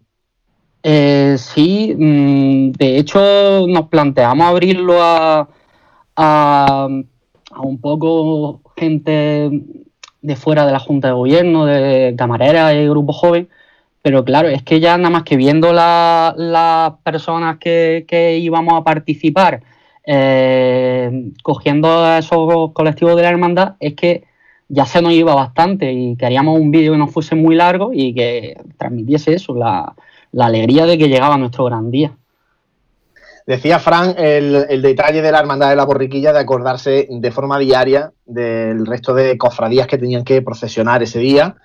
Eh, 0.84 1.36
sí, 1.40 1.96
mm, 1.98 2.72
de 2.74 2.98
hecho 2.98 3.66
nos 3.68 3.88
planteamos 3.88 4.46
abrirlo 4.46 5.02
a, 5.02 5.48
a, 6.16 6.88
un 6.88 7.78
poco 7.80 8.62
gente 8.76 9.50
de 10.24 10.36
fuera 10.36 10.66
de 10.66 10.72
la 10.72 10.80
Junta 10.80 11.10
de 11.10 11.14
Gobierno, 11.14 11.66
de 11.66 12.16
camareras 12.18 12.74
y 12.74 12.88
grupo 12.88 13.14
joven, 13.14 13.50
pero 14.02 14.26
claro, 14.26 14.50
es 14.50 14.64
que 14.64 14.80
ya 14.80 14.98
nada 14.98 15.12
más 15.12 15.24
que 15.24 15.38
viendo 15.38 15.72
las 15.74 16.94
personas 17.04 17.58
que, 17.60 18.06
que 18.08 18.38
íbamos 18.40 18.74
a 18.74 18.84
participar, 18.84 19.62
eh, 20.06 21.32
cogiendo 21.44 22.04
a 22.04 22.18
esos 22.18 22.72
colectivos 22.74 23.16
de 23.16 23.22
la 23.22 23.30
hermandad, 23.30 23.76
es 23.80 23.94
que 23.94 24.26
ya 24.68 24.86
se 24.86 25.02
nos 25.02 25.14
iba 25.14 25.36
bastante 25.36 25.94
y 25.94 26.16
queríamos 26.18 26.60
un 26.60 26.72
vídeo 26.72 26.94
que 26.94 26.98
no 26.98 27.08
fuese 27.08 27.36
muy 27.36 27.56
largo 27.56 27.92
y 27.94 28.14
que 28.14 28.58
transmitiese 28.78 29.36
eso, 29.36 29.56
la, 29.56 29.96
alegría 30.38 30.86
de 30.86 30.98
que 30.98 31.10
llegaba 31.10 31.38
nuestro 31.38 31.66
gran 31.66 31.92
día. 31.92 32.18
Decía 33.46 33.80
Fran 33.80 34.16
el, 34.18 34.82
detalle 34.82 35.22
de 35.22 35.32
la 35.32 35.40
Hermandad 35.40 35.70
de 35.70 35.76
la 35.76 35.84
Borriquilla 35.84 36.32
de 36.32 36.40
acordarse 36.40 37.08
de 37.10 37.32
forma 37.32 37.60
diaria 37.60 38.14
del 38.26 38.86
resto 38.86 39.14
de 39.14 39.38
cofradías 39.38 39.88
que 39.88 39.98
tenían 39.98 40.24
que 40.24 40.42
procesionar 40.42 41.04
ese 41.04 41.20
día, 41.20 41.56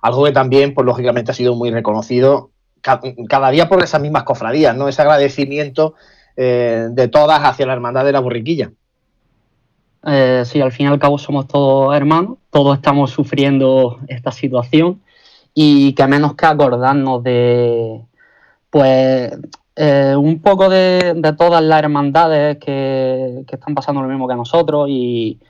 algo 0.00 0.24
que 0.24 0.32
también, 0.32 0.74
pues 0.74 0.84
lógicamente, 0.86 1.32
ha 1.32 1.34
sido 1.34 1.56
muy 1.56 1.70
reconocido 1.70 2.50
cada 2.80 3.50
día 3.50 3.68
por 3.68 3.82
esas 3.82 4.00
mismas 4.00 4.24
cofradías, 4.24 4.76
¿no? 4.76 4.88
Ese 4.88 5.02
agradecimiento 5.02 5.94
eh, 6.36 6.88
de 6.90 7.08
todas 7.08 7.40
hacia 7.40 7.66
la 7.66 7.72
hermandad 7.72 8.04
de 8.04 8.12
la 8.12 8.20
borriquilla. 8.20 8.70
Eh, 10.06 10.42
sí, 10.44 10.60
al 10.60 10.70
fin 10.70 10.86
y 10.86 10.88
al 10.90 10.98
cabo 10.98 11.16
somos 11.16 11.48
todos 11.48 11.96
hermanos, 11.96 12.36
todos 12.50 12.76
estamos 12.76 13.10
sufriendo 13.10 13.98
esta 14.06 14.30
situación 14.30 15.00
y 15.54 15.94
que 15.94 16.06
menos 16.06 16.34
que 16.34 16.44
acordarnos 16.44 17.22
de, 17.22 18.02
pues, 18.68 19.32
eh, 19.76 20.14
un 20.16 20.40
poco 20.40 20.68
de, 20.68 21.34
todas 21.36 21.62
las 21.62 21.80
hermandades 21.80 22.58
que, 22.58 23.44
están 23.50 23.74
pasando 23.74 24.02
lo 24.02 24.08
mismo 24.08 24.28
que 24.28 24.36
nosotros 24.36 24.88
y, 24.88 25.40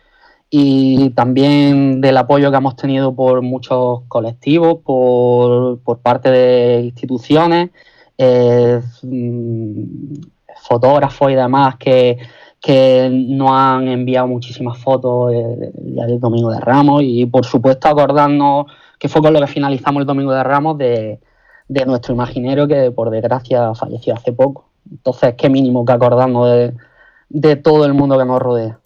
también 1.16 2.00
del 2.00 2.16
apoyo 2.16 2.50
que 2.50 2.56
hemos 2.56 2.76
tenido 2.76 3.14
por 3.14 3.42
muchos 3.42 4.02
colectivos, 4.08 4.78
por, 4.84 5.80
parte 6.00 6.30
de 6.30 6.80
instituciones, 6.84 7.70
eh, 8.18 8.80
fotógrafos 10.62 11.32
y 11.32 11.34
demás 11.34 11.76
que, 11.76 12.18
que 12.60 13.10
nos 13.10 13.50
han 13.50 13.88
enviado 13.88 14.28
muchísimas 14.28 14.78
fotos 14.78 15.32
eh, 15.34 15.72
ya 15.94 16.06
del 16.06 16.20
Domingo 16.20 16.50
de 16.50 16.60
Ramos 16.60 17.02
y 17.04 17.26
por 17.26 17.44
supuesto 17.44 17.88
acordarnos 17.88 18.66
que 18.98 19.08
fue 19.08 19.20
con 19.20 19.34
lo 19.34 19.40
que 19.40 19.48
finalizamos 19.48 20.00
el 20.00 20.06
Domingo 20.06 20.32
de 20.32 20.42
Ramos 20.44 20.78
de, 20.78 21.20
nuestro 21.68 22.14
imaginero 22.14 22.68
que 22.68 22.90
por 22.90 23.11
desgracia 23.11 23.74
falleció 23.74 24.14
hace 24.14 24.33
poco. 24.33 24.68
Entonces, 24.90 25.35
qué 25.37 25.48
mínimo 25.48 25.85
que 25.85 25.92
acordarnos 25.92 26.50
de, 26.50 26.74
de 27.29 27.57
todo 27.57 27.85
el 27.85 27.94
mundo 27.94 28.18
que 28.18 28.24
nos 28.24 28.40
rodea. 28.40 28.79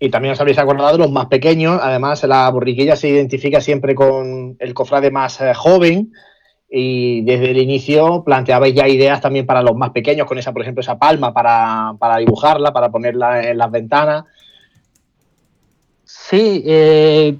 Y 0.00 0.08
también 0.08 0.32
os 0.32 0.40
habéis 0.40 0.58
acordado 0.58 0.92
de 0.92 0.98
los 0.98 1.10
más 1.10 1.26
pequeños. 1.26 1.78
Además, 1.82 2.22
la 2.24 2.50
borriquilla 2.50 2.96
se 2.96 3.08
identifica 3.08 3.60
siempre 3.60 3.94
con 3.94 4.56
el 4.58 4.74
cofrade 4.74 5.10
más 5.10 5.40
eh, 5.40 5.52
joven, 5.54 6.12
y 6.76 7.20
desde 7.22 7.52
el 7.52 7.58
inicio 7.58 8.24
planteabais 8.24 8.74
ya 8.74 8.88
ideas 8.88 9.20
también 9.20 9.46
para 9.46 9.62
los 9.62 9.76
más 9.76 9.90
pequeños, 9.90 10.26
con 10.26 10.38
esa, 10.38 10.52
por 10.52 10.62
ejemplo, 10.62 10.80
esa 10.80 10.98
palma 10.98 11.32
para, 11.32 12.16
dibujarla, 12.18 12.72
para 12.72 12.90
ponerla 12.90 13.48
en 13.48 13.58
las 13.58 13.70
ventanas. 13.70 14.24
Sí, 16.26 16.62
eh, 16.64 17.36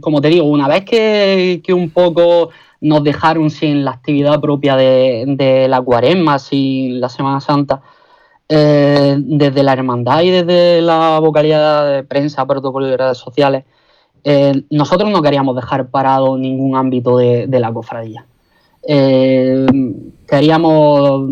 como 0.00 0.22
te 0.22 0.28
digo, 0.28 0.46
una 0.46 0.66
vez 0.66 0.82
que, 0.86 1.62
un 1.74 1.90
poco 1.90 2.48
nos 2.80 3.04
dejaron 3.04 3.50
sin 3.50 3.84
la 3.84 3.90
actividad 3.90 4.40
propia 4.40 4.76
de, 4.76 5.66
la 5.68 5.82
cuaresma, 5.82 6.38
sin 6.38 7.02
la 7.02 7.10
Semana 7.10 7.38
Santa, 7.42 7.82
eh, 8.48 9.14
desde 9.18 9.62
la 9.62 9.74
hermandad 9.74 10.22
y 10.22 10.30
desde 10.30 10.80
la 10.80 11.18
vocalidad 11.18 11.96
de 11.96 12.02
prensa, 12.02 12.46
protocolo 12.46 12.88
y 12.88 12.96
redes 12.96 13.18
sociales, 13.18 13.64
eh, 14.24 14.62
nosotros 14.70 15.10
no 15.10 15.20
queríamos 15.20 15.54
dejar 15.54 15.90
parado 15.90 16.38
ningún 16.38 16.76
ámbito 16.76 17.18
de, 17.18 17.46
la 17.46 17.70
cofradía. 17.70 18.24
Eh, 18.88 19.66
queríamos 20.26 21.30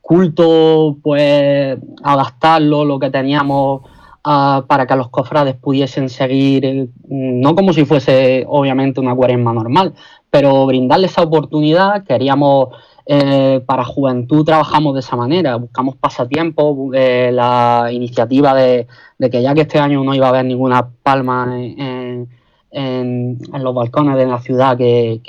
culto, 0.00 0.96
pues 1.02 1.78
adaptarlo, 2.02 2.86
lo 2.86 2.98
que 2.98 3.10
teníamos 3.10 3.82
ah, 4.24 4.64
para 4.66 4.86
que 4.86 4.96
los 4.96 5.10
cofrades 5.10 5.54
pudiesen 5.56 6.08
seguir, 6.08 6.64
eh, 6.64 6.88
no 7.08 7.54
como 7.54 7.72
si 7.72 7.84
fuese 7.84 8.44
obviamente 8.48 9.00
una 9.00 9.14
cuaresma 9.14 9.52
normal, 9.52 9.94
pero 10.30 10.66
brindarles 10.66 11.12
esa 11.12 11.22
oportunidad. 11.22 12.04
Queríamos 12.04 12.68
eh, 13.06 13.62
para 13.66 13.84
juventud 13.84 14.46
trabajamos 14.46 14.94
de 14.94 15.00
esa 15.00 15.14
manera, 15.14 15.56
buscamos 15.56 15.96
pasatiempo, 15.96 16.90
eh, 16.94 17.30
la 17.32 17.90
iniciativa 17.92 18.54
de, 18.54 18.86
que 19.30 19.42
ya 19.42 19.52
que 19.52 19.62
este 19.62 19.78
año 19.78 20.02
no 20.02 20.14
iba 20.14 20.26
a 20.26 20.30
haber 20.30 20.46
ninguna 20.46 20.88
palma 21.02 21.54
en, 21.54 22.28
los 22.72 23.74
balcones 23.74 24.16
de 24.16 24.26
la 24.26 24.40
ciudad, 24.40 24.76
que, 24.76 25.20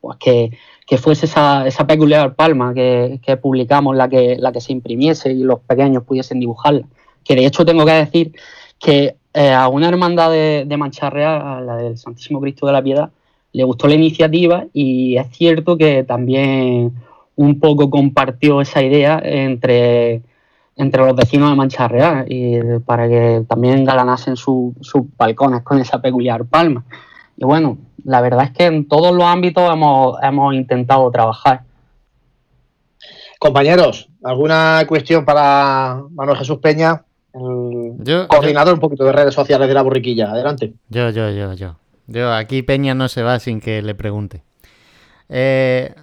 pues 0.00 0.18
que, 0.18 0.98
fuese 0.98 1.26
esa, 1.26 1.66
esa, 1.66 1.86
peculiar 1.86 2.34
palma 2.34 2.72
que, 2.74 3.38
publicamos, 3.40 3.94
la 3.94 4.08
que, 4.08 4.36
la 4.38 4.50
que 4.50 4.60
se 4.60 4.72
imprimiese 4.72 5.32
y 5.32 5.42
los 5.42 5.60
pequeños 5.60 6.04
pudiesen 6.04 6.40
dibujarla. 6.40 6.86
Que 7.24 7.34
de 7.34 7.46
hecho 7.46 7.64
tengo 7.64 7.84
que 7.84 7.92
decir 7.92 8.32
que 8.78 9.16
eh, 9.34 9.50
a 9.52 9.68
una 9.68 9.88
hermandad 9.88 10.30
de, 10.30 10.64
de 10.66 10.76
Mancharrea, 10.76 11.60
la 11.60 11.76
del 11.76 11.96
Santísimo 11.98 12.40
Cristo 12.40 12.66
de 12.66 12.72
la 12.72 12.82
Piedad, 12.82 13.10
le 13.52 13.64
gustó 13.64 13.86
la 13.86 13.94
iniciativa 13.94 14.64
y 14.72 15.16
es 15.16 15.28
cierto 15.30 15.76
que 15.76 16.04
también 16.04 16.92
un 17.36 17.60
poco 17.60 17.90
compartió 17.90 18.60
esa 18.60 18.82
idea 18.82 19.20
entre, 19.22 20.22
entre 20.76 21.04
los 21.04 21.14
vecinos 21.14 21.50
de 21.50 21.56
Mancha 21.56 21.88
Real 21.88 22.24
y 22.28 22.58
para 22.84 23.08
que 23.08 23.44
también 23.48 23.84
galanasen 23.84 24.36
sus 24.36 24.74
balcones 25.16 25.62
con 25.62 25.80
esa 25.80 26.00
peculiar 26.00 26.44
palma. 26.46 26.84
Y 27.36 27.44
bueno, 27.44 27.78
la 28.04 28.20
verdad 28.20 28.44
es 28.44 28.50
que 28.52 28.66
en 28.66 28.88
todos 28.88 29.14
los 29.14 29.24
ámbitos 29.24 29.70
hemos, 29.72 30.16
hemos 30.22 30.54
intentado 30.54 31.10
trabajar. 31.10 31.62
Compañeros, 33.38 34.08
¿alguna 34.22 34.84
cuestión 34.86 35.24
para 35.24 36.02
Manuel 36.10 36.38
Jesús 36.38 36.58
Peña? 36.58 37.04
El 37.34 38.26
coordinador 38.28 38.74
un 38.74 38.80
poquito 38.80 39.04
de 39.04 39.12
redes 39.12 39.34
sociales 39.34 39.68
de 39.68 39.74
la 39.74 39.82
borriquilla. 39.82 40.30
Adelante. 40.30 40.74
Yo, 40.88 41.10
yo, 41.10 41.30
yo, 41.30 41.54
yo. 41.54 41.76
Yo, 42.06 42.32
aquí 42.32 42.62
Peña 42.62 42.94
no 42.94 43.08
se 43.08 43.22
va 43.22 43.38
sin 43.38 43.60
que 43.60 43.80
le 43.80 43.94
pregunte. 43.94 44.42
Eh, 45.28 45.94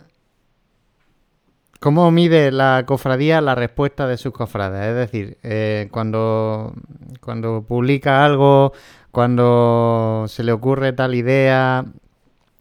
¿Cómo 1.79 2.11
mide 2.11 2.51
la 2.51 2.83
cofradía 2.85 3.39
la 3.39 3.55
respuesta 3.55 4.05
de 4.07 4.17
sus 4.17 4.33
cofrades? 4.33 4.87
Es 4.87 4.95
decir, 4.95 5.37
eh, 5.43 5.87
cuando, 5.91 6.73
cuando 7.21 7.63
publica 7.65 8.25
algo, 8.25 8.73
cuando 9.11 10.25
se 10.27 10.43
le 10.43 10.51
ocurre 10.51 10.91
tal 10.91 11.15
idea, 11.15 11.85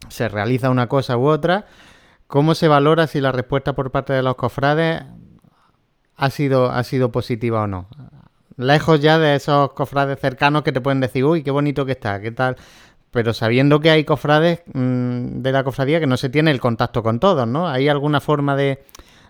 se 0.09 0.28
realiza 0.28 0.70
una 0.70 0.87
cosa 0.87 1.16
u 1.16 1.26
otra, 1.26 1.66
¿cómo 2.28 2.54
se 2.54 2.68
valora 2.68 3.09
si 3.09 3.20
la 3.20 3.33
respuesta 3.33 3.72
por 3.72 3.90
parte 3.90 4.12
de 4.12 4.22
los 4.22 4.37
cofrades 4.37 5.02
ha 6.16 6.31
sido, 6.31 6.70
ha 6.70 6.85
sido 6.85 7.11
positiva 7.11 7.62
o 7.62 7.66
no? 7.66 7.88
Lejos 8.59 9.01
ya 9.01 9.18
de 9.18 9.37
esos 9.37 9.73
cofrades 9.73 10.18
cercanos 10.21 10.62
que 10.62 10.73
te 10.73 10.81
pueden 10.81 11.01
decir, 11.01 11.25
uy, 11.25 11.42
qué 11.42 11.51
bonito 11.51 11.87
que 11.87 11.92
está, 11.92 12.21
qué 12.21 12.33
tal. 12.33 12.57
Pero 13.11 13.33
sabiendo 13.33 13.81
que 13.81 13.90
hay 13.90 14.05
cofrades 14.05 14.62
mm, 14.75 15.40
de 15.40 15.53
la 15.53 15.64
cofradía 15.64 16.01
que 16.01 16.07
no 16.07 16.18
se 16.18 16.29
tiene 16.29 16.51
el 16.51 16.61
contacto 16.61 17.03
con 17.03 17.21
todos, 17.21 17.49
¿no? 17.49 17.68
¿Hay 17.68 17.88
alguna 17.88 18.21
forma 18.21 18.55
de, 18.57 18.85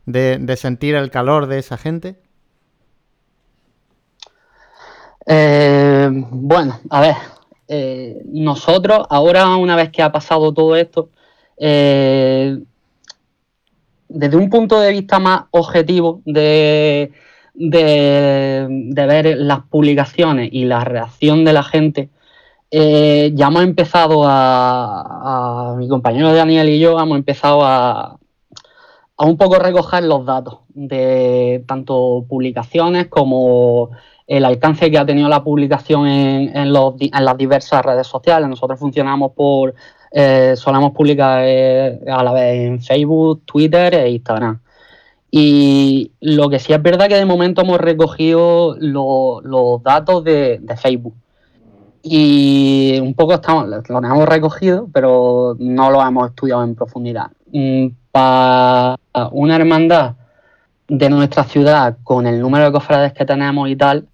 de, 0.07 0.57
sentir 0.57 0.97
el 0.97 1.11
calor 1.11 1.47
de 1.47 1.59
esa 1.59 1.77
gente? 1.77 2.17
Eh, 5.27 6.09
bueno, 6.11 6.81
a 6.91 7.01
ver, 7.01 7.15
eh, 7.69 8.23
nosotros 8.25 9.07
ahora 9.11 9.57
una 9.57 9.77
vez 9.77 9.91
que 9.91 10.03
ha 10.03 10.11
pasado 10.11 10.53
todo 10.53 10.75
esto, 10.75 11.11
eh, 11.59 12.59
desde 14.09 14.37
un 14.37 14.49
punto 14.49 14.81
de 14.81 14.91
vista 14.91 15.19
más 15.19 15.45
objetivo 15.51 16.23
de, 16.25 17.13
de, 17.59 18.93
ver 18.95 19.37
las 19.39 19.61
publicaciones 19.65 20.49
y 20.53 20.65
la 20.65 20.85
reacción 20.85 21.45
de 21.45 21.53
la 21.53 21.63
gente, 21.63 22.11
eh, 22.71 23.33
ya 23.35 23.49
hemos 23.49 23.63
empezado 23.65 24.25
a, 24.27 25.75
mi 25.79 25.89
compañero 25.89 26.33
Daniel 26.33 26.69
y 26.69 26.79
yo 26.79 26.99
hemos 26.99 27.17
empezado 27.17 27.65
a, 27.65 28.19
a 29.17 29.25
un 29.25 29.37
poco 29.37 29.59
recoger 29.59 30.05
los 30.05 30.25
datos 30.25 30.61
de 30.69 31.65
tanto 31.67 32.25
publicaciones 32.29 33.09
como 33.09 33.91
el 34.27 34.45
alcance 34.45 34.91
que 34.91 34.99
ha 34.99 35.07
tenido 35.07 35.29
la 35.29 35.43
publicación 35.43 36.07
en, 36.07 36.57
en, 36.57 36.73
los, 36.73 36.95
en 37.01 37.25
las 37.25 37.37
diversas 37.37 37.85
redes 37.85 38.07
sociales. 38.07 38.49
Nosotros 38.49 38.79
funcionamos 38.79 39.33
por, 39.33 39.75
eh, 40.11 40.55
solemos 40.57 40.93
publicar 40.93 41.43
eh, 41.45 42.01
a 42.07 42.23
la 42.23 42.33
vez 42.33 42.67
en 42.67 42.81
Facebook, 42.81 43.43
Twitter 43.45 43.95
e 43.95 44.11
Instagram. 44.11 44.61
Y 45.31 46.13
lo 46.21 46.49
que 46.49 46.59
sí 46.59 46.73
es 46.73 46.83
verdad 46.83 47.09
que 47.09 47.17
de 47.17 47.27
momento 47.27 47.63
hemos 47.63 47.79
recogido 47.79 48.77
los 48.79 49.83
datos 49.83 50.25
de, 50.25 50.61
Facebook. 50.81 51.15
Y 52.03 52.99
un 53.03 53.13
poco 53.15 53.35
estamos, 53.35 53.67
lo 53.67 53.99
hemos 53.99 54.29
recogido, 54.29 54.89
pero 54.93 55.57
no 55.59 55.91
lo 55.91 56.01
hemos 56.01 56.31
estudiado 56.31 56.65
en 56.65 56.75
profundidad. 56.75 57.31
Mm, 57.53 57.89
para 58.11 58.97
una 59.33 59.57
hermandad 59.57 60.15
de 60.89 61.11
nuestra 61.11 61.45
ciudad, 61.45 61.99
con 62.03 62.27
el 62.27 62.41
número 62.41 62.65
de 62.65 62.73
cofrades 62.73 63.13
que 63.13 63.27
tenemos 63.27 63.69
y 63.69 63.77
tal, 63.77 64.09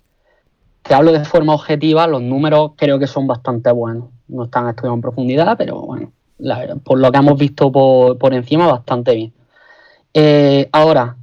te 0.83 0.95
hablo 0.95 1.13
de 1.13 1.25
forma 1.25 1.55
objetiva, 1.55 2.07
los 2.07 2.21
números 2.21 2.73
creo 2.77 2.99
que 2.99 3.07
son 3.07 3.27
bastante 3.27 3.71
buenos. 3.71 4.09
No 4.27 4.45
están 4.45 4.69
estudiados 4.69 4.97
en 4.97 5.03
profundidad, 5.03 5.57
pero 5.57 5.81
bueno, 5.83 6.11
por 6.83 6.99
lo 6.99 7.13
que 7.13 7.19
hemos 7.19 7.39
visto 7.39 7.71
por, 7.71 8.19
por 8.19 8.35
encima, 8.35 8.67
bastante 8.67 9.15
bien. 9.15 9.33
Eh, 10.17 10.69
ahora, 10.71 11.17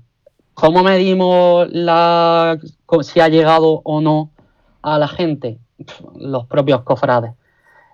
¿cómo 0.54 0.84
medimos 0.84 1.70
la, 1.72 2.60
si 3.04 3.22
ha 3.22 3.30
llegado 3.30 3.80
o 3.86 4.02
no 4.02 4.32
a 4.82 5.00
la 5.00 5.08
gente? 5.08 5.58
Los 6.20 6.46
propios 6.46 6.82
cofrades. 6.82 7.32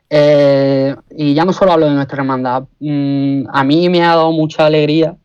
Eh, 0.09 0.95
y 1.11 1.35
ya 1.35 1.45
no 1.45 1.53
solo 1.53 1.73
hablo 1.73 1.85
de 1.85 1.93
nuestra 1.93 2.17
hermandad. 2.17 2.63
Mm, 2.79 3.43
a 3.47 3.63
mí 3.63 3.89
me 3.89 4.03
ha 4.03 4.15
dado 4.15 4.31
mucha 4.31 4.65
alegría 4.65 5.15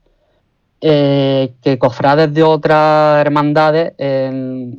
eh, 0.83 1.55
que 1.63 1.79
cofrades 1.79 2.35
de 2.35 2.43
otras 2.43 3.21
hermandades 3.25 3.95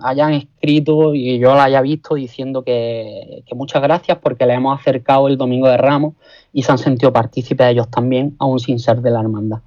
hayan 0.03 0.33
escrito 0.33 1.15
y 1.15 1.39
yo 1.39 1.55
la 1.55 1.63
haya 1.63 1.81
visto 1.81 2.15
diciendo 2.15 2.63
que, 2.63 3.43
muchas 3.55 3.81
gracias 3.81 4.19
porque 4.19 4.45
le 4.45 4.53
hemos 4.53 4.79
acercado 4.79 5.27
el 5.27 5.37
Domingo 5.37 5.67
de 5.69 5.77
Ramos 5.77 6.13
y 6.51 6.61
se 6.61 6.71
han 6.71 6.77
sentido 6.77 7.11
partícipes 7.11 7.67
ellos 7.67 7.89
también, 7.89 8.35
aún 8.37 8.59
sin 8.59 8.77
ser 8.79 9.01
de 9.01 9.09
la 9.09 9.21
hermandad. 9.21 9.59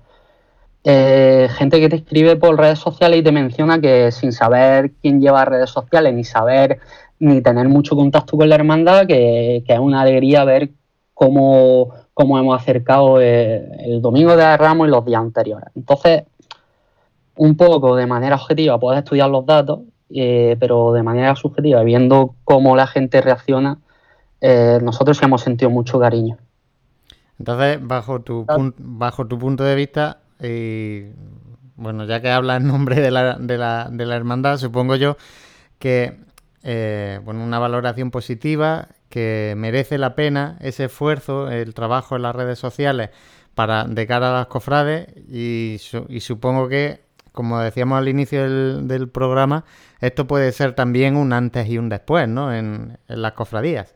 Eh, 0.89 1.49
gente 1.51 1.81
que 1.81 1.89
te 1.89 1.97
escribe 1.97 2.37
por 2.37 2.57
redes 2.57 2.79
sociales 2.79 3.19
y 3.19 3.23
te 3.25 3.33
menciona 3.33 3.81
que 3.81 4.13
sin 4.13 4.31
saber 4.31 4.93
quién 5.03 5.21
lleva 5.21 5.45
redes 5.45 5.69
sociales, 5.71 6.15
ni 6.15 6.23
saber, 6.23 6.79
ni 7.19 7.43
tener 7.43 7.69
mucho 7.69 7.97
contacto 7.97 8.37
con 8.37 8.49
la 8.49 8.55
hermandad, 8.55 9.05
que, 9.05 9.65
es 9.67 9.79
una 9.81 10.03
alegría 10.03 10.45
ver 10.45 10.71
cómo, 11.13 11.93
hemos 12.17 12.63
acercado 12.63 13.21
eh, 13.21 13.69
el, 13.81 14.01
domingo 14.01 14.37
de 14.37 14.57
Ramos 14.57 14.87
y 14.87 14.91
los 14.93 15.05
días 15.05 15.23
anteriores. 15.23 15.71
Entonces, 15.75 16.23
un 17.35 17.57
poco 17.57 17.97
de 17.97 18.07
manera 18.07 18.37
objetiva 18.37 18.79
puedes 18.79 19.03
estudiar 19.03 19.29
los 19.29 19.45
datos, 19.45 19.81
eh, 20.11 20.57
pero 20.61 20.93
de 20.93 21.03
manera 21.03 21.35
subjetiva, 21.35 21.83
viendo 21.83 22.37
cómo 22.45 22.77
la 22.77 22.87
gente 22.87 23.21
reacciona, 23.21 23.79
nosotros 24.83 25.21
hemos 25.25 25.41
sentido 25.43 25.69
mucho 25.69 25.99
cariño. 25.99 26.37
Entonces, 27.41 27.81
bajo 27.83 28.21
tu, 28.21 28.47
bajo 28.79 29.27
tu 29.27 29.37
punto 29.37 29.65
de 29.65 29.75
vista, 29.75 30.19
y 30.41 31.07
bueno, 31.77 32.05
ya 32.05 32.21
que 32.21 32.31
habla 32.31 32.57
en 32.57 32.67
nombre 32.67 33.01
de 33.01 33.11
la, 33.11 33.35
de 33.35 33.59
la, 33.59 33.89
de 33.91 34.07
la 34.07 34.17
hermandad, 34.17 34.59
supongo 34.59 34.97
yo 34.97 35.17
que 35.79 36.27
eh, 36.69 37.21
bueno, 37.23 37.45
una 37.45 37.61
valoración 37.61 38.11
positiva, 38.11 38.89
que 39.09 39.55
merece 39.57 39.99
la 39.99 40.17
pena 40.17 40.59
ese 40.61 40.87
esfuerzo, 40.87 41.49
el 41.49 41.75
trabajo 41.75 42.17
en 42.17 42.23
las 42.23 42.35
redes 42.35 42.59
sociales 42.59 43.11
para 43.55 43.85
de 43.85 44.07
cara 44.07 44.31
a 44.31 44.39
las 44.41 44.47
cofrades 44.49 45.07
y, 45.29 45.79
supongo 46.21 46.69
que, 46.69 47.05
como 47.33 47.61
decíamos 47.61 47.99
al 47.99 48.09
inicio 48.09 48.43
del, 48.83 49.09
programa, 49.09 49.65
esto 50.01 50.27
puede 50.27 50.51
ser 50.53 50.75
también 50.75 51.17
un 51.17 51.33
antes 51.33 51.69
y 51.69 51.79
un 51.79 51.89
después, 51.89 52.29
¿no? 52.29 52.53
En 52.53 52.99
las 53.07 53.33
cofradías 53.33 53.96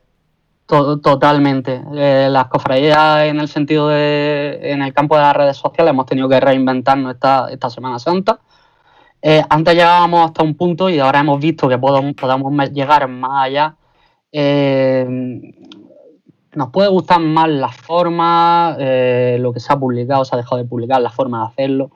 totalmente. 0.71 1.83
Eh, 1.95 2.29
las 2.31 2.47
cofradías 2.47 3.25
en 3.25 3.41
el 3.41 3.49
sentido 3.49 3.89
de, 3.89 4.59
en 4.63 4.83
el 4.83 4.95
campo 4.95 5.17
de 5.17 5.23
las 5.23 5.37
redes 5.37 5.57
sociales 5.57 5.91
hemos 5.91 6.07
tenido 6.07 6.29
que 6.29 6.41
reinventarnos 6.41 7.15
esta, 7.15 7.49
esta 7.51 7.71
Semana 7.71 7.99
Santa. 7.99 8.41
Eh, 9.23 9.43
antes 9.51 9.75
llegábamos 9.75 10.27
hasta 10.27 10.43
un 10.43 10.55
punto 10.55 10.89
y 10.89 10.99
ahora 10.99 11.21
hemos 11.21 11.41
visto 11.41 11.69
que 11.69 11.77
podemos, 11.79 12.15
podemos 12.15 12.71
llegar 12.71 13.07
más 13.09 13.47
allá. 13.47 13.77
Eh, 14.33 15.07
nos 16.53 16.71
puede 16.71 16.89
gustar 16.89 17.21
más 17.21 17.49
la 17.49 17.69
forma, 17.69 18.77
lo 18.79 19.53
que 19.53 19.61
se 19.61 19.73
ha 19.73 19.79
publicado, 19.79 20.25
se 20.25 20.35
ha 20.35 20.39
dejado 20.39 20.57
de 20.57 20.69
publicar, 20.69 21.01
la 21.01 21.11
forma 21.11 21.41
de 21.41 21.47
hacerlo 21.47 21.91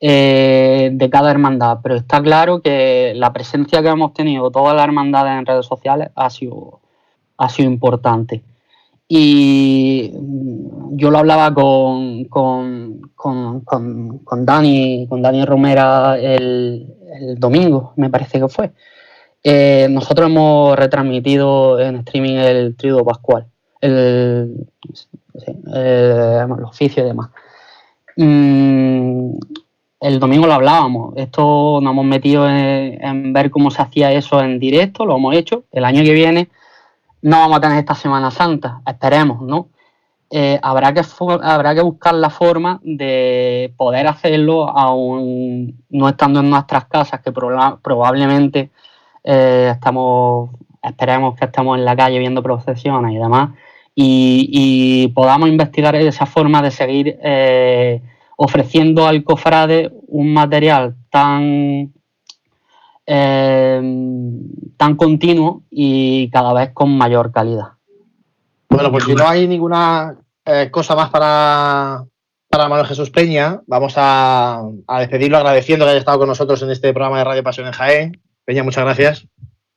de 0.00 1.08
cada 1.10 1.30
hermandad, 1.30 1.78
pero 1.82 1.94
está 1.94 2.20
claro 2.20 2.60
que 2.60 3.12
la 3.14 3.32
presencia 3.32 3.82
que 3.82 3.88
hemos 3.88 4.12
tenido 4.12 4.50
todas 4.50 4.74
las 4.74 4.84
hermandades 4.84 5.38
en 5.38 5.46
redes 5.46 5.66
sociales 5.66 6.10
ha 6.16 6.28
sido 6.28 6.80
ha 7.38 7.48
sido 7.48 7.70
importante. 7.70 8.42
Y 9.08 10.12
mm, 10.12 10.96
yo 10.96 11.10
lo 11.10 11.18
hablaba 11.18 11.52
con, 11.52 12.24
con, 12.24 13.00
con, 13.14 14.46
Dani, 14.46 15.06
con 15.08 15.22
Dani 15.22 15.44
Romera 15.44 16.18
el, 16.18 16.90
domingo, 17.36 17.92
me 17.96 18.10
parece 18.10 18.40
que 18.40 18.48
fue. 18.48 18.72
Eh, 19.42 19.86
nosotros 19.90 20.28
hemos 20.28 20.76
retransmitido 20.76 21.78
en 21.78 21.96
streaming 21.96 22.34
el 22.36 22.76
Trido 22.76 23.04
Pascual, 23.04 23.46
el, 23.80 24.66
oficio 26.64 27.04
y 27.04 27.06
demás. 27.06 27.30
Mm, 28.16 29.36
el 30.00 30.18
domingo 30.18 30.46
lo 30.46 30.54
hablábamos, 30.54 31.14
esto 31.16 31.78
nos 31.80 31.92
hemos 31.92 32.04
metido 32.04 32.48
en 32.48 33.32
ver 33.32 33.50
cómo 33.50 33.70
se 33.70 33.80
hacía 33.80 34.12
eso 34.12 34.40
en 34.42 34.58
directo, 34.58 35.06
lo 35.06 35.16
hemos 35.16 35.34
hecho. 35.34 35.64
El 35.72 35.84
año 35.84 36.02
que 36.02 36.12
viene 36.12 36.48
no 37.24 37.38
vamos 37.38 37.56
a 37.56 37.60
tener 37.62 37.78
esta 37.78 37.94
Semana 37.94 38.30
Santa, 38.30 38.82
esperemos, 38.86 39.40
¿no? 39.40 39.70
Eh, 40.30 40.58
habrá, 40.62 40.92
que 40.92 41.00
habrá 41.42 41.74
que 41.74 41.80
buscar 41.80 42.14
la 42.14 42.28
forma 42.28 42.80
de 42.82 43.72
poder 43.78 44.06
hacerlo 44.06 44.68
aún 44.68 45.84
no 45.88 46.08
estando 46.08 46.40
en 46.40 46.50
nuestras 46.50 46.84
casas, 46.84 47.20
que 47.20 47.32
probablemente 47.32 48.70
eh, 49.22 49.70
estamos, 49.72 50.50
esperemos 50.82 51.34
que 51.36 51.46
estemos 51.46 51.78
en 51.78 51.86
la 51.86 51.96
calle 51.96 52.18
viendo 52.18 52.42
procesiones 52.42 53.14
y 53.14 53.16
demás, 53.16 53.50
y, 53.94 55.08
podamos 55.14 55.48
investigar 55.48 55.96
esa 55.96 56.26
forma 56.26 56.60
de 56.60 56.70
seguir 56.70 57.18
eh, 57.22 58.02
ofreciendo 58.36 59.06
al 59.06 59.24
cofrade 59.24 59.92
un 60.08 60.34
material 60.34 60.96
tan 61.08 61.94
Em, 63.06 64.40
tan 64.78 64.96
continuo 64.96 65.62
y 65.70 66.30
cada 66.30 66.54
vez 66.54 66.70
con 66.72 66.96
mayor 66.96 67.32
calidad. 67.32 67.72
Bueno, 68.70 68.90
pues 68.90 69.04
si 69.04 69.14
no 69.14 69.28
hay 69.28 69.46
ninguna 69.46 70.16
eh, 70.44 70.70
cosa 70.70 70.96
más 70.96 71.10
para, 71.10 72.04
para 72.48 72.68
Manuel 72.68 72.86
Jesús 72.86 73.10
Peña, 73.10 73.60
vamos 73.66 73.94
a, 73.96 74.62
despedirlo 74.98 75.36
agradeciendo 75.36 75.84
que 75.84 75.90
haya 75.90 76.00
estado 76.00 76.18
con 76.18 76.28
nosotros 76.28 76.62
en 76.62 76.70
este 76.70 76.92
programa 76.92 77.18
de 77.18 77.24
Radio 77.24 77.42
Pasión 77.42 77.66
en 77.66 77.74
Jaén. 77.74 78.22
Peña, 78.44 78.62
muchas 78.62 78.84
gracias. 78.84 79.26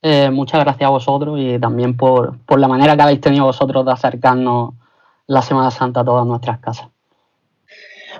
Eh, 0.00 0.30
muchas 0.30 0.60
gracias 0.60 0.86
a 0.86 0.90
vosotros 0.90 1.38
y 1.38 1.58
también 1.58 1.96
por, 1.96 2.38
por, 2.46 2.58
la 2.58 2.68
manera 2.68 2.96
que 2.96 3.02
habéis 3.02 3.20
tenido 3.20 3.44
vosotros 3.44 3.84
de 3.84 3.92
acercarnos 3.92 4.74
la 5.26 5.42
Semana 5.42 5.70
Santa 5.70 6.00
a 6.00 6.04
todas 6.04 6.26
nuestras 6.26 6.60
casas. 6.60 6.88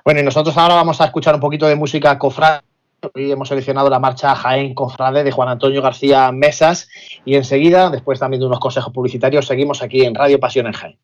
Bueno, 0.05 0.21
y 0.21 0.23
nosotros 0.23 0.57
ahora 0.59 0.75
vamos 0.75 1.01
a 1.01 1.07
escuchar 1.07 1.35
un 1.35 1.40
poquito 1.40 1.66
de 1.66 1.77
música 1.77 2.18
cofrade 2.18 2.62
Hoy 3.01 3.31
hemos 3.31 3.49
seleccionado 3.49 3.89
la 3.89 4.01
marcha 4.01 4.35
Jaén 4.35 4.75
Confrade 4.75 5.23
de 5.23 5.31
Juan 5.31 5.49
Antonio 5.49 5.81
García 5.81 6.33
Mesas 6.33 6.89
y 7.25 7.37
enseguida, 7.37 7.91
después 7.91 8.19
también 8.19 8.41
de 8.41 8.47
unos 8.47 8.59
consejos 8.59 8.93
publicitarios, 8.93 9.47
seguimos 9.47 9.83
aquí 9.83 10.05
en 10.05 10.17
Radio 10.17 10.41
Pasión 10.41 10.67
en 10.67 10.73
Jaén. 10.73 10.99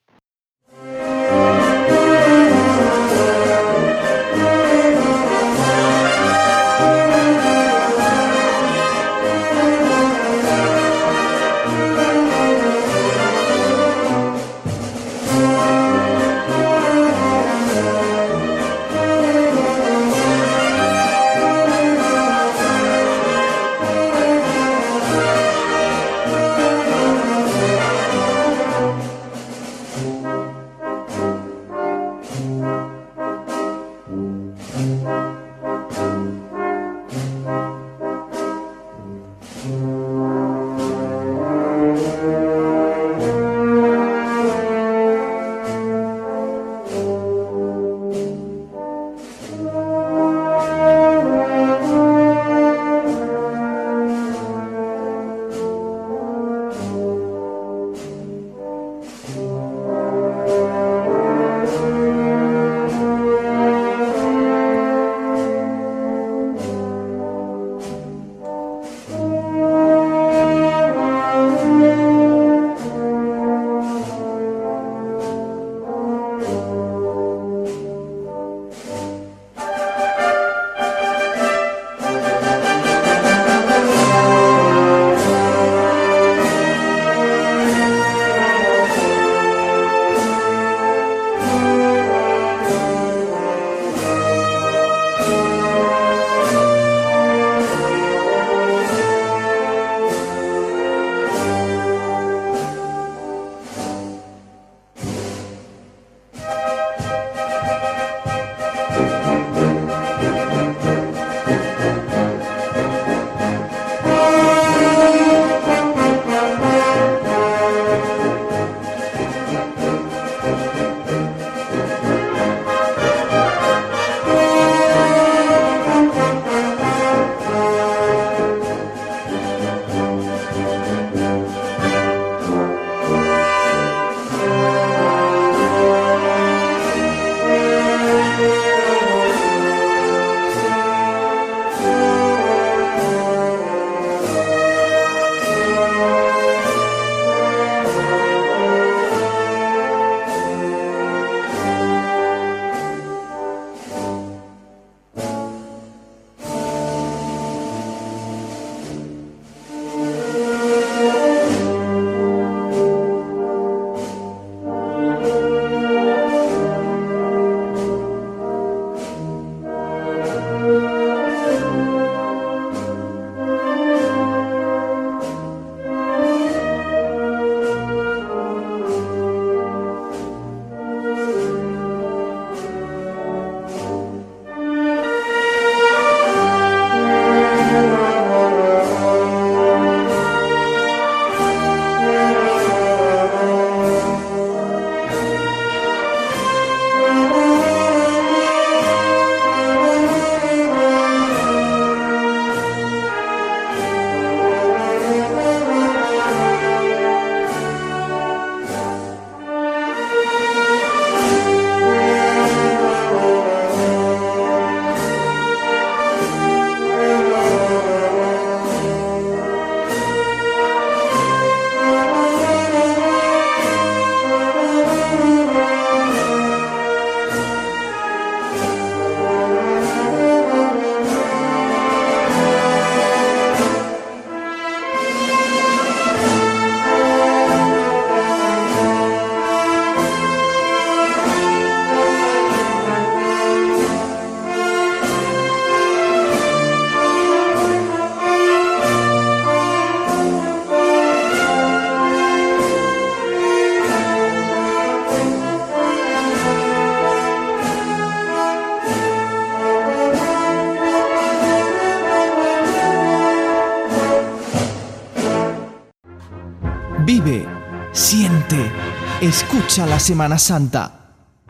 Escucha 269.75 269.90
la 269.90 269.98
Semana 269.98 270.38
Santa. 270.38 270.92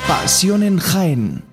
Pasión 0.09 0.63
en 0.63 0.79
Jaén. 0.79 1.45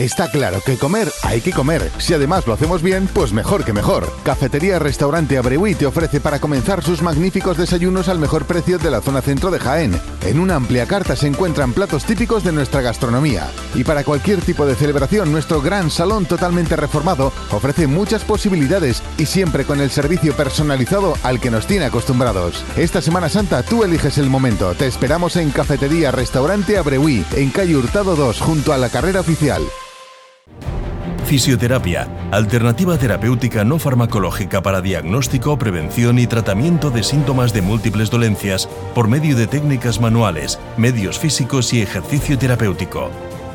Está 0.00 0.30
claro 0.30 0.62
que 0.64 0.78
comer 0.78 1.12
hay 1.24 1.42
que 1.42 1.52
comer. 1.52 1.90
Si 1.98 2.14
además 2.14 2.46
lo 2.46 2.54
hacemos 2.54 2.82
bien, 2.82 3.06
pues 3.12 3.34
mejor 3.34 3.66
que 3.66 3.74
mejor. 3.74 4.10
Cafetería 4.24 4.78
Restaurante 4.78 5.36
Abreuí 5.36 5.74
te 5.74 5.84
ofrece 5.84 6.20
para 6.20 6.40
comenzar 6.40 6.82
sus 6.82 7.02
magníficos 7.02 7.58
desayunos 7.58 8.08
al 8.08 8.18
mejor 8.18 8.46
precio 8.46 8.78
de 8.78 8.90
la 8.90 9.02
zona 9.02 9.20
centro 9.20 9.50
de 9.50 9.58
Jaén. 9.58 10.00
En 10.22 10.38
una 10.38 10.56
amplia 10.56 10.86
carta 10.86 11.16
se 11.16 11.26
encuentran 11.26 11.72
platos 11.72 12.04
típicos 12.04 12.44
de 12.44 12.52
nuestra 12.52 12.82
gastronomía. 12.82 13.50
Y 13.74 13.84
para 13.84 14.04
cualquier 14.04 14.40
tipo 14.40 14.66
de 14.66 14.74
celebración, 14.74 15.32
nuestro 15.32 15.62
gran 15.62 15.90
salón 15.90 16.26
totalmente 16.26 16.76
reformado 16.76 17.32
ofrece 17.50 17.86
muchas 17.86 18.24
posibilidades 18.24 19.02
y 19.16 19.26
siempre 19.26 19.64
con 19.64 19.80
el 19.80 19.90
servicio 19.90 20.34
personalizado 20.34 21.14
al 21.22 21.40
que 21.40 21.50
nos 21.50 21.66
tiene 21.66 21.86
acostumbrados. 21.86 22.64
Esta 22.76 23.00
Semana 23.00 23.28
Santa 23.28 23.62
tú 23.62 23.82
eliges 23.82 24.18
el 24.18 24.28
momento. 24.28 24.74
Te 24.74 24.86
esperamos 24.86 25.36
en 25.36 25.50
Cafetería 25.50 26.10
Restaurante 26.10 26.76
Abreuí, 26.76 27.24
en 27.34 27.50
calle 27.50 27.76
Hurtado 27.76 28.14
2, 28.14 28.40
junto 28.40 28.72
a 28.72 28.78
la 28.78 28.90
carrera 28.90 29.20
oficial. 29.20 29.62
Fisioterapia, 31.30 32.08
alternativa 32.32 32.98
terapéutica 32.98 33.62
no 33.62 33.78
farmacológica 33.78 34.62
para 34.62 34.80
diagnóstico, 34.80 35.56
prevención 35.56 36.18
y 36.18 36.26
tratamiento 36.26 36.90
de 36.90 37.04
síntomas 37.04 37.52
de 37.52 37.62
múltiples 37.62 38.10
dolencias 38.10 38.68
por 38.96 39.06
medio 39.06 39.36
de 39.36 39.46
técnicas 39.46 40.00
manuales, 40.00 40.58
medios 40.76 41.20
físicos 41.20 41.72
y 41.72 41.82
ejercicio 41.82 42.36
terapéutico. 42.36 43.10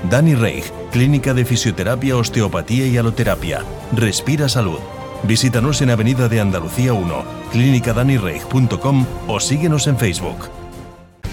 Dani 0.09 0.35
Reich, 0.35 0.71
Clínica 0.93 1.33
de 1.33 1.43
Fisioterapia, 1.43 2.15
Osteopatía 2.15 2.87
y 2.87 2.95
Aloterapia. 2.95 3.65
Respira 3.91 4.47
Salud. 4.47 4.79
Visítanos 5.23 5.81
en 5.81 5.89
Avenida 5.89 6.29
de 6.29 6.39
Andalucía 6.39 6.93
1, 6.93 7.25
clínicadanireich.com 7.51 9.05
o 9.27 9.39
síguenos 9.41 9.87
en 9.87 9.97
Facebook. 9.97 10.47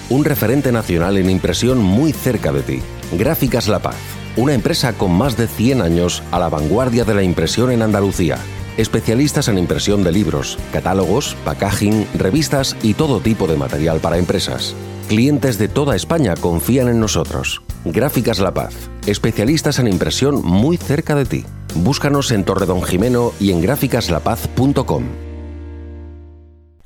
Un 0.08 0.24
referente 0.24 0.72
nacional 0.72 1.18
en 1.18 1.30
impresión 1.30 1.78
muy 1.78 2.12
cerca 2.12 2.50
de 2.50 2.62
ti. 2.62 2.82
Gráficas 3.12 3.68
La 3.68 3.78
Paz 3.78 4.11
una 4.36 4.54
empresa 4.54 4.92
con 4.92 5.12
más 5.12 5.36
de 5.36 5.46
100 5.46 5.82
años 5.82 6.22
a 6.30 6.38
la 6.38 6.48
vanguardia 6.48 7.04
de 7.04 7.14
la 7.14 7.22
impresión 7.22 7.70
en 7.70 7.82
Andalucía. 7.82 8.38
Especialistas 8.76 9.48
en 9.48 9.58
impresión 9.58 10.02
de 10.02 10.12
libros, 10.12 10.58
catálogos, 10.72 11.36
packaging, 11.44 12.06
revistas 12.14 12.76
y 12.82 12.94
todo 12.94 13.20
tipo 13.20 13.46
de 13.46 13.56
material 13.56 14.00
para 14.00 14.18
empresas. 14.18 14.74
Clientes 15.08 15.58
de 15.58 15.68
toda 15.68 15.94
España 15.94 16.34
confían 16.36 16.88
en 16.88 17.00
nosotros. 17.00 17.62
Gráficas 17.84 18.38
La 18.38 18.54
Paz, 18.54 18.74
especialistas 19.06 19.78
en 19.78 19.88
impresión 19.88 20.42
muy 20.42 20.78
cerca 20.78 21.14
de 21.14 21.26
ti. 21.26 21.44
Búscanos 21.74 22.30
en 22.30 22.44
Torre 22.44 22.66
Don 22.66 22.82
Jimeno 22.82 23.32
y 23.38 23.50
en 23.50 23.60
gráficaslapaz.com. 23.60 25.31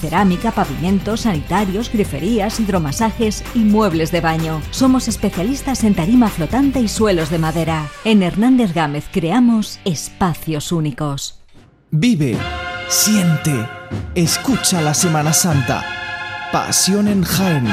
Cerámica, 0.00 0.50
pavimentos, 0.52 1.22
sanitarios, 1.22 1.92
griferías, 1.92 2.60
hidromasajes 2.60 3.44
y 3.54 3.60
muebles 3.60 4.10
de 4.12 4.20
baño. 4.20 4.60
Somos 4.70 5.08
especialistas 5.08 5.84
en 5.84 5.94
tarima 5.94 6.28
flotante 6.28 6.80
y 6.80 6.88
suelos 6.88 7.30
de 7.30 7.38
madera. 7.38 7.88
En 8.04 8.22
Hernández 8.22 8.74
Gámez 8.74 9.04
creamos 9.10 9.80
espacios 9.84 10.72
únicos. 10.72 11.42
Vive, 11.90 12.36
siente, 12.88 13.68
escucha 14.14 14.80
la 14.82 14.94
Semana 14.94 15.32
Santa. 15.32 15.84
Pasión 16.52 17.08
en 17.08 17.22
Jaén. 17.22 17.66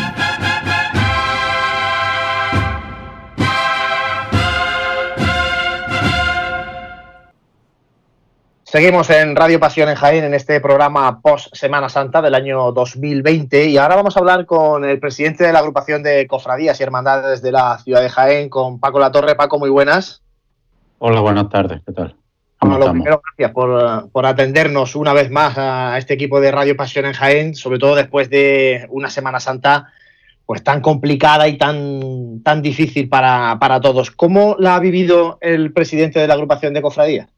Seguimos 8.69 9.09
en 9.11 9.37
Radio 9.37 9.61
Pasión 9.61 9.87
en 9.87 9.95
Jaén 9.95 10.25
en 10.25 10.33
este 10.33 10.59
programa 10.59 11.21
post 11.21 11.55
Semana 11.55 11.87
Santa 11.87 12.21
del 12.21 12.35
año 12.35 12.73
2020 12.73 13.67
y 13.67 13.77
ahora 13.77 13.95
vamos 13.95 14.17
a 14.17 14.19
hablar 14.19 14.45
con 14.45 14.83
el 14.83 14.99
presidente 14.99 15.45
de 15.45 15.53
la 15.53 15.59
agrupación 15.59 16.03
de 16.03 16.27
cofradías 16.27 16.77
y 16.77 16.83
hermandades 16.83 17.41
de 17.41 17.53
la 17.53 17.77
ciudad 17.77 18.01
de 18.01 18.09
Jaén, 18.09 18.49
con 18.49 18.81
Paco 18.81 18.99
Latorre. 18.99 19.35
Paco, 19.35 19.57
muy 19.57 19.69
buenas. 19.69 20.21
Hola, 20.99 21.21
buenas 21.21 21.47
tardes, 21.47 21.81
¿qué 21.85 21.93
tal? 21.93 22.17
Bueno, 22.59 22.91
primero, 22.91 23.21
gracias 23.23 23.51
por, 23.53 24.09
por, 24.09 24.25
atendernos 24.25 24.97
una 24.97 25.13
vez 25.13 25.31
más 25.31 25.57
a 25.57 25.97
este 25.97 26.15
equipo 26.15 26.41
de 26.41 26.51
Radio 26.51 26.75
Pasión 26.75 27.05
en 27.05 27.13
Jaén, 27.13 27.55
sobre 27.55 27.79
todo 27.79 27.95
después 27.95 28.29
de 28.29 28.85
una 28.89 29.09
Semana 29.09 29.39
Santa 29.39 29.93
pues 30.45 30.61
tan 30.61 30.81
complicada 30.81 31.47
y 31.47 31.57
tan, 31.57 32.41
tan 32.43 32.61
difícil 32.61 33.07
para, 33.07 33.59
para 33.61 33.79
todos. 33.79 34.11
¿Cómo 34.11 34.57
la 34.59 34.75
ha 34.75 34.79
vivido 34.81 35.37
el 35.39 35.71
presidente 35.71 36.19
de 36.19 36.27
la 36.27 36.33
agrupación 36.33 36.73
de 36.73 36.81
cofradías? 36.81 37.29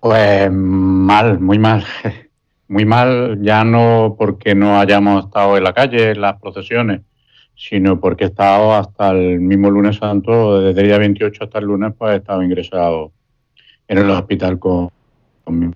Pues 0.00 0.50
mal, 0.50 1.40
muy 1.40 1.58
mal. 1.58 1.84
Muy 2.68 2.84
mal, 2.84 3.38
ya 3.42 3.62
no 3.62 4.16
porque 4.18 4.56
no 4.56 4.80
hayamos 4.80 5.26
estado 5.26 5.56
en 5.56 5.62
la 5.62 5.72
calle, 5.72 6.10
en 6.10 6.20
las 6.20 6.40
procesiones, 6.40 7.02
sino 7.54 8.00
porque 8.00 8.24
he 8.24 8.26
estado 8.26 8.74
hasta 8.74 9.10
el 9.10 9.38
mismo 9.38 9.70
lunes 9.70 9.98
santo, 9.98 10.60
desde 10.60 10.80
el 10.80 10.88
día 10.88 10.98
28 10.98 11.44
hasta 11.44 11.60
el 11.60 11.66
lunes, 11.66 11.94
pues 11.96 12.14
he 12.14 12.16
estado 12.16 12.42
ingresado 12.42 13.12
en 13.86 13.98
el 13.98 14.10
hospital 14.10 14.58
con, 14.58 14.90
mi 15.46 15.70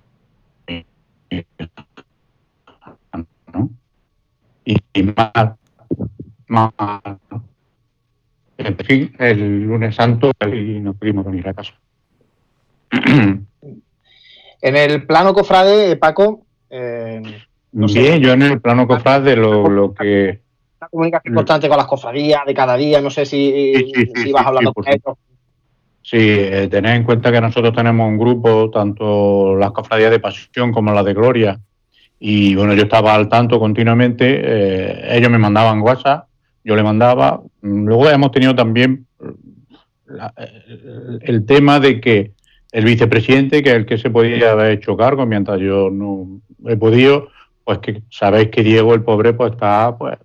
¿no? 3.53 3.69
y, 4.65 5.03
mal, 5.03 5.55
mal. 6.47 6.71
En 8.57 8.77
fin, 8.79 9.15
el 9.17 9.63
lunes 9.63 9.95
santo 9.95 10.31
y 10.45 10.79
nos 10.81 10.97
pudimos 10.97 11.25
venir 11.25 11.47
a 11.47 11.53
casa. 11.53 11.73
En 14.61 14.77
el 14.77 15.05
plano 15.05 15.33
cofrade, 15.33 15.95
Paco. 15.95 16.45
Eh, 16.69 17.21
Bien, 17.71 18.21
yo 18.21 18.33
en 18.33 18.41
el 18.43 18.61
plano 18.61 18.87
cofrade 18.87 19.35
lo, 19.35 19.69
lo 19.69 19.93
que. 19.93 20.41
La 20.79 20.87
comunicación 20.87 21.35
constante 21.35 21.67
con 21.67 21.77
las 21.77 21.85
cofradías 21.85 22.45
de 22.45 22.53
cada 22.53 22.75
día, 22.75 23.01
no 23.01 23.09
sé 23.09 23.25
si, 23.25 23.73
vas 24.33 24.45
hablando 24.45 24.73
con 24.73 24.87
ellos. 24.87 25.17
Sí, 26.01 26.17
eh, 26.19 26.67
tened 26.69 26.95
en 26.95 27.03
cuenta 27.03 27.31
que 27.31 27.39
nosotros 27.39 27.73
tenemos 27.73 28.07
un 28.07 28.17
grupo, 28.17 28.69
tanto 28.71 29.55
las 29.55 29.71
cofradías 29.71 30.09
de 30.09 30.19
pasión 30.19 30.71
como 30.71 30.91
las 30.91 31.05
de 31.05 31.13
gloria, 31.13 31.59
y 32.19 32.55
bueno, 32.55 32.73
yo 32.73 32.83
estaba 32.83 33.13
al 33.15 33.29
tanto 33.29 33.59
continuamente, 33.59 34.41
eh, 34.43 35.17
ellos 35.17 35.29
me 35.29 35.37
mandaban 35.37 35.81
WhatsApp, 35.81 36.27
yo 36.63 36.75
le 36.75 36.83
mandaba, 36.83 37.41
luego 37.61 38.09
hemos 38.09 38.31
tenido 38.31 38.55
también 38.55 39.07
el, 41.21 41.45
tema 41.45 41.79
de 41.79 41.99
que 41.99 42.31
el 42.71 42.85
vicepresidente, 42.85 43.61
que 43.61 43.69
es 43.69 43.75
el 43.75 43.85
que 43.85 43.97
se 43.97 44.09
podía 44.09 44.51
haber 44.51 44.71
hecho 44.71 44.95
cargo 44.95 45.25
mientras 45.25 45.59
yo 45.59 45.89
no 45.89 46.41
he 46.65 46.77
podido, 46.77 47.29
pues 47.63 47.79
que 47.79 48.01
sabéis 48.09 48.49
que 48.49 48.63
Diego, 48.63 48.93
el 48.93 49.03
pobre, 49.03 49.33
pues 49.33 49.53
está 49.53 49.97
pues 49.97 50.17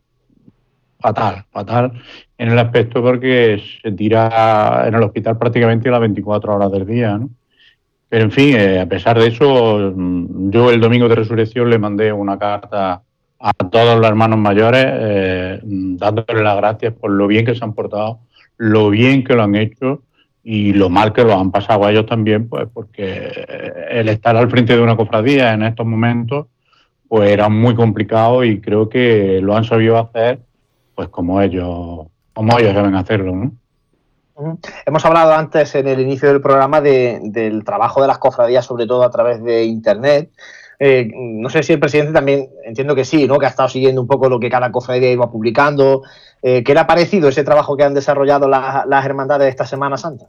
fatal, 1.01 1.45
fatal 1.51 1.93
en 2.39 2.51
el 2.51 2.59
aspecto 2.59 3.03
porque 3.03 3.61
se 3.83 3.93
tira 3.93 4.85
en 4.87 4.95
el 4.95 5.03
hospital 5.03 5.39
prácticamente 5.39 5.91
las 5.91 6.01
24 6.01 6.55
horas 6.55 6.73
del 6.73 6.87
día, 6.87 7.19
¿no? 7.19 7.31
Pero 8.09 8.25
en 8.25 8.31
fin, 8.31 8.57
eh, 8.57 8.81
a 8.81 8.87
pesar 8.87 9.19
de 9.19 9.27
eso, 9.27 9.93
mm, 9.95 10.51
yo 10.51 10.71
el 10.71 10.81
domingo 10.81 11.09
de 11.09 11.17
resurrección 11.17 11.69
le 11.69 11.79
mandé 11.79 12.13
una 12.13 12.39
carta 12.39 13.03
a 13.39 13.53
todos 13.53 13.99
los 13.99 14.07
hermanos 14.07 14.39
mayores 14.39 14.85
eh, 14.87 15.61
dándoles 15.63 16.43
las 16.43 16.57
gracias 16.57 16.95
por 16.95 17.11
lo 17.11 17.27
bien 17.27 17.45
que 17.45 17.55
se 17.55 17.65
han 17.65 17.75
portado, 17.75 18.21
lo 18.57 18.91
bien 18.91 19.25
que 19.25 19.35
lo 19.35 19.43
han 19.43 19.57
hecho 19.57 20.03
y 20.49 20.73
lo 20.73 20.89
mal 20.89 21.13
que 21.13 21.25
lo 21.25 21.37
han 21.37 21.51
pasado 21.51 21.85
a 21.85 21.91
ellos 21.91 22.07
también, 22.07 22.49
pues 22.49 22.69
porque 22.73 23.45
el 23.91 24.09
estar 24.09 24.37
al 24.37 24.49
frente 24.49 24.77
de 24.77 24.81
una 24.81 24.97
cofradía 24.97 25.53
en 25.53 25.65
estos 25.65 25.85
momentos, 25.85 26.47
pues 27.09 27.33
era 27.33 27.49
muy 27.49 27.75
complicado 27.75 28.45
y 28.45 28.61
creo 28.61 28.89
que 28.89 29.41
lo 29.43 29.57
han 29.57 29.65
sabido 29.65 29.99
hacer, 29.99 30.39
pues 30.95 31.09
como 31.09 31.43
ellos, 31.43 32.07
como 32.33 32.57
ellos 32.61 32.77
deben 32.77 32.95
hacerlo, 32.95 33.35
¿no? 33.35 34.59
Hemos 34.87 35.05
hablado 35.05 35.33
antes 35.33 35.75
en 35.75 35.89
el 35.89 35.99
inicio 35.99 36.29
del 36.29 36.41
programa 36.41 36.81
del 36.81 37.65
trabajo 37.65 38.01
de 38.01 38.07
las 38.07 38.19
cofradías, 38.19 38.65
sobre 38.65 38.87
todo 38.87 39.03
a 39.03 39.11
través 39.11 39.43
de 39.43 39.65
Internet. 39.65 40.31
Eh, 40.79 41.11
no 41.13 41.49
sé 41.49 41.65
si 41.65 41.73
el 41.73 41.81
presidente 41.81 42.13
también, 42.13 42.51
entiendo 42.65 42.95
que 42.95 43.05
sí, 43.05 43.27
¿no? 43.27 43.39
que 43.39 43.47
ha 43.47 43.49
estado 43.49 43.69
siguiendo 43.69 44.01
un 44.01 44.07
poco 44.07 44.29
lo 44.29 44.39
que 44.39 44.51
cada 44.51 44.71
cofradía 44.71 45.11
iba 45.11 45.29
publicando. 45.29 46.03
Eh, 46.49 46.63
¿Qué 46.63 46.75
le 46.75 46.79
ha 46.79 46.87
parecido 46.87 47.29
ese 47.29 47.43
trabajo 47.43 47.77
que 47.77 47.83
han 47.83 47.93
desarrollado 47.93 48.47
las 48.47 49.05
hermandades 49.05 49.49
esta 49.49 49.67
Semana 49.67 49.97
Santa? 49.97 50.27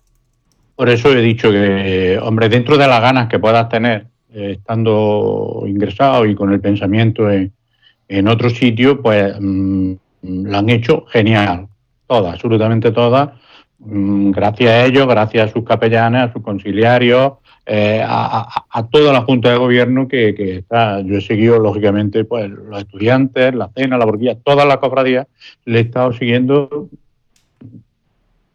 Por 0.76 0.90
eso 0.90 1.12
he 1.12 1.22
dicho 1.22 1.52
que, 1.52 2.20
hombre, 2.20 2.50
dentro 2.50 2.76
de 2.76 2.88
las 2.88 3.00
ganas 3.02 3.30
que 3.30 3.38
puedas 3.38 3.70
tener 3.70 4.08
eh, 4.34 4.54
estando 4.58 5.64
ingresado 5.68 6.26
y 6.26 6.34
con 6.34 6.52
el 6.52 6.60
pensamiento 6.60 7.30
en, 7.30 8.28
otro 8.28 8.50
sitio, 8.50 9.00
pues 9.00 9.36
mm, 9.40 9.94
lo 10.24 10.58
han 10.58 10.70
hecho 10.72 11.06
genial, 11.06 11.68
todas, 12.08 12.34
absolutamente 12.34 12.92
todas, 12.92 13.30
mm, 13.78 14.32
gracias 14.32 14.72
a 14.72 14.86
ellos, 14.86 15.08
gracias 15.08 15.52
a 15.52 15.54
sus 15.54 15.64
capellanes, 15.64 16.24
a 16.24 16.34
sus 16.34 16.42
conciliarios, 16.42 17.34
eh, 17.70 18.02
a, 18.02 18.88
toda 18.90 19.12
la 19.12 19.24
Junta 19.24 19.52
de 19.52 19.58
Gobierno 19.58 20.08
que, 20.08 20.30
está. 20.58 21.02
Yo 21.02 21.18
he 21.18 21.22
seguido, 21.22 21.60
lógicamente, 21.60 22.24
pues 22.24 22.50
los 22.50 22.80
estudiantes, 22.80 23.54
la 23.54 23.70
cena, 23.76 23.98
la 23.98 24.06
borquilla, 24.06 24.38
todas 24.42 24.66
las 24.66 24.78
cofradías, 24.78 25.28
le 25.66 25.80
he 25.80 25.82
estado 25.82 26.14
siguiendo 26.14 26.88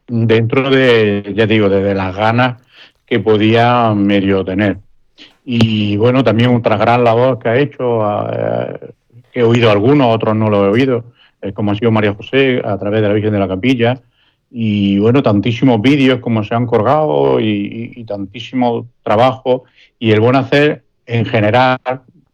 dentro 0.09 0.71
de, 0.71 1.31
ya 1.37 1.47
digo, 1.47 1.69
desde 1.69 1.95
las 1.95 2.17
ganas 2.17 2.63
que 3.05 3.21
podía 3.21 3.93
medio 3.95 4.47
tener. 4.47 4.79
Y 5.45 5.99
bueno, 5.99 6.25
también 6.25 6.55
otra 6.55 6.79
gran 6.79 7.05
labor 7.05 7.39
que 7.39 7.49
ha 7.51 7.59
hecho, 7.59 8.01
eh, 8.33 8.95
que 9.31 9.41
he 9.41 9.45
oído 9.45 9.71
algunos, 9.71 10.15
otros 10.15 10.35
no 10.35 10.49
lo 10.49 10.65
he 10.65 10.69
oído, 10.71 11.05
eh, 11.43 11.53
como 11.53 11.73
ha 11.73 11.75
sido 11.75 11.91
María 11.91 12.15
José 12.15 12.63
a 12.65 12.79
través 12.79 13.03
de 13.03 13.09
la 13.09 13.15
Virgen 13.15 13.33
de 13.35 13.39
la 13.39 13.49
Capilla, 13.49 14.01
y 14.55 14.99
bueno, 14.99 15.23
tantísimos 15.23 15.81
vídeos 15.81 16.21
como 16.21 16.45
se 16.45 16.55
han 16.55 16.67
colgado 16.67 17.41
y, 17.41 18.05
tantísimo 18.07 18.87
trabajo 19.03 19.65
y 19.99 20.11
el 20.11 20.21
buen 20.21 20.37
hacer 20.37 20.85
en 21.07 21.25
general, 21.25 21.79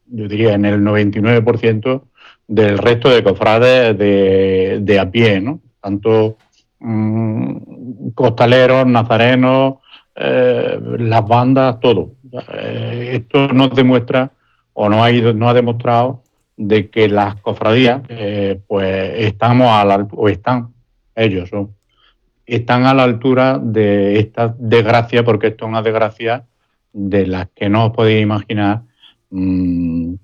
yo 0.07 0.27
diría 0.27 0.55
en 0.55 0.65
el 0.65 0.81
99% 0.81 2.03
del 2.49 2.79
resto 2.79 3.11
de 3.11 3.23
cofrades 3.23 3.97
de, 3.97 4.99
a 5.01 5.09
pie, 5.09 5.41
¿no? 5.41 5.61
Tanto 5.81 6.39
mm, 6.81 8.09
costaleros, 8.15 8.85
nazarenos, 8.87 9.75
eh, 10.17 10.81
las 10.99 11.27
bandas, 11.27 11.79
todo. 11.79 12.15
Eh, 12.53 13.11
esto 13.13 13.47
nos 13.49 13.73
demuestra 13.77 14.33
o 14.73 14.89
no 14.89 15.05
ha, 15.05 15.13
ido, 15.13 15.33
no 15.35 15.49
ha 15.49 15.55
demostrado 15.55 16.25
de 16.57 16.91
que 16.91 17.09
las 17.09 17.37
cofradías 17.37 18.03
eh, 18.09 18.61
pues 18.67 19.13
estamos 19.19 19.69
a 19.69 19.85
la, 19.85 20.09
o 20.11 20.29
están 20.29 20.71
ellos 21.15 21.49
son 21.49 21.78
están 22.57 22.87
a 22.87 22.95
la 22.95 23.05
altura 23.05 23.59
de 23.63 24.19
esta 24.19 24.55
desgracia, 24.59 25.25
porque 25.25 25.49
esto 25.49 25.67
es 25.67 25.69
una 25.69 25.83
desgracia 25.83 26.47
de 26.93 27.27
las 27.27 27.49
que 27.55 27.69
no 27.69 27.87
os 27.87 27.93
podéis 27.93 28.23
imaginar 28.23 28.83
mm, 29.31 30.15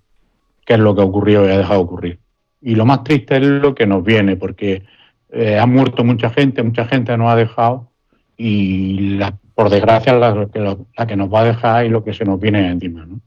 qué 0.64 0.75
es 0.75 0.81
lo 0.81 0.95
que 0.95 1.03
ha 1.03 1.05
ocurrido 1.05 1.47
y 1.47 1.53
ha 1.53 1.59
dejado 1.59 1.81
ocurrir. 1.81 2.18
Y 2.62 2.75
lo 2.75 2.87
más 2.87 3.05
triste 3.05 3.37
es 3.37 3.43
lo 3.43 3.75
que 3.75 3.87
nos 3.87 4.03
viene, 4.03 4.37
porque 4.37 4.85
eh, 5.31 5.59
ha 5.59 5.66
muerto 5.66 6.03
mucha 6.03 6.31
gente, 6.31 6.62
mucha 6.62 6.87
gente 6.87 7.16
nos 7.18 7.31
ha 7.31 7.37
dejado 7.37 7.91
y 8.37 9.18
por 9.55 9.68
desgracia 9.68 10.14
la, 10.14 10.49
la, 10.97 11.07
que 11.07 11.16
nos 11.16 11.33
va 11.33 11.41
a 11.41 11.45
dejar 11.45 11.87
y 11.87 11.91
lo 11.91 12.03
que 12.03 12.14
se 12.14 12.25
nos 12.25 12.41
viene 12.41 12.68
encima. 12.68 13.05
¿no? 13.05 13.20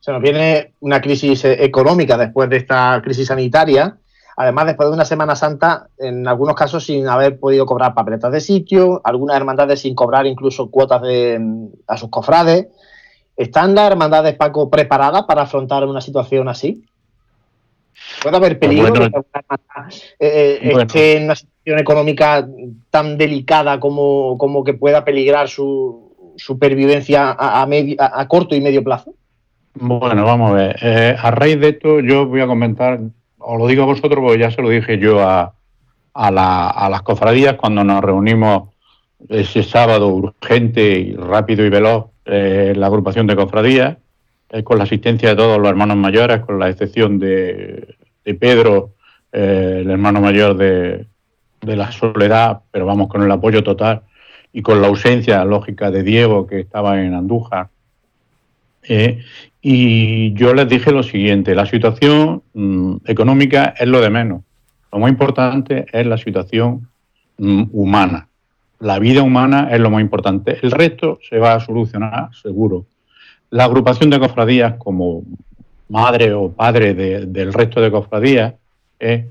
Se 0.00 0.12
nos 0.12 0.22
viene 0.22 0.72
una 0.80 1.00
crisis 1.00 1.44
económica 1.44 2.16
después 2.16 2.48
de 2.48 2.58
esta 2.58 3.00
crisis 3.02 3.26
sanitaria 3.26 3.98
Además, 4.36 4.66
después 4.66 4.90
de 4.90 4.94
una 4.94 5.06
Semana 5.06 5.34
Santa, 5.34 5.88
en 5.96 6.28
algunos 6.28 6.54
casos 6.54 6.84
sin 6.84 7.08
haber 7.08 7.40
podido 7.40 7.64
cobrar 7.64 7.94
papeletas 7.94 8.30
de 8.30 8.40
sitio, 8.40 9.00
algunas 9.02 9.36
hermandades 9.36 9.80
sin 9.80 9.94
cobrar 9.94 10.26
incluso 10.26 10.70
cuotas 10.70 11.00
de, 11.00 11.40
a 11.86 11.96
sus 11.96 12.10
cofrades. 12.10 12.66
¿Están 13.34 13.74
las 13.74 13.90
hermandades, 13.90 14.34
Paco, 14.34 14.68
preparadas 14.68 15.24
para 15.24 15.42
afrontar 15.42 15.84
una 15.86 16.02
situación 16.02 16.48
así? 16.48 16.84
¿Puede 18.22 18.36
haber 18.36 18.58
peligro 18.58 18.86
de 18.86 18.92
que 18.92 18.98
una 18.98 19.08
hermandad 19.32 19.94
eh, 20.18 20.58
eh, 20.62 20.74
esté 20.80 21.16
en 21.16 21.24
una 21.24 21.34
situación 21.34 21.78
económica 21.78 22.46
tan 22.90 23.16
delicada 23.16 23.80
como, 23.80 24.36
como 24.36 24.62
que 24.64 24.74
pueda 24.74 25.02
peligrar 25.02 25.48
su 25.48 26.34
supervivencia 26.36 27.30
a, 27.30 27.62
a, 27.62 28.28
corto 28.28 28.54
y 28.54 28.60
medio 28.60 28.84
plazo? 28.84 29.14
Bueno, 29.74 30.24
vamos 30.24 30.50
a 30.50 30.54
ver. 30.54 30.76
Eh, 30.82 31.16
a 31.18 31.30
raíz 31.30 31.58
de 31.58 31.70
esto, 31.70 32.00
yo 32.00 32.26
voy 32.26 32.42
a 32.42 32.46
comentar 32.46 33.00
os 33.48 33.58
lo 33.58 33.66
digo 33.68 33.84
a 33.84 33.86
vosotros 33.86 34.18
porque 34.20 34.40
ya 34.40 34.50
se 34.50 34.60
lo 34.60 34.68
dije 34.68 34.98
yo 34.98 35.20
a, 35.20 35.52
las 36.14 37.02
cofradías 37.02 37.54
cuando 37.54 37.84
nos 37.84 38.02
reunimos 38.02 38.70
ese 39.28 39.62
sábado 39.62 40.08
urgente 40.08 40.98
y 40.98 41.14
rápido 41.14 41.64
y 41.64 41.68
veloz 41.68 42.06
eh, 42.24 42.72
la 42.74 42.86
agrupación 42.86 43.26
de 43.26 43.36
cofradías, 43.36 43.98
eh, 44.48 44.64
con 44.64 44.78
la 44.78 44.84
asistencia 44.84 45.28
de 45.28 45.36
todos 45.36 45.58
los 45.58 45.68
hermanos 45.68 45.96
mayores, 45.96 46.40
con 46.40 46.58
la 46.58 46.68
excepción 46.70 47.18
de, 47.18 47.94
Pedro, 48.24 48.94
eh, 49.30 49.78
el 49.82 49.90
hermano 49.90 50.20
mayor 50.20 50.56
de, 50.56 51.06
de, 51.60 51.76
la 51.76 51.92
Soledad, 51.92 52.62
pero 52.72 52.86
vamos 52.86 53.08
con 53.08 53.22
el 53.22 53.30
apoyo 53.30 53.62
total 53.62 54.02
y 54.52 54.62
con 54.62 54.80
la 54.80 54.88
ausencia 54.88 55.44
lógica 55.44 55.90
de 55.90 56.02
Diego, 56.02 56.46
que 56.46 56.60
estaba 56.60 57.00
en 57.00 57.14
Andújar. 57.14 57.68
Y 59.68 60.32
yo 60.34 60.54
les 60.54 60.68
dije 60.68 60.92
lo 60.92 61.02
siguiente, 61.02 61.54
la 61.54 61.66
situación 61.66 62.42
mm, 62.54 62.98
económica 63.06 63.74
es 63.76 63.88
lo 63.88 64.00
de 64.00 64.10
menos. 64.10 64.42
Lo 64.92 65.00
más 65.00 65.10
importante 65.10 65.86
es 65.92 66.06
la 66.06 66.16
situación 66.16 66.88
mm, 67.38 67.64
humana. 67.72 68.28
La 68.78 68.98
vida 68.98 69.22
humana 69.22 69.68
es 69.72 69.80
lo 69.80 69.90
más 69.90 70.00
importante. 70.02 70.58
El 70.62 70.70
resto 70.70 71.18
se 71.28 71.38
va 71.38 71.54
a 71.54 71.60
solucionar 71.60 72.30
seguro. 72.40 72.86
La 73.50 73.64
agrupación 73.64 74.08
de 74.10 74.20
cofradías 74.20 74.74
como 74.78 75.24
madre 75.88 76.32
o 76.32 76.52
padre 76.52 76.94
del 76.94 77.52
resto 77.52 77.80
de 77.80 77.90
cofradías, 77.90 78.54
eh, 79.00 79.30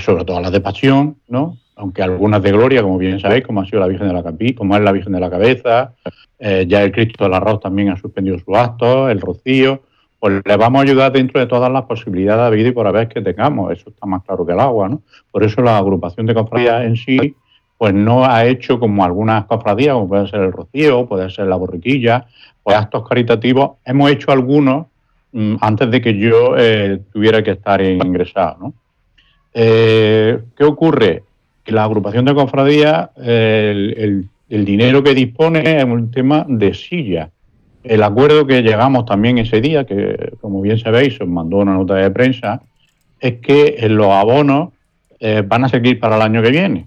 sobre 0.00 0.24
todo 0.24 0.40
las 0.40 0.52
de 0.52 0.60
pasión, 0.60 1.16
¿no? 1.28 1.58
Aunque 1.76 2.02
algunas 2.02 2.42
de 2.42 2.52
gloria, 2.52 2.82
como 2.82 2.98
bien 2.98 3.20
sabéis, 3.20 3.44
como 3.44 3.60
ha 3.60 3.66
sido 3.66 3.80
la 3.80 3.86
Virgen 3.86 4.08
de 4.08 4.14
la 4.14 4.22
Capi, 4.22 4.54
como 4.54 4.74
es 4.74 4.82
la 4.82 4.92
Virgen 4.92 5.12
de 5.12 5.20
la 5.20 5.30
Cabeza, 5.30 5.92
eh, 6.38 6.64
ya 6.66 6.82
el 6.82 6.90
Cristo 6.90 7.24
del 7.24 7.34
Arroz 7.34 7.60
también 7.60 7.90
ha 7.90 7.96
suspendido 7.96 8.38
su 8.38 8.56
acto, 8.56 9.10
el 9.10 9.20
Rocío, 9.20 9.82
pues 10.18 10.40
le 10.42 10.56
vamos 10.56 10.80
a 10.80 10.82
ayudar 10.84 11.12
dentro 11.12 11.38
de 11.38 11.46
todas 11.46 11.70
las 11.70 11.84
posibilidades 11.84 12.50
de 12.50 12.56
vida 12.56 12.68
y 12.70 12.72
por 12.72 12.86
haber 12.86 13.08
que 13.08 13.20
tengamos, 13.20 13.72
eso 13.72 13.90
está 13.90 14.06
más 14.06 14.24
claro 14.24 14.46
que 14.46 14.52
el 14.52 14.60
agua, 14.60 14.88
¿no? 14.88 15.02
Por 15.30 15.44
eso 15.44 15.60
la 15.60 15.76
agrupación 15.76 16.24
de 16.24 16.34
cofradías 16.34 16.84
en 16.84 16.96
sí, 16.96 17.36
pues 17.76 17.92
no 17.92 18.24
ha 18.24 18.46
hecho 18.46 18.80
como 18.80 19.04
algunas 19.04 19.44
cofradías, 19.44 19.94
como 19.94 20.08
puede 20.08 20.28
ser 20.28 20.40
el 20.40 20.52
Rocío, 20.52 21.06
puede 21.06 21.28
ser 21.28 21.46
la 21.46 21.56
Borriquilla, 21.56 22.26
pues 22.62 22.74
actos 22.74 23.06
caritativos, 23.06 23.72
hemos 23.84 24.10
hecho 24.10 24.32
algunos 24.32 24.86
mm, 25.32 25.56
antes 25.60 25.90
de 25.90 26.00
que 26.00 26.16
yo 26.16 26.56
eh, 26.56 27.02
tuviera 27.12 27.42
que 27.42 27.50
estar 27.50 27.82
ingresado, 27.82 28.56
¿no? 28.60 28.74
Eh, 29.58 30.38
¿Qué 30.56 30.64
ocurre? 30.64 31.22
La 31.66 31.84
agrupación 31.84 32.24
de 32.24 32.34
cofradías, 32.34 33.10
el, 33.16 34.28
dinero 34.48 35.02
que 35.02 35.14
dispone 35.14 35.78
es 35.78 35.84
un 35.84 36.10
tema 36.10 36.44
de 36.48 36.74
silla. 36.74 37.30
El 37.82 38.02
acuerdo 38.02 38.46
que 38.46 38.62
llegamos 38.62 39.04
también 39.04 39.38
ese 39.38 39.60
día, 39.60 39.84
que 39.84 40.32
como 40.40 40.60
bien 40.60 40.78
sabéis, 40.78 41.20
os 41.20 41.28
mandó 41.28 41.58
una 41.58 41.74
nota 41.74 41.94
de 41.94 42.10
prensa, 42.10 42.62
es 43.20 43.34
que 43.40 43.86
los 43.88 44.08
abonos 44.08 44.70
eh, 45.18 45.42
van 45.46 45.64
a 45.64 45.68
seguir 45.68 45.98
para 45.98 46.16
el 46.16 46.22
año 46.22 46.42
que 46.42 46.50
viene. 46.50 46.86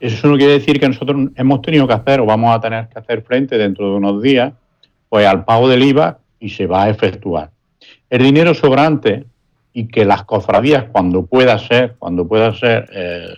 Eso 0.00 0.26
no 0.26 0.36
quiere 0.36 0.54
decir 0.54 0.80
que 0.80 0.88
nosotros 0.88 1.28
hemos 1.36 1.62
tenido 1.62 1.86
que 1.86 1.94
hacer 1.94 2.20
o 2.20 2.26
vamos 2.26 2.54
a 2.54 2.60
tener 2.60 2.88
que 2.88 2.98
hacer 2.98 3.22
frente 3.22 3.56
dentro 3.56 3.88
de 3.88 3.96
unos 3.96 4.20
días 4.20 4.52
pues 5.08 5.26
al 5.26 5.44
pago 5.44 5.68
del 5.68 5.82
IVA 5.82 6.18
y 6.40 6.48
se 6.48 6.66
va 6.66 6.84
a 6.84 6.90
efectuar. 6.90 7.50
El 8.10 8.22
dinero 8.22 8.54
sobrante 8.54 9.24
y 9.72 9.86
que 9.86 10.04
las 10.04 10.24
cofradías 10.24 10.84
cuando 10.90 11.26
pueda 11.26 11.58
ser, 11.58 11.94
cuando 11.98 12.26
pueda 12.26 12.52
ser, 12.54 12.88
eh, 12.92 13.28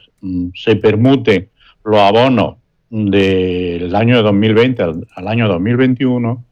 se 0.55 0.77
permute 0.77 1.49
los 1.85 2.01
abonos 2.01 2.57
del 2.91 3.95
año 3.95 4.23
2020 4.23 4.83
al, 4.83 5.29
año 5.29 5.49
2021, 5.49 6.45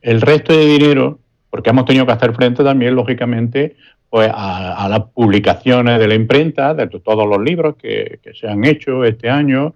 el 0.00 0.20
resto 0.20 0.56
de 0.56 0.64
dinero, 0.64 1.18
porque 1.50 1.70
hemos 1.70 1.84
tenido 1.84 2.06
que 2.06 2.12
hacer 2.12 2.34
frente 2.34 2.62
también, 2.62 2.94
lógicamente, 2.94 3.76
pues 4.08 4.30
a, 4.32 4.86
las 4.88 5.00
publicaciones 5.12 5.98
de 5.98 6.08
la 6.08 6.14
imprenta, 6.14 6.74
de 6.74 6.86
todos 6.86 7.26
los 7.26 7.40
libros 7.40 7.76
que, 7.76 8.20
se 8.32 8.48
han 8.48 8.64
hecho 8.64 9.04
este 9.04 9.28
año, 9.28 9.74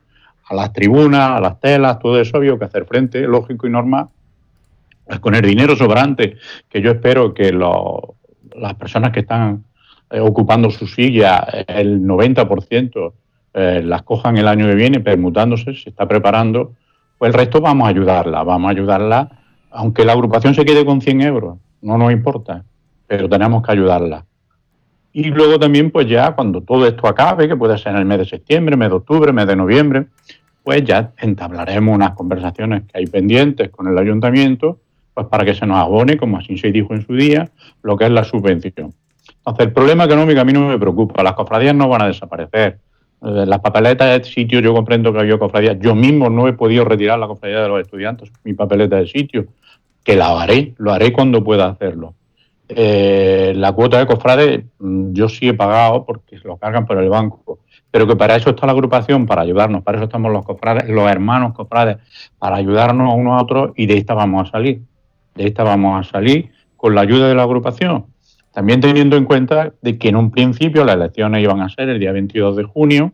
a 0.49 0.55
las 0.55 0.73
tribunas, 0.73 1.31
a 1.31 1.41
las 1.41 1.61
telas, 1.61 1.99
todo 1.99 2.21
eso 2.21 2.37
había 2.37 2.57
que 2.59 2.65
hacer 2.65 2.85
frente, 2.87 3.23
lógico 3.23 3.67
y 3.67 3.71
normal, 3.71 4.07
pues 5.05 5.19
con 5.19 5.35
el 5.35 5.43
dinero 5.43 5.77
sobrante, 5.77 6.37
que 6.69 6.81
yo 6.81 6.93
espero 6.93 7.35
que 7.35 7.53
las 7.53 8.75
personas 8.75 9.13
que 9.13 9.21
están 9.21 9.65
eh, 10.11 10.21
ocupando 10.21 10.71
su 10.71 10.87
silla, 10.87 11.39
el 11.67 12.01
90%, 12.03 13.13
eh, 13.55 13.83
las 13.85 14.03
cojan 14.03 14.37
el 14.37 14.49
año 14.49 14.67
que 14.67 14.75
viene, 14.75 15.01
permutándose, 15.01 15.75
se 15.75 15.91
está 15.91 16.07
preparando, 16.07 16.73
pues 17.19 17.33
el 17.33 17.35
resto 17.39 17.61
vamos 17.61 17.87
a 17.87 17.91
ayudarla, 17.91 18.43
vamos 18.43 18.69
a 18.69 18.73
ayudarla, 18.73 19.29
aunque 19.71 20.05
la 20.05 20.13
agrupación 20.13 20.55
se 20.55 20.65
quede 20.65 20.85
con 20.85 21.01
100 21.01 21.21
euros, 21.23 21.59
no 21.81 21.99
nos 21.99 22.13
importa, 22.13 22.65
pero 23.07 23.29
tenemos 23.29 23.63
que 23.63 23.73
ayudarla. 23.73 24.25
Y 25.13 25.25
luego 25.25 25.59
también, 25.59 25.91
pues 25.91 26.09
ya 26.09 26.33
cuando 26.33 26.63
todo 26.63 26.87
esto 26.87 27.07
acabe, 27.07 27.47
que 27.47 27.57
puede 27.57 27.77
ser 27.77 27.93
en 27.93 27.99
el 27.99 28.07
mes 28.07 28.19
de 28.19 28.25
septiembre, 28.25 28.77
mes 28.77 28.89
de 28.89 28.95
octubre, 28.97 29.33
mes 29.33 29.47
de 29.47 29.57
noviembre, 29.57 30.07
pues 30.63 30.85
ya 30.85 31.13
entablaremos 31.19 31.95
unas 31.95 32.13
conversaciones 32.13 32.85
que 32.85 32.99
hay 32.99 33.07
pendientes 33.07 33.69
con 33.71 33.89
el 33.89 33.99
ayuntamiento, 33.99 34.79
pues 35.13 35.27
para 35.27 35.45
que 35.45 35.55
se 35.55 35.67
nos 35.67 35.79
abone, 35.79 36.17
como 36.17 36.39
así 36.39 36.57
se 36.57 36.73
dijo 36.73 36.95
en 36.95 37.05
su 37.05 37.15
día, 37.15 37.51
lo 37.83 37.97
que 37.97 38.07
es 38.07 38.11
la 38.11 38.25
subvención. 38.25 38.95
Entonces, 39.37 39.67
el 39.67 39.73
problema 39.73 40.05
económico 40.05 40.41
a 40.41 40.45
mí 40.45 40.53
no 40.53 40.69
me 40.69 40.79
preocupa, 40.79 41.23
las 41.23 41.35
cofradías 41.35 41.75
no 41.75 41.89
van 41.89 42.03
a 42.03 42.07
desaparecer, 42.07 42.79
las 43.23 43.61
papeletas 43.61 44.19
de 44.19 44.25
sitio, 44.25 44.61
yo 44.61 44.75
comprendo 44.75 45.13
que 45.13 45.21
había 45.21 45.39
cofradías. 45.39 45.79
Yo 45.81 45.95
mismo 45.95 46.29
no 46.29 46.49
he 46.49 46.53
podido 46.55 46.85
retirar 46.85 47.19
la 47.19 47.29
cofradía 47.29 47.63
de 47.63 47.69
los 47.69 47.81
estudiantes, 47.81 48.33
mi 48.43 48.55
papeleta 48.55 48.97
de 48.97 49.07
sitio, 49.07 49.47
que 50.03 50.17
la 50.17 50.41
haré, 50.41 50.75
lo 50.79 50.93
haré 50.93 51.13
cuando 51.13 51.45
pueda 51.45 51.69
hacerlo. 51.69 52.15
Eh, 52.69 53.53
la 53.55 53.73
cuota 53.73 53.99
de 53.99 54.07
cofrades 54.07 54.65
mm, 54.79 55.13
yo 55.13 55.29
sí 55.29 55.49
he 55.49 55.55
pagado 55.55 56.07
porque 56.07 56.39
se 56.39 56.49
lo 56.49 56.57
cargan 56.57 56.87
por 56.87 56.97
el 56.99 57.09
banco, 57.09 57.61
pero 57.91 58.07
que 58.07 58.17
para 58.17 58.37
eso 58.37 58.51
está 58.51 58.67
la 58.67 58.73
agrupación, 58.73 59.27
para 59.27 59.43
ayudarnos, 59.43 59.83
para 59.83 59.99
eso 59.99 60.05
estamos 60.07 60.33
los 60.33 60.45
cofrades, 60.45 60.89
los 60.89 61.09
hermanos 61.09 61.53
cofrades, 61.55 61.99
para 62.39 62.57
ayudarnos 62.57 63.13
a 63.13 63.15
unos 63.15 63.39
a 63.39 63.43
otros 63.43 63.73
y 63.77 63.87
de 63.87 63.99
esta 63.99 64.15
vamos 64.15 64.49
a 64.49 64.51
salir. 64.51 64.81
De 65.35 65.47
esta 65.47 65.63
vamos 65.63 66.01
a 66.01 66.11
salir 66.11 66.51
con 66.77 66.95
la 66.95 67.03
ayuda 67.03 67.29
de 67.29 67.35
la 67.35 67.43
agrupación. 67.43 68.07
También 68.53 68.81
teniendo 68.81 69.17
en 69.17 69.25
cuenta 69.25 69.73
de 69.81 69.99
que 69.99 70.09
en 70.09 70.17
un 70.17 70.31
principio 70.31 70.85
las 70.85 70.97
elecciones 70.97 71.43
iban 71.43 71.61
a 71.61 71.69
ser 71.69 71.89
el 71.89 71.99
día 71.99 72.13
22 72.13 72.57
de 72.57 72.65
junio, 72.65 73.13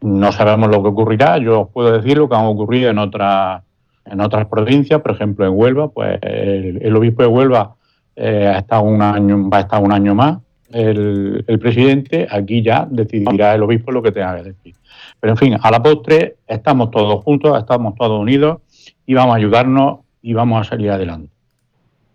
no 0.00 0.32
sabemos 0.32 0.70
lo 0.70 0.82
que 0.82 0.88
ocurrirá, 0.88 1.38
yo 1.38 1.62
os 1.62 1.68
puedo 1.70 1.92
decir 1.92 2.18
lo 2.18 2.28
que 2.28 2.36
han 2.36 2.46
ocurrido 2.46 2.90
en 2.90 2.98
otras 2.98 3.62
en 4.04 4.20
otras 4.20 4.46
provincias, 4.46 5.00
por 5.00 5.10
ejemplo 5.10 5.44
en 5.46 5.52
Huelva, 5.54 5.88
pues 5.88 6.18
el 6.22 6.94
obispo 6.94 7.22
de 7.22 7.28
Huelva 7.28 7.74
eh, 8.14 8.62
un 8.82 9.02
año, 9.02 9.50
va 9.50 9.58
a 9.58 9.60
estar 9.60 9.82
un 9.82 9.92
año 9.92 10.14
más 10.14 10.38
el, 10.72 11.44
presidente, 11.60 12.26
aquí 12.30 12.62
ya 12.62 12.86
decidirá 12.90 13.54
el 13.54 13.62
obispo 13.62 13.92
lo 13.92 14.02
que 14.02 14.12
tenga 14.12 14.36
que 14.36 14.42
decir. 14.44 14.74
Pero 15.20 15.32
en 15.32 15.36
fin, 15.36 15.56
a 15.60 15.70
la 15.70 15.82
postre 15.82 16.36
estamos 16.46 16.90
todos 16.90 17.22
juntos, 17.24 17.58
estamos 17.58 17.94
todos 17.94 18.20
unidos 18.20 18.60
y 19.06 19.14
vamos 19.14 19.34
a 19.34 19.38
ayudarnos 19.38 20.00
y 20.22 20.32
vamos 20.32 20.60
a 20.60 20.70
salir 20.70 20.90
adelante. 20.90 21.35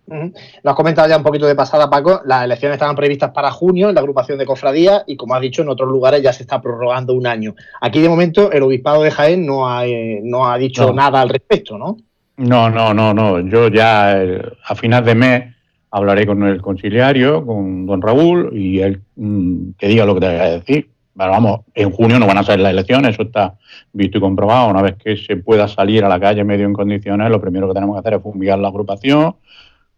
Lo 0.07 0.71
has 0.71 0.75
comentado 0.75 1.07
ya 1.07 1.17
un 1.17 1.23
poquito 1.23 1.45
de 1.45 1.55
pasada, 1.55 1.89
Paco. 1.89 2.21
Las 2.25 2.43
elecciones 2.43 2.75
estaban 2.75 2.95
previstas 2.95 3.31
para 3.31 3.51
junio 3.51 3.89
en 3.89 3.95
la 3.95 4.01
agrupación 4.01 4.37
de 4.37 4.45
cofradías 4.45 5.03
y, 5.07 5.15
como 5.15 5.35
has 5.35 5.41
dicho, 5.41 5.61
en 5.61 5.69
otros 5.69 5.89
lugares 5.89 6.21
ya 6.21 6.33
se 6.33 6.43
está 6.43 6.61
prorrogando 6.61 7.13
un 7.13 7.27
año. 7.27 7.55
Aquí, 7.79 8.01
de 8.01 8.09
momento, 8.09 8.51
el 8.51 8.63
obispado 8.63 9.03
de 9.03 9.11
Jaén 9.11 9.45
no 9.45 9.69
ha, 9.69 9.85
eh, 9.85 10.19
no 10.23 10.49
ha 10.49 10.57
dicho 10.57 10.91
nada 10.93 11.21
al 11.21 11.29
respecto, 11.29 11.77
¿no? 11.77 11.97
No, 12.37 12.69
no, 12.69 12.93
no, 12.93 13.13
no. 13.13 13.39
Yo 13.39 13.69
ya 13.69 14.21
eh, 14.21 14.41
a 14.65 14.75
final 14.75 15.05
de 15.05 15.15
mes 15.15 15.55
hablaré 15.91 16.25
con 16.25 16.43
el 16.43 16.61
conciliario, 16.61 17.45
con 17.45 17.85
don 17.85 18.01
Raúl, 18.01 18.49
y 18.53 18.79
él 18.79 19.01
mm, 19.15 19.71
que 19.77 19.87
diga 19.87 20.05
lo 20.05 20.15
que 20.15 20.21
tenga 20.21 20.43
que 20.43 20.51
decir. 20.51 20.89
Pero 21.15 21.31
vamos, 21.31 21.59
en 21.75 21.91
junio 21.91 22.17
no 22.19 22.25
van 22.25 22.37
a 22.37 22.43
ser 22.43 22.59
las 22.59 22.71
elecciones, 22.71 23.11
eso 23.11 23.23
está 23.23 23.55
visto 23.91 24.17
y 24.17 24.21
comprobado. 24.21 24.69
Una 24.69 24.81
vez 24.81 24.95
que 24.95 25.17
se 25.17 25.35
pueda 25.35 25.67
salir 25.67 26.03
a 26.03 26.09
la 26.09 26.19
calle 26.19 26.43
medio 26.43 26.65
en 26.65 26.73
condiciones, 26.73 27.29
lo 27.29 27.41
primero 27.41 27.67
que 27.67 27.73
tenemos 27.73 27.95
que 27.95 27.99
hacer 27.99 28.13
es 28.15 28.23
fumigar 28.23 28.57
la 28.59 28.69
agrupación, 28.69 29.35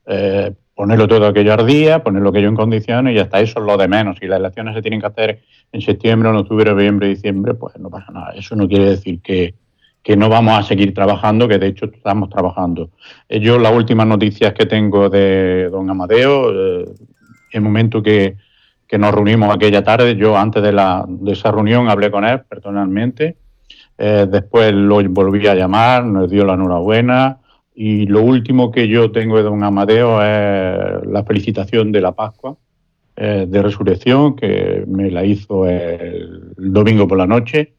eh, 0.06 0.54
ponerlo 0.76 1.08
todo 1.08 1.28
aquello 1.28 1.54
al 1.54 1.68
día, 1.68 2.04
ponerlo 2.04 2.30
aquello 2.30 2.50
en 2.50 2.56
condiciones 2.56 3.16
y 3.16 3.20
hasta 3.20 3.40
eso 3.40 3.60
es 3.60 3.66
lo 3.66 3.78
de 3.78 3.88
menos. 3.88 4.18
Si 4.20 4.28
las 4.28 4.40
elecciones 4.40 4.76
se 4.76 4.82
tienen 4.82 5.00
que 5.00 5.08
hacer 5.08 5.40
en 5.72 5.82
septiembre, 5.82 6.30
en 6.30 6.36
octubre, 6.36 6.72
noviembre, 6.72 7.08
diciembre, 7.08 7.54
pues 7.54 7.78
no 7.80 7.90
pasa 7.90 8.12
nada. 8.12 8.32
Eso 8.36 8.56
no 8.56 8.68
quiere 8.68 8.86
decir 8.86 9.22
que, 9.22 9.54
que 10.02 10.18
no 10.18 10.30
vamos 10.30 10.60
a 10.60 10.64
seguir 10.64 10.94
trabajando, 10.94 11.48
que 11.48 11.58
de 11.58 11.68
hecho 11.68 11.86
estamos 11.86 12.30
trabajando. 12.30 12.90
Eh, 13.30 13.40
yo 13.40 13.58
las 13.58 13.74
últimas 13.74 14.06
noticias 14.06 14.54
que 14.54 14.66
tengo 14.66 15.10
de 15.10 15.70
don 15.70 15.90
Amadeo, 15.90 16.52
eh, 16.82 16.86
el 17.52 17.62
momento 17.62 18.04
que, 18.04 18.36
nos 18.94 19.12
reunimos 19.12 19.52
aquella 19.52 19.84
tarde, 19.84 20.16
yo 20.16 20.38
antes 20.38 20.62
de, 20.62 20.72
la, 20.72 21.04
de 21.08 21.32
esa 21.32 21.52
reunión 21.52 21.90
hablé 21.90 22.12
con 22.12 22.24
él 22.24 22.42
personalmente, 22.42 23.38
eh, 23.98 24.28
después 24.30 24.72
lo 24.72 25.02
volví 25.10 25.48
a 25.48 25.56
llamar, 25.56 26.06
nos 26.06 26.30
dio 26.30 26.46
la 26.46 26.54
enhorabuena 26.54 27.40
y 27.76 28.06
lo 28.06 28.22
último 28.22 28.72
que 28.72 28.88
yo 28.88 29.12
tengo 29.12 29.38
de 29.38 29.44
don 29.44 29.64
Amadeo 29.64 30.22
es 30.22 31.06
la 31.08 31.24
felicitación 31.26 31.92
de 31.92 32.02
la 32.02 32.12
Pascua 32.12 32.56
de 33.16 33.62
Resurrección, 33.62 34.36
que 34.36 34.84
me 34.88 35.12
la 35.12 35.24
hizo 35.24 35.68
el 35.68 36.54
domingo 36.58 37.08
por 37.08 37.18
la 37.18 37.28
noche 37.28 37.74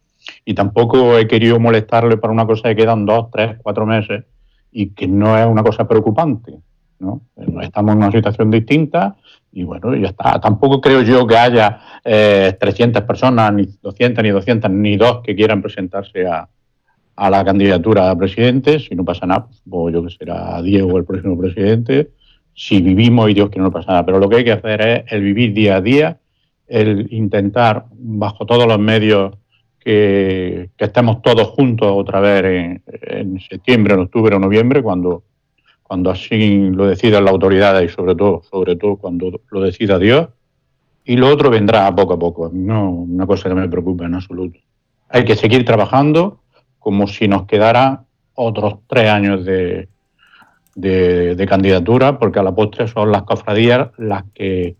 y 0.45 0.55
tampoco 0.55 1.18
he 1.18 1.26
querido 1.26 1.59
molestarle 1.59 2.16
para 2.16 2.32
una 2.32 2.47
cosa 2.47 2.68
que 2.68 2.76
quedan 2.76 3.05
dos, 3.05 3.30
tres, 3.30 3.57
cuatro 3.62 3.86
meses 3.86 4.24
y 4.72 4.90
que 4.90 5.07
no 5.07 5.38
es 5.38 5.47
una 5.47 5.62
cosa 5.62 5.86
preocupante. 5.86 6.55
¿no? 6.99 7.20
Estamos 7.62 7.92
en 7.92 7.99
una 7.99 8.11
situación 8.11 8.51
distinta 8.51 9.16
y 9.53 9.64
bueno, 9.64 9.95
ya 9.95 10.09
está. 10.09 10.40
Tampoco 10.40 10.80
creo 10.80 11.03
yo 11.03 11.26
que 11.26 11.36
haya 11.36 11.80
eh, 12.05 12.57
300 12.59 13.03
personas, 13.03 13.53
ni 13.53 13.68
200, 13.82 14.22
ni 14.22 14.30
200, 14.30 14.70
ni 14.70 14.97
dos 14.97 15.20
que 15.22 15.34
quieran 15.34 15.62
presentarse 15.62 16.26
a, 16.26 16.49
a 17.17 17.31
la 17.31 17.45
candidatura 17.45 18.11
a 18.11 18.17
presidente. 18.19 18.79
Si 18.79 18.95
no 18.95 19.05
pasa 19.05 19.27
nada, 19.27 19.49
pues 19.69 19.95
yo 19.95 20.05
que 20.05 20.11
será 20.11 20.61
Diego 20.62 20.99
el 20.99 21.05
próximo 21.05 21.39
presidente. 21.39 22.11
Si 22.55 22.81
vivimos 22.81 23.31
y 23.31 23.35
Dios 23.35 23.51
que 23.51 23.61
no 23.61 23.71
pasa 23.71 23.93
nada. 23.93 24.07
Pero 24.07 24.19
lo 24.19 24.29
que 24.29 24.37
hay 24.37 24.45
que 24.45 24.53
hacer 24.53 24.81
es 24.81 25.12
el 25.12 25.23
vivir 25.23 25.53
día 25.53 25.77
a 25.77 25.81
día, 25.81 26.19
el 26.67 27.12
intentar, 27.12 27.87
bajo 27.93 28.47
todos 28.47 28.67
los 28.67 28.79
medios 28.79 29.35
que, 29.79 30.71
estemos 30.79 31.23
todos 31.23 31.49
juntos 31.49 31.89
otra 31.91 32.21
vez 32.21 32.81
en, 33.03 33.41
septiembre, 33.41 33.95
en 33.95 34.01
octubre 34.01 34.35
o 34.35 34.39
noviembre, 34.39 34.83
cuando, 34.83 35.25
cuando 35.83 36.11
así 36.11 36.71
lo 36.71 36.87
decidan 36.87 37.25
las 37.25 37.33
autoridades 37.33 37.91
y 37.91 37.95
sobre 37.95 38.15
todo, 38.15 38.43
sobre 38.51 38.77
todo 38.77 38.97
cuando 38.97 39.41
lo 39.51 39.61
decida 39.61 39.99
Dios. 39.99 40.29
Y 41.05 41.17
lo 41.17 41.29
otro 41.29 41.51
vendrá 41.51 41.95
poco 41.95 42.15
a 42.15 42.19
poco, 42.19 42.51
no 42.53 42.91
una 42.91 43.27
cosa 43.27 43.51
que 43.51 43.55
me 43.55 43.69
preocupe 43.69 44.05
en 44.05 44.15
absoluto. 44.15 44.59
Hay 45.11 45.25
que 45.27 45.37
seguir 45.37 45.65
trabajando 45.65 46.41
como 46.85 47.07
si 47.07 47.28
nos 47.28 47.47
quedara 47.47 48.05
otros 48.35 48.80
tres 48.87 49.09
años 49.09 49.43
de, 49.47 49.89
de 50.74 51.47
candidatura, 51.49 52.18
porque 52.18 52.41
a 52.41 52.43
la 52.43 52.55
postre 52.55 52.89
son 52.89 53.11
las 53.11 53.22
cofradías 53.22 53.89
las 53.97 54.24
que 54.35 54.76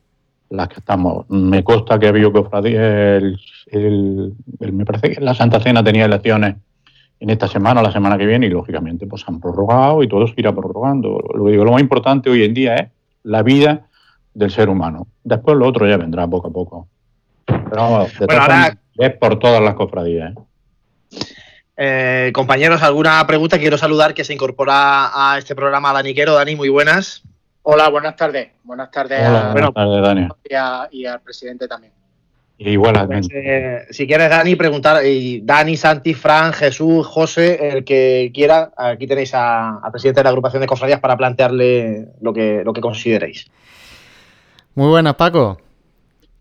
las 0.51 0.69
que 0.69 0.81
estamos. 0.81 1.25
Me 1.31 1.65
consta 1.65 1.99
que 1.99 2.09
había 2.09 2.31
cofradías, 2.31 3.23
el, 3.69 4.35
me 4.61 4.85
parece 4.85 5.13
que 5.13 5.21
la 5.23 5.35
Santa 5.35 5.61
Cena 5.61 5.83
tenía 5.83 6.05
elecciones 6.05 6.57
en 7.21 7.31
esta 7.31 7.49
semana 7.49 7.81
o 7.81 7.83
la 7.83 7.91
semana 7.91 8.19
que 8.19 8.27
viene 8.27 8.47
y 8.47 8.51
lógicamente 8.51 9.07
pues 9.07 9.25
han 9.27 9.41
prorrogado 9.41 10.03
y 10.03 10.09
todo 10.09 10.27
se 10.27 10.35
irá 10.37 10.53
prorrogando. 10.53 11.19
Lo, 11.35 11.47
digo, 11.47 11.65
lo 11.65 11.73
más 11.73 11.81
importante 11.81 12.29
hoy 12.29 12.45
en 12.45 12.53
día 12.53 12.77
es 12.77 12.91
la 13.23 13.43
vida 13.43 13.87
del 14.35 14.51
ser 14.51 14.69
humano. 14.69 15.07
Después 15.23 15.57
lo 15.57 15.67
otro 15.67 15.89
ya 15.89 15.97
vendrá 15.97 16.29
poco 16.29 16.49
a 16.49 16.53
poco. 16.53 16.87
Pero 17.47 18.07
es 18.99 19.17
por 19.17 19.39
todas 19.39 19.63
las 19.63 19.75
cofradías. 19.75 20.33
¿eh? 20.33 20.41
Eh, 21.77 22.31
compañeros, 22.33 22.83
¿alguna 22.83 23.27
pregunta? 23.27 23.59
Quiero 23.59 23.77
saludar 23.77 24.15
que 24.15 24.25
se 24.25 24.33
incorpora 24.33 25.11
a 25.13 25.39
este 25.39 25.55
programa 25.55 25.93
Daniquero. 25.93 26.35
Dani, 26.35 26.55
muy 26.55 26.69
buenas. 26.69 27.23
Hola, 27.63 27.89
buenas 27.89 28.15
tardes. 28.15 28.51
Buenas 28.63 28.91
tardes, 28.91 29.21
a, 29.21 30.89
Y, 30.91 31.07
al 31.07 31.21
presidente 31.21 31.67
también. 31.67 31.93
Igualmente. 32.59 33.29
Pues, 33.29 33.45
eh, 33.45 33.87
si 33.91 34.07
quieres, 34.07 34.31
Dani, 34.31 34.55
preguntar, 34.55 35.05
y 35.05 35.41
Dani, 35.41 35.77
Santi, 35.77 36.15
Fran, 36.15 36.53
Jesús, 36.53 37.05
José, 37.07 37.71
el 37.71 37.85
que 37.85 38.31
quiera, 38.33 38.71
aquí 38.77 39.09
tenéis 39.09 39.35
al 39.35 39.91
presidente 39.91 40.21
de 40.21 40.25
la 40.25 40.31
agrupación 40.31 40.61
de 40.61 40.69
cofradías 40.69 41.01
para 41.01 41.17
plantearle 41.17 42.09
lo 42.21 42.33
que, 42.33 42.63
lo 42.65 42.73
que 42.73 42.81
consideréis. 42.81 43.51
Muy 44.77 44.89
buenas, 44.89 45.15
Paco. 45.15 45.59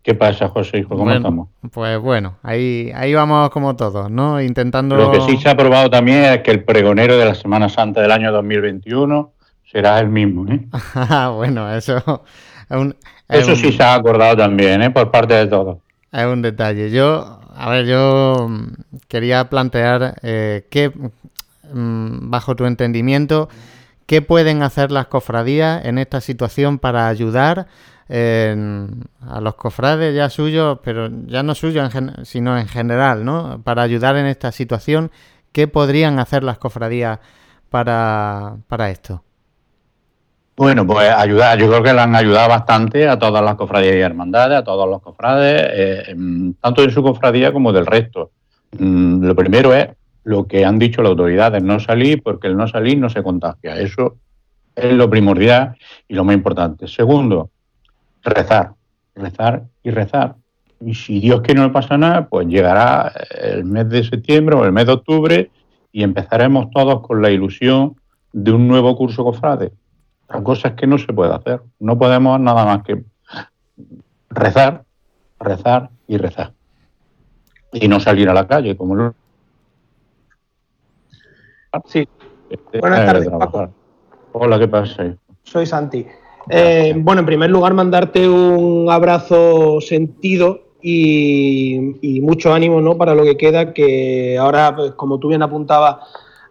¿Qué 0.04 0.14
pasa, 0.14 0.50
José, 0.50 0.80
hijo? 0.80 0.98
¿Cómo 0.98 1.10
estamos? 1.10 1.48
Pues 1.72 1.98
bueno, 1.98 2.36
ahí, 2.42 2.92
ahí 2.94 3.14
vamos 3.14 3.48
como 3.48 3.74
todos, 3.74 4.10
¿no? 4.10 4.38
Intentando... 4.38 4.96
Lo 4.96 5.10
que 5.10 5.22
sí 5.22 5.38
se 5.38 5.48
ha 5.48 5.52
aprobado 5.52 5.88
también 5.88 6.24
es 6.24 6.42
que 6.42 6.50
el 6.50 6.62
pregonero 6.62 7.16
de 7.16 7.24
la 7.24 7.34
Semana 7.34 7.70
Santa 7.70 8.02
del 8.02 8.12
año 8.12 8.30
2021 8.30 9.32
será 9.64 9.98
el 10.00 10.10
mismo. 10.10 10.46
¿eh? 10.52 10.60
Ah, 10.94 11.32
bueno, 11.34 11.74
eso. 11.74 12.22
eso 13.30 13.56
sí 13.56 13.72
se 13.72 13.82
ha 13.82 13.94
acordado 13.94 14.36
también, 14.36 14.82
¿eh? 14.82 14.90
por 14.90 15.10
parte 15.10 15.32
de 15.32 15.46
todos. 15.46 15.78
Es 16.12 16.26
un 16.26 16.42
detalle. 16.42 16.90
Yo, 16.90 17.40
a 17.56 17.70
ver, 17.70 17.86
yo 17.86 18.46
mm, 18.46 18.72
quería 19.08 19.48
plantear 19.48 20.16
eh, 20.22 20.66
qué, 20.70 20.92
mm, 21.72 22.28
bajo 22.30 22.54
tu 22.56 22.66
entendimiento, 22.66 23.48
qué 24.04 24.20
pueden 24.20 24.62
hacer 24.62 24.92
las 24.92 25.06
cofradías 25.06 25.82
en 25.86 25.96
esta 25.96 26.20
situación 26.20 26.78
para 26.78 27.08
ayudar 27.08 27.68
a 28.08 29.40
los 29.40 29.54
cofrades 29.54 30.14
ya 30.14 30.28
suyos, 30.28 30.78
pero 30.82 31.08
ya 31.26 31.42
no 31.42 31.54
suyos, 31.54 31.90
sino 32.22 32.58
en 32.58 32.68
general, 32.68 33.24
¿no? 33.24 33.60
Para 33.64 33.82
ayudar 33.82 34.16
en 34.16 34.26
esta 34.26 34.52
situación, 34.52 35.10
¿qué 35.52 35.68
podrían 35.68 36.18
hacer 36.18 36.44
las 36.44 36.58
cofradías 36.58 37.20
para, 37.70 38.56
para 38.68 38.90
esto? 38.90 39.22
Bueno, 40.56 40.86
pues 40.86 41.10
ayudar, 41.10 41.58
yo 41.58 41.68
creo 41.68 41.82
que 41.82 41.92
le 41.92 42.00
han 42.00 42.14
ayudado 42.14 42.48
bastante 42.48 43.08
a 43.08 43.18
todas 43.18 43.44
las 43.44 43.56
cofradías 43.56 43.96
y 43.96 44.00
hermandades, 44.00 44.58
a 44.58 44.62
todos 44.62 44.88
los 44.88 45.02
cofrades, 45.02 45.62
eh, 45.74 46.16
tanto 46.60 46.82
de 46.82 46.92
su 46.92 47.02
cofradía 47.02 47.52
como 47.52 47.72
del 47.72 47.86
resto. 47.86 48.30
Mm, 48.78 49.24
lo 49.24 49.34
primero 49.34 49.74
es 49.74 49.88
lo 50.22 50.46
que 50.46 50.64
han 50.64 50.78
dicho 50.78 51.02
las 51.02 51.10
autoridades, 51.10 51.60
no 51.60 51.80
salir 51.80 52.22
porque 52.22 52.46
el 52.46 52.56
no 52.56 52.68
salir 52.68 52.98
no 52.98 53.08
se 53.08 53.22
contagia. 53.22 53.80
Eso 53.80 54.16
es 54.76 54.92
lo 54.92 55.10
primordial 55.10 55.76
y 56.06 56.14
lo 56.14 56.22
más 56.22 56.36
importante. 56.36 56.86
Segundo, 56.86 57.50
rezar, 58.24 58.74
rezar 59.14 59.64
y 59.82 59.90
rezar. 59.90 60.36
Y 60.80 60.94
si 60.94 61.20
Dios 61.20 61.40
quiere 61.42 61.60
no 61.60 61.72
pasa 61.72 61.96
nada, 61.96 62.28
pues 62.28 62.46
llegará 62.46 63.12
el 63.30 63.64
mes 63.64 63.88
de 63.88 64.04
septiembre 64.04 64.56
o 64.56 64.64
el 64.64 64.72
mes 64.72 64.86
de 64.86 64.92
octubre 64.92 65.50
y 65.92 66.02
empezaremos 66.02 66.70
todos 66.70 67.00
con 67.00 67.22
la 67.22 67.30
ilusión 67.30 67.96
de 68.32 68.52
un 68.52 68.66
nuevo 68.66 68.96
curso 68.96 69.24
cofrade 69.24 69.72
la 70.28 70.42
cosa 70.42 70.68
es 70.68 70.74
que 70.74 70.86
no 70.86 70.98
se 70.98 71.12
puede 71.12 71.32
hacer. 71.34 71.62
No 71.78 71.98
podemos 71.98 72.40
nada 72.40 72.64
más 72.64 72.82
que 72.82 73.04
rezar, 74.30 74.84
rezar 75.38 75.90
y 76.06 76.16
rezar. 76.16 76.52
y 77.72 77.88
no 77.88 77.98
salir 77.98 78.28
a 78.28 78.34
la 78.34 78.46
calle 78.46 78.76
como 78.76 78.94
lo... 78.94 79.14
Sí. 81.86 82.08
Este, 82.48 82.78
Buenas 82.78 83.00
eh, 83.00 83.06
tardes, 83.06 83.26
trabajar. 83.26 83.70
Hola, 84.32 84.58
¿qué 84.60 84.68
pasa? 84.68 85.16
Soy 85.42 85.66
Santi. 85.66 86.06
Eh, 86.48 86.94
bueno, 86.96 87.20
en 87.20 87.26
primer 87.26 87.50
lugar, 87.50 87.74
mandarte 87.74 88.28
un 88.28 88.90
abrazo 88.90 89.80
sentido 89.80 90.60
y, 90.82 91.96
y 92.02 92.20
mucho 92.20 92.52
ánimo 92.52 92.80
¿no? 92.80 92.96
para 92.96 93.14
lo 93.14 93.24
que 93.24 93.36
queda, 93.36 93.72
que 93.72 94.36
ahora, 94.38 94.74
pues, 94.76 94.92
como 94.92 95.18
tú 95.18 95.28
bien 95.28 95.42
apuntabas 95.42 95.96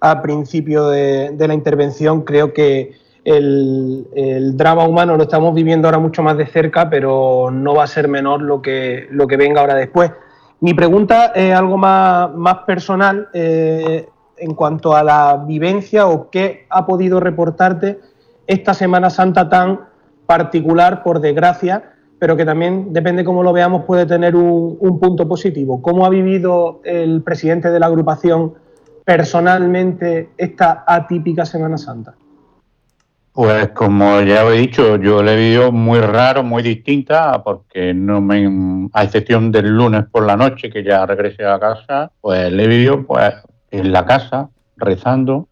al 0.01 0.21
principio 0.21 0.87
de, 0.87 1.31
de 1.31 1.47
la 1.47 1.53
intervención, 1.53 2.21
creo 2.21 2.53
que 2.53 2.93
el, 3.23 4.07
el 4.15 4.57
drama 4.57 4.85
humano 4.85 5.15
lo 5.15 5.23
estamos 5.23 5.53
viviendo 5.53 5.87
ahora 5.87 5.99
mucho 5.99 6.23
más 6.23 6.37
de 6.37 6.45
cerca, 6.47 6.89
pero 6.89 7.49
no 7.51 7.75
va 7.75 7.83
a 7.83 7.87
ser 7.87 8.07
menor 8.07 8.41
lo 8.41 8.61
que, 8.61 9.07
lo 9.11 9.27
que 9.27 9.37
venga 9.37 9.61
ahora 9.61 9.75
después. 9.75 10.11
Mi 10.59 10.73
pregunta 10.73 11.27
es 11.35 11.53
algo 11.53 11.77
más, 11.77 12.33
más 12.35 12.59
personal 12.59 13.29
eh, 13.33 14.07
en 14.37 14.55
cuanto 14.55 14.95
a 14.95 15.03
la 15.03 15.43
vivencia 15.45 16.07
o 16.07 16.29
qué 16.29 16.65
ha 16.69 16.85
podido 16.85 17.19
reportarte 17.19 17.99
esta 18.47 18.73
Semana 18.73 19.09
Santa 19.09 19.49
tan 19.49 19.79
particular, 20.25 21.03
por 21.03 21.19
desgracia, 21.19 21.91
pero 22.19 22.37
que 22.37 22.45
también, 22.45 22.93
depende 22.93 23.25
cómo 23.25 23.43
lo 23.43 23.51
veamos, 23.51 23.83
puede 23.83 24.05
tener 24.05 24.35
un, 24.35 24.77
un 24.79 24.99
punto 24.99 25.27
positivo. 25.27 25.81
¿Cómo 25.81 26.05
ha 26.05 26.09
vivido 26.09 26.81
el 26.85 27.21
presidente 27.21 27.69
de 27.69 27.79
la 27.79 27.87
agrupación 27.87 28.53
personalmente 29.03 30.29
esta 30.37 30.83
atípica 30.87 31.45
Semana 31.45 31.77
Santa? 31.77 32.15
Pues 33.33 33.69
como 33.69 34.21
ya 34.21 34.45
he 34.45 34.51
dicho, 34.59 34.97
yo 34.97 35.23
le 35.23 35.33
he 35.33 35.35
vivido 35.35 35.71
muy 35.71 35.99
raro, 35.99 36.43
muy 36.43 36.61
distinta, 36.61 37.43
porque 37.43 37.91
no 37.91 38.21
me, 38.21 38.89
a 38.93 39.03
excepción 39.03 39.51
del 39.51 39.75
lunes 39.75 40.05
por 40.11 40.23
la 40.23 40.37
noche 40.37 40.69
que 40.69 40.83
ya 40.83 41.03
regresé 41.07 41.43
a 41.43 41.59
casa, 41.59 42.11
pues 42.21 42.51
le 42.51 42.63
he 42.63 42.67
vivido 42.67 43.03
pues 43.03 43.33
en 43.71 43.91
la 43.91 44.05
casa, 44.05 44.49
rezando, 44.77 45.47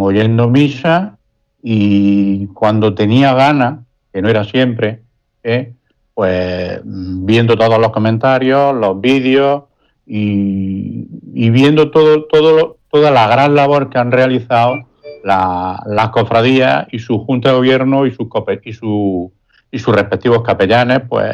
oyendo 0.00 0.48
misa 0.48 1.18
y 1.62 2.46
cuando 2.48 2.94
tenía 2.94 3.34
ganas, 3.34 3.80
que 4.12 4.22
no 4.22 4.28
era 4.28 4.44
siempre, 4.44 5.02
¿eh? 5.42 5.74
pues 6.14 6.80
viendo 6.84 7.56
todos 7.56 7.78
los 7.78 7.90
comentarios, 7.90 8.74
los 8.74 9.00
vídeos 9.00 9.64
y, 10.06 11.06
viendo 11.50 11.90
todo, 11.90 12.24
todo, 12.24 12.78
toda 12.90 13.10
la 13.10 13.26
gran 13.28 13.54
labor 13.54 13.88
que 13.90 13.98
han 13.98 14.10
realizado 14.10 14.86
la- 15.24 15.82
las 15.86 16.08
cofradías 16.10 16.86
y 16.90 16.98
su 16.98 17.18
junta 17.24 17.50
de 17.50 17.56
gobierno 17.56 18.06
y 18.06 18.10
sus 18.10 18.26
y, 18.64 18.72
su, 18.72 19.32
y 19.70 19.78
sus 19.78 19.94
respectivos 19.94 20.42
capellanes, 20.42 21.02
pues 21.08 21.32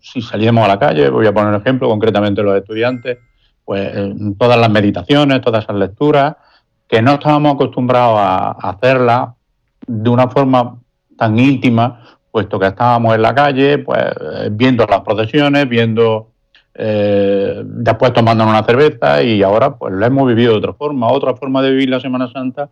si 0.00 0.20
salíamos 0.20 0.64
a 0.64 0.68
la 0.68 0.78
calle, 0.78 1.08
voy 1.08 1.26
a 1.26 1.32
poner 1.32 1.48
un 1.54 1.60
ejemplo, 1.60 1.88
concretamente 1.88 2.42
los 2.42 2.56
estudiantes, 2.56 3.18
pues 3.64 3.90
todas 4.38 4.58
las 4.58 4.70
meditaciones, 4.70 5.40
todas 5.40 5.64
esas 5.64 5.76
lecturas, 5.76 6.36
que 6.86 7.00
no 7.00 7.14
estábamos 7.14 7.54
acostumbrados 7.54 8.18
a 8.20 8.50
hacerlas 8.68 9.30
de 9.86 10.10
una 10.10 10.28
forma 10.28 10.78
tan 11.16 11.38
íntima, 11.38 12.18
puesto 12.30 12.58
que 12.58 12.66
estábamos 12.66 13.14
en 13.14 13.22
la 13.22 13.34
calle, 13.34 13.78
pues 13.78 14.02
eh, 14.02 14.48
viendo 14.50 14.86
las 14.86 15.00
procesiones, 15.00 15.68
viendo 15.68 16.30
eh, 16.74 17.62
después 17.64 18.12
tomándonos 18.12 18.52
una 18.52 18.64
cerveza 18.64 19.22
y 19.22 19.42
ahora 19.42 19.76
pues 19.76 19.94
lo 19.94 20.04
hemos 20.04 20.26
vivido 20.26 20.52
de 20.52 20.58
otra 20.58 20.72
forma, 20.72 21.08
otra 21.08 21.36
forma 21.36 21.62
de 21.62 21.70
vivir 21.70 21.88
la 21.88 22.00
Semana 22.00 22.28
Santa 22.32 22.68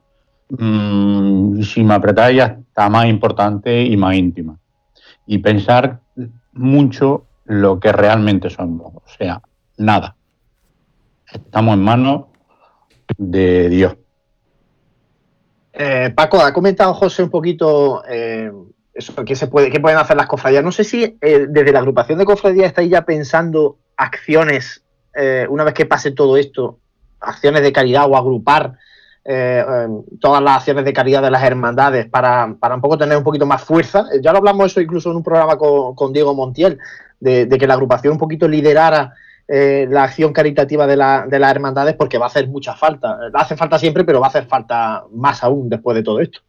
mm, 0.51 1.63
si 1.63 1.85
me 1.85 1.95
apretáis, 1.95 2.41
hasta 2.43 2.89
más 2.89 3.07
importante 3.07 3.83
y 3.83 3.97
más 3.97 4.17
íntima. 4.17 4.59
Y 5.27 5.39
pensar 5.39 6.01
mucho 6.53 7.27
lo 7.45 7.79
que 7.79 7.93
realmente 7.93 8.51
somos. 8.51 8.93
O 8.95 9.03
sea, 9.17 9.41
nada. 9.77 10.17
Estamos 11.33 11.75
en 11.75 11.83
manos 11.83 12.25
de 13.17 13.69
Dios. 13.69 13.97
Eh, 15.73 16.13
Paco, 16.15 16.41
ha 16.41 16.53
comentado 16.53 16.93
José 16.95 17.23
un 17.23 17.31
poquito 17.31 18.03
eh, 18.07 18.53
eso, 18.93 19.15
qué, 19.25 19.35
se 19.35 19.47
puede, 19.47 19.71
qué 19.71 19.81
pueden 19.81 19.99
hacer 19.99 20.17
las 20.17 20.27
cofradías. 20.27 20.63
No 20.63 20.73
sé 20.73 20.85
si 20.85 21.17
eh, 21.21 21.47
desde 21.49 21.73
la 21.73 21.79
agrupación 21.79 22.19
de 22.19 22.25
cofradías 22.25 22.67
estáis 22.67 22.91
ya 22.91 23.05
pensando 23.05 23.79
acciones, 23.97 24.85
eh, 25.15 25.47
una 25.49 25.65
vez 25.65 25.75
que 25.75 25.87
pase 25.87 26.11
todo 26.11 26.37
esto, 26.37 26.79
acciones 27.21 27.63
de 27.63 27.73
caridad 27.73 28.11
o 28.11 28.17
agrupar 28.17 28.75
eh, 29.25 29.65
todas 30.21 30.43
las 30.43 30.59
acciones 30.59 30.85
de 30.85 30.93
caridad 30.93 31.23
de 31.23 31.31
las 31.31 31.43
hermandades 31.43 32.07
para, 32.07 32.55
para 32.59 32.75
un 32.75 32.81
poco 32.81 32.99
tener 32.99 33.17
un 33.17 33.25
poquito 33.25 33.47
más 33.47 33.63
fuerza. 33.63 34.07
Ya 34.21 34.33
lo 34.33 34.39
hablamos 34.39 34.67
eso 34.67 34.81
incluso 34.81 35.11
en 35.11 35.17
un 35.17 35.23
programa 35.23 35.57
con, 35.57 35.95
con 35.95 36.13
Diego 36.13 36.35
Montiel, 36.35 36.79
de, 37.21 37.47
de 37.47 37.59
que 37.59 37.67
la 37.67 37.75
agrupación 37.75 38.15
un 38.15 38.19
poquito 38.19 38.49
liderara 38.49 39.15
eh, 39.49 39.87
la 39.91 40.05
acción 40.05 40.33
caritativa 40.33 40.87
de, 40.87 40.97
la- 40.97 41.27
de 41.29 41.39
las 41.39 41.51
hermandades 41.51 41.95
porque 41.95 42.19
va 42.19 42.27
a 42.27 42.29
hacer 42.29 42.49
mucha 42.49 42.75
falta. 42.75 43.19
Hace 43.35 43.57
falta 43.57 43.79
siempre, 43.79 44.05
pero 44.05 44.21
va 44.21 44.27
a 44.27 44.31
hacer 44.31 44.47
falta 44.47 45.05
más 45.13 45.43
aún 45.45 45.69
después 45.69 45.95
de 45.97 46.03
todo 46.03 46.21
esto. 46.21 46.41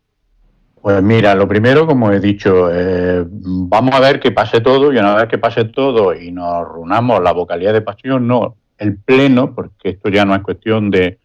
Pues 0.82 1.02
mira, 1.02 1.34
lo 1.34 1.48
primero, 1.48 1.88
como 1.88 2.12
he 2.12 2.20
dicho, 2.20 2.70
eh, 2.72 3.24
vamos 3.28 3.96
a 3.96 4.02
ver 4.02 4.20
que 4.20 4.32
pase 4.32 4.60
todo 4.60 4.91
y 4.91 4.98
una 4.98 5.16
vez 5.16 5.28
que 5.28 5.38
pase 5.38 5.64
todo 5.66 6.14
y 6.14 6.30
nos 6.32 6.68
reunamos 6.68 7.22
la 7.24 7.32
vocalidad 7.32 7.72
de 7.74 7.82
pasión, 7.82 8.28
no 8.28 8.56
el 8.78 8.98
pleno, 8.98 9.54
porque 9.56 9.89
esto 9.91 10.10
ya 10.10 10.26
no 10.26 10.36
es 10.36 10.41
cuestión 10.41 10.91
de, 10.91 11.20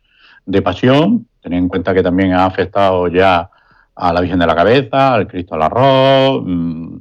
de 0.47 0.63
pasión, 0.63 1.27
tened 1.43 1.59
en 1.59 1.69
cuenta 1.69 1.93
que 1.93 2.05
también 2.05 2.33
ha 2.35 2.45
afectado 2.47 3.09
ya 3.09 3.51
a 3.97 4.13
la 4.13 4.21
Virgen 4.21 4.39
de 4.39 4.47
la 4.47 4.55
Cabeza, 4.55 5.15
al 5.15 5.27
Cristo 5.27 5.57
al 5.57 5.63
Arroz, 5.63 6.43
mm, 6.47 6.97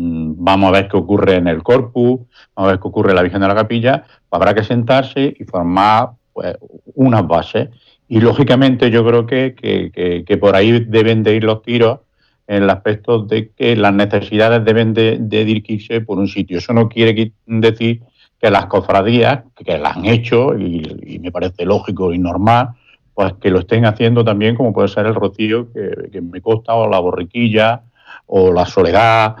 vamos 0.00 0.68
a 0.68 0.72
ver 0.72 0.88
qué 0.88 0.96
ocurre 0.96 1.36
en 1.36 1.48
el 1.48 1.62
Corpus, 1.62 2.20
vamos 2.54 2.68
a 2.68 2.72
ver 2.72 2.80
qué 2.80 2.88
ocurre 2.88 3.10
en 3.10 3.16
la 3.16 3.22
Virgen 3.22 3.40
de 3.40 3.48
la 3.48 3.54
Capilla, 3.54 4.04
habrá 4.30 4.54
que 4.54 4.62
sentarse 4.62 5.34
y 5.38 5.44
formar 5.44 6.10
pues, 6.32 6.56
unas 6.94 7.26
bases. 7.26 7.68
Y 8.08 8.20
lógicamente 8.20 8.90
yo 8.90 9.04
creo 9.04 9.26
que, 9.26 9.54
que- 9.54 10.24
que- 10.26 10.36
por 10.38 10.54
ahí 10.56 10.80
deben 10.86 11.22
de 11.22 11.34
ir 11.34 11.44
los 11.44 11.62
tiros 11.62 12.00
en 12.46 12.62
el 12.62 12.70
aspecto 12.70 13.18
de 13.24 13.50
que 13.50 13.76
las 13.76 13.92
necesidades 13.92 14.64
deben 14.64 14.94
de, 14.94 15.18
de 15.20 15.44
dirigirse 15.44 16.00
por 16.00 16.18
un 16.18 16.28
sitio. 16.28 16.58
Eso 16.58 16.72
no 16.72 16.88
quiere 16.88 17.14
qui- 17.14 17.32
decir 17.46 18.00
que 18.40 18.50
las 18.50 18.66
cofradías, 18.66 19.40
que, 19.54 19.76
las 19.78 19.96
han 19.96 20.04
hecho, 20.06 20.56
y, 20.56 21.18
me 21.20 21.30
parece 21.32 21.64
lógico 21.64 22.14
y 22.14 22.18
normal, 22.18 22.68
pues 23.12 23.34
que 23.40 23.50
lo 23.50 23.58
estén 23.58 23.84
haciendo 23.84 24.24
también, 24.24 24.54
como 24.54 24.72
puede 24.72 24.88
ser 24.88 25.06
el 25.06 25.14
Rocío, 25.14 25.70
que, 25.72 26.08
que 26.12 26.20
me 26.22 26.40
consta, 26.40 26.74
o 26.74 26.88
la 26.88 27.00
Borriquilla, 27.00 27.82
o 28.26 28.52
la 28.52 28.64
Soledad, 28.64 29.36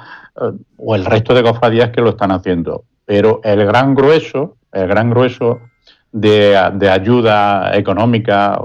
o 0.76 0.94
el 0.94 1.04
resto 1.04 1.34
de 1.34 1.42
cofradías 1.42 1.90
que 1.90 2.00
lo 2.00 2.10
están 2.10 2.30
haciendo. 2.30 2.84
Pero 3.04 3.40
el 3.44 3.64
gran 3.66 3.94
grueso, 3.94 4.56
el 4.72 4.86
gran 4.88 5.10
grueso 5.10 5.60
de, 6.12 6.56
de 6.74 6.90
ayuda 6.90 7.76
económica 7.76 8.60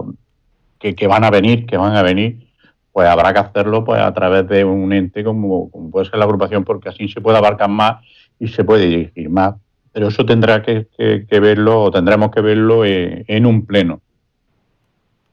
que, 0.79 0.95
que 0.95 1.07
van 1.07 1.23
a 1.23 1.29
venir, 1.31 1.65
que 1.65 1.77
van 1.77 1.95
a 1.95 2.03
venir, 2.03 2.47
pues 2.91 3.07
habrá 3.07 3.33
que 3.33 3.39
hacerlo 3.39 3.83
pues 3.83 3.99
a 4.01 4.13
través 4.13 4.47
de 4.47 4.63
un 4.63 4.93
ente 4.93 5.23
como, 5.23 5.71
como 5.71 5.89
puede 5.89 6.05
ser 6.05 6.19
la 6.19 6.25
agrupación, 6.25 6.63
porque 6.63 6.89
así 6.89 7.07
se 7.07 7.21
puede 7.21 7.37
abarcar 7.37 7.69
más 7.69 8.03
y 8.39 8.47
se 8.49 8.63
puede 8.63 8.85
dirigir 8.87 9.29
más. 9.29 9.55
Pero 9.91 10.07
eso 10.09 10.25
tendrá 10.25 10.61
que, 10.61 10.87
que- 10.97 11.25
que 11.27 11.39
verlo, 11.39 11.83
o 11.83 11.91
tendremos 11.91 12.31
que 12.31 12.41
verlo 12.41 12.83
en, 12.85 13.23
en 13.27 13.45
un 13.45 13.65
pleno. 13.65 14.01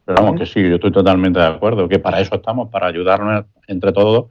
Pero 0.05 0.23
vamos, 0.23 0.39
que 0.41 0.47
sí, 0.47 0.63
yo 0.69 0.77
estoy 0.77 0.91
totalmente 0.93 1.39
de 1.39 1.47
acuerdo, 1.47 1.89
que 1.89 1.99
para 1.99 2.21
eso 2.21 2.35
estamos, 2.37 2.69
para 2.71 2.87
ayudarnos 2.89 3.45
entre 3.69 3.93
todos, 3.93 4.27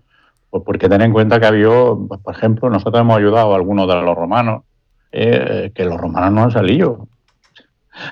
pues 0.50 0.64
porque 0.66 0.90
ten 0.90 1.02
en 1.02 1.14
cuenta 1.14 1.40
que 1.40 1.46
ha 1.46 1.50
habido, 1.50 2.06
pues, 2.08 2.20
por 2.22 2.36
ejemplo, 2.36 2.70
nosotros 2.70 3.02
hemos 3.02 3.18
ayudado 3.18 3.54
a 3.54 3.56
algunos 3.56 3.88
de 3.88 4.02
los 4.02 4.16
romanos, 4.16 4.64
eh, 5.12 5.72
que 5.74 5.86
los 5.86 6.00
romanos 6.00 6.32
no 6.32 6.44
han 6.44 6.52
salido, 6.52 7.08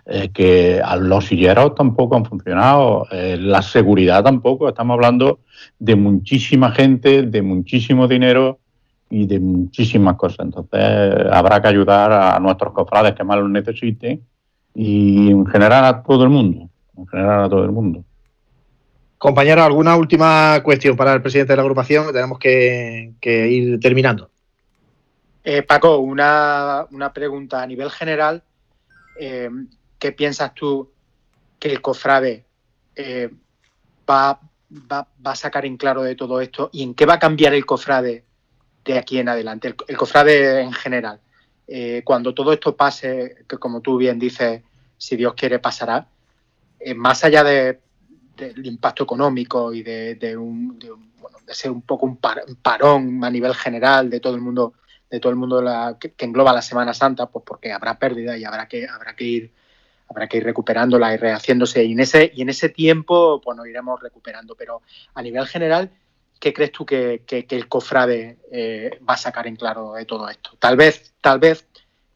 eh, 0.06 0.30
que 0.30 0.82
los 1.00 1.26
silleros 1.26 1.76
tampoco 1.76 2.16
han 2.16 2.26
funcionado, 2.26 3.08
eh, 3.12 3.38
la 3.40 3.62
seguridad 3.62 4.24
tampoco, 4.24 4.68
estamos 4.68 4.96
hablando 4.96 5.40
de 5.80 5.96
muchísima 5.96 6.72
gente, 6.72 7.24
de 7.24 7.42
muchísimo 7.42 8.08
dinero 8.08 8.60
y 9.10 9.26
de 9.26 9.40
muchísimas 9.40 10.16
cosas. 10.16 10.40
Entonces 10.46 11.28
habrá 11.32 11.62
que 11.62 11.70
ayudar 11.70 12.12
a 12.12 12.40
nuestros 12.40 12.74
cofrades 12.74 13.14
que 13.14 13.24
más 13.24 13.38
lo 13.38 13.48
necesiten 13.48 14.22
y 14.76 15.32
en 15.32 15.46
general 15.46 15.86
a 15.86 16.04
todo 16.04 16.24
el 16.24 16.30
mundo, 16.30 16.70
en 16.98 17.08
general 17.08 17.46
a 17.46 17.50
todo 17.50 17.64
el 17.64 17.72
mundo. 17.72 18.04
Compañero, 19.18 19.63
¿alguna 19.63 19.95
última 19.95 20.61
cuestión 20.63 20.95
para 20.95 21.13
el 21.13 21.22
presidente 21.22 21.53
de 21.53 21.57
la 21.57 21.63
agrupación? 21.63 22.13
Tenemos 22.13 22.38
que, 22.38 23.13
ir 23.24 23.80
terminando. 23.80 24.30
Eh, 25.43 25.63
Paco, 25.63 25.97
una, 25.97 26.86
una 26.91 27.11
pregunta 27.11 27.61
a 27.61 27.68
nivel 27.68 27.89
general. 27.89 28.43
eh, 29.20 29.49
¿Qué 29.97 30.11
piensas 30.11 30.53
tú 30.53 30.91
que 31.59 31.70
el 31.72 31.82
cofrade 31.82 32.45
eh, 32.95 33.30
va, 34.07 34.39
va- 34.91 35.07
va 35.26 35.32
a 35.32 35.36
sacar 35.36 35.65
en 35.65 35.78
claro 35.78 36.03
de 36.03 36.15
todo 36.15 36.39
esto 36.39 36.70
y 36.72 36.84
en 36.84 36.93
qué 36.93 37.07
va 37.07 37.15
a 37.15 37.20
cambiar 37.20 37.55
el 37.55 37.65
cofrade 37.65 38.24
de 38.86 38.97
aquí 38.99 39.18
en 39.18 39.30
adelante? 39.30 39.74
El, 39.88 39.97
cofrade 39.97 40.61
en 40.61 40.74
general. 40.74 41.20
Cuando 42.03 42.34
todo 42.36 42.53
esto 42.53 42.76
pase, 42.78 43.38
que 43.49 43.57
como 43.57 43.82
tú 43.82 43.97
bien 43.97 44.20
dices, 44.20 44.61
si 44.97 45.15
Dios 45.18 45.34
quiere 45.34 45.57
pasará, 45.59 46.07
más 46.95 47.24
allá 47.24 47.43
de- 47.43 47.80
del 48.38 48.66
impacto 48.66 49.04
económico 49.04 49.74
y 49.74 49.84
de, 49.84 50.16
de 50.16 50.38
un, 50.38 50.80
de 50.80 50.92
un- 50.92 51.12
bueno, 51.20 51.38
de 51.46 51.54
ser 51.54 51.72
un 51.72 51.82
poco 51.82 52.06
un, 52.06 52.18
par- 52.18 52.44
un 52.48 52.56
parón 52.56 53.24
a 53.24 53.30
nivel 53.30 53.54
general 53.56 54.10
de 54.10 54.20
todo 54.20 54.36
el 54.36 54.42
mundo 54.42 54.74
de 55.10 55.20
todo 55.22 55.30
el 55.30 55.38
mundo 55.38 55.62
la, 55.62 55.98
que, 56.00 56.14
engloba 56.26 56.52
la 56.52 56.62
Semana 56.62 56.94
Santa, 56.94 57.28
pues 57.28 57.46
porque 57.48 57.72
habrá 57.72 57.98
pérdida 57.98 58.38
y 58.38 58.44
habrá 58.44 58.68
que, 58.68 58.86
habrá 58.88 59.16
que 59.16 59.24
ir 59.24 59.52
habrá 60.10 60.28
que 60.28 60.38
ir 60.38 60.44
recuperándola 60.44 61.14
y 61.14 61.18
rehaciéndose 61.18 61.84
y 61.84 61.92
en 61.94 62.00
ese 62.00 62.32
y 62.34 62.42
en 62.42 62.50
ese 62.50 62.70
tiempo 62.70 63.42
pues 63.42 63.58
nos 63.58 63.68
iremos 63.68 64.02
recuperando 64.02 64.56
pero 64.56 64.82
a 65.14 65.22
nivel 65.22 65.46
general 65.48 65.92
¿qué 66.40 66.54
crees 66.54 66.72
tú 66.72 66.86
que, 66.86 67.24
el 67.28 67.68
cofrade 67.68 68.38
eh, 68.52 69.00
va 69.08 69.16
a 69.16 69.18
sacar 69.18 69.48
en 69.48 69.56
claro 69.56 69.94
de 69.94 70.06
todo 70.06 70.30
esto? 70.30 70.52
Tal 70.60 70.76
vez, 70.76 71.14
tal 71.22 71.40
vez 71.40 71.68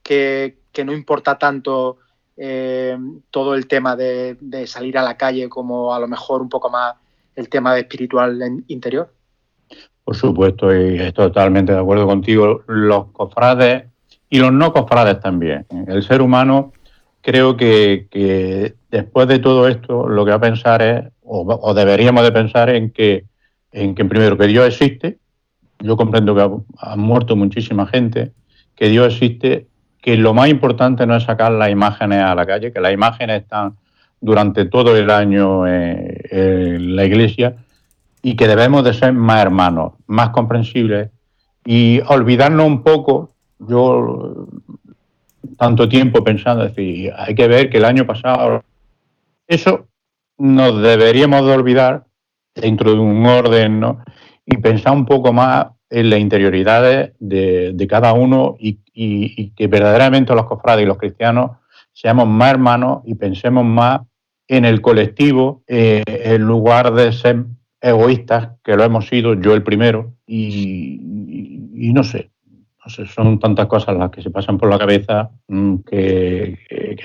que, 0.04 0.58
no 0.86 0.94
importa 0.94 1.38
tanto 1.38 1.98
eh, 2.44 2.98
todo 3.30 3.54
el 3.54 3.68
tema 3.68 3.96
de, 3.96 4.36
salir 4.66 4.98
a 4.98 5.04
la 5.04 5.16
calle 5.16 5.48
como 5.48 5.94
a 5.94 6.00
lo 6.00 6.08
mejor 6.08 6.42
un 6.42 6.50
poco 6.50 6.72
más 6.72 6.96
el 7.36 7.48
tema 7.50 7.76
de 7.76 7.82
espiritual 7.82 8.64
interior. 8.68 9.14
Por 10.04 10.16
supuesto, 10.16 10.76
y 10.76 10.96
estoy 10.96 11.28
totalmente 11.28 11.72
de 11.72 11.78
acuerdo 11.78 12.08
contigo. 12.08 12.64
Los 12.66 13.12
cofrades 13.12 13.84
y 14.28 14.40
los 14.40 14.52
no 14.52 14.74
cofrades 14.74 15.20
también. 15.20 15.68
El 15.86 16.02
ser 16.02 16.24
humano 16.24 16.74
creo 17.22 17.56
que, 17.56 18.74
después 18.90 19.28
de 19.28 19.38
todo 19.38 19.68
esto 19.68 20.10
lo 20.10 20.26
que 20.26 20.32
va 20.32 20.38
a 20.38 20.42
pensar 20.42 20.82
es, 20.82 21.04
o, 21.22 21.74
deberíamos 21.76 22.24
de 22.24 22.32
pensar 22.32 22.72
en 22.72 22.90
que, 22.90 23.26
en 23.72 23.94
que 23.94 24.04
primero 24.04 24.36
que 24.36 24.48
Dios 24.48 24.66
existe, 24.66 25.20
yo 25.78 25.96
comprendo 25.96 26.34
que 26.34 26.50
ha, 26.80 26.96
muerto 26.96 27.36
muchísima 27.36 27.86
gente, 27.86 28.32
que 28.76 28.90
Dios 28.90 29.14
existe, 29.14 29.68
que 30.02 30.18
lo 30.18 30.34
más 30.34 30.50
importante 30.50 31.06
no 31.06 31.16
es 31.16 31.24
sacar 31.24 31.52
las 31.52 31.70
imágenes 31.70 32.24
a 32.24 32.36
la 32.36 32.46
calle, 32.46 32.74
que 32.74 32.82
las 32.82 32.92
imágenes 32.92 33.44
están 33.44 33.78
durante 34.20 34.66
todo 34.66 34.98
el 34.98 35.10
año 35.10 35.66
en 35.68 36.96
la 36.96 37.06
iglesia, 37.06 37.56
y 38.24 38.36
que 38.36 38.48
debemos 38.48 38.84
de 38.84 38.94
ser 38.94 39.14
más 39.14 39.42
hermanos, 39.42 39.94
más 40.08 40.30
comprensibles 40.30 41.10
y 41.66 42.02
olvidarnos 42.08 42.66
un 42.66 42.84
poco, 42.84 43.34
yo 43.60 44.48
tanto 45.58 45.90
tiempo 45.90 46.24
pensando, 46.24 46.64
decir, 46.64 47.12
hay 47.16 47.36
que 47.36 47.48
ver 47.48 47.70
que 47.70 47.78
el 47.78 47.86
año 47.86 48.06
pasado, 48.06 48.64
eso 49.48 49.88
nos 50.38 50.82
deberíamos 50.82 51.46
de 51.46 51.52
olvidar 51.52 52.06
dentro 52.56 52.94
de 52.94 53.00
un 53.00 53.26
orden, 53.26 53.80
¿no? 53.80 54.04
Y 54.46 54.58
pensar 54.58 54.94
un 54.94 55.06
poco 55.06 55.34
más 55.34 55.68
en 55.92 56.10
las 56.10 56.20
interioridades 56.20 57.12
de, 57.20 57.88
cada 57.90 58.14
uno 58.14 58.56
y, 58.58 59.52
que 59.52 59.68
verdaderamente 59.68 60.34
los 60.34 60.46
cofrades 60.46 60.84
y 60.84 60.88
los 60.88 60.98
cristianos 60.98 61.52
seamos 61.94 62.28
más 62.28 62.52
hermanos 62.52 63.02
y 63.06 63.16
pensemos 63.16 63.66
más 63.66 64.02
en 64.48 64.66
el 64.66 64.82
colectivo 64.82 65.64
eh, 65.68 66.04
en 66.08 66.42
lugar 66.42 66.94
de 66.94 67.12
ser 67.12 67.46
egoístas, 67.82 68.50
que 68.64 68.76
lo 68.76 68.84
hemos 68.84 69.08
sido, 69.08 69.34
yo 69.34 69.54
el 69.54 69.64
primero, 69.64 70.14
y, 70.26 71.00
no 71.94 72.04
sé, 72.04 72.32
no 72.84 72.90
sé, 72.90 73.06
son 73.06 73.40
tantas 73.40 73.68
cosas 73.68 73.98
las 73.98 74.10
que 74.12 74.22
se 74.22 74.30
pasan 74.30 74.58
por 74.58 74.70
la 74.70 74.80
cabeza 74.80 75.30
mm, 75.48 75.78
que, 75.78 76.58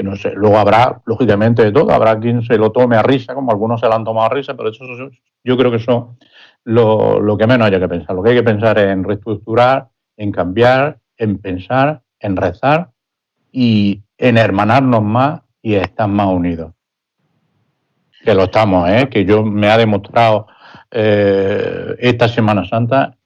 no 0.04 0.16
sé. 0.16 0.32
Luego 0.34 0.58
habrá, 0.58 1.00
lógicamente, 1.06 1.64
de 1.64 1.72
todo. 1.72 1.90
Habrá 1.90 2.18
quien 2.18 2.42
se 2.42 2.56
lo 2.56 2.72
tome 2.72 2.96
a 2.96 3.02
risa, 3.02 3.34
como 3.34 3.50
algunos 3.50 3.80
se 3.80 3.86
lo 3.86 3.94
han 3.94 4.04
tomado 4.04 4.26
a 4.26 4.34
risa, 4.34 4.54
pero 4.54 4.70
eso, 4.70 4.84
yo 5.44 5.56
creo 5.56 5.70
que 5.70 5.78
eso 5.78 6.16
lo, 6.66 7.20
lo 7.20 7.38
que 7.38 7.46
menos 7.46 7.68
haya 7.68 7.78
que 7.78 7.88
pensar. 7.88 8.16
Lo 8.16 8.22
que 8.22 8.30
hay 8.30 8.36
que 8.36 8.42
pensar 8.42 8.76
es 8.78 8.88
en 8.88 9.04
reestructurar, 9.04 9.88
en 10.16 10.32
cambiar, 10.32 10.98
en 11.16 11.38
pensar, 11.38 12.02
en 12.18 12.36
rezar 12.36 12.90
y 13.52 14.02
en 14.18 14.36
hermanarnos 14.36 15.02
más 15.02 15.42
y 15.62 15.74
estar 15.74 16.08
más 16.08 16.26
unidos. 16.26 16.72
Que 18.24 18.34
lo 18.34 18.44
estamos, 18.44 18.88
¿eh? 18.90 19.08
que 19.08 19.24
yo 19.24 19.44
me 19.44 19.68
ha 19.68 19.78
demostrado 19.78 20.48
eh, 20.90 21.94
esta 22.00 22.28
Semana 22.28 22.66
Santa 22.66 23.16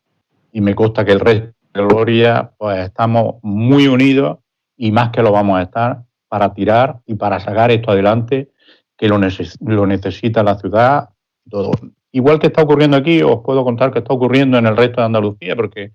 y 0.53 0.61
me 0.61 0.74
consta 0.74 1.07
que 1.07 1.12
el 1.12 1.20
resto 1.20 1.55
de 1.72 1.82
Gloria 1.82 2.53
pues 2.59 2.78
estamos 2.88 3.36
muy 3.43 3.86
unidos 3.86 4.38
y 4.76 4.93
más 4.93 5.11
que 5.11 5.22
lo 5.22 5.32
vamos 5.32 5.59
a 5.59 5.62
estar 5.62 6.03
para 6.28 6.53
tirar 6.53 7.01
y 7.07 7.14
para 7.14 7.41
sacar 7.41 7.70
esto 7.70 7.91
adelante 7.91 8.51
que 8.99 9.09
lo, 9.09 9.18
lo 9.18 9.86
necesita 9.86 10.43
la 10.43 10.59
ciudad. 10.59 11.09
Todo. 11.49 11.72
Igual 12.12 12.38
que 12.38 12.48
está 12.48 12.62
ocurriendo 12.62 12.96
aquí, 12.96 13.22
os 13.22 13.40
puedo 13.44 13.64
contar 13.64 13.92
que 13.92 14.00
está 14.00 14.12
ocurriendo 14.12 14.58
en 14.58 14.66
el 14.66 14.76
resto 14.76 15.00
de 15.00 15.06
Andalucía, 15.06 15.54
porque 15.54 15.92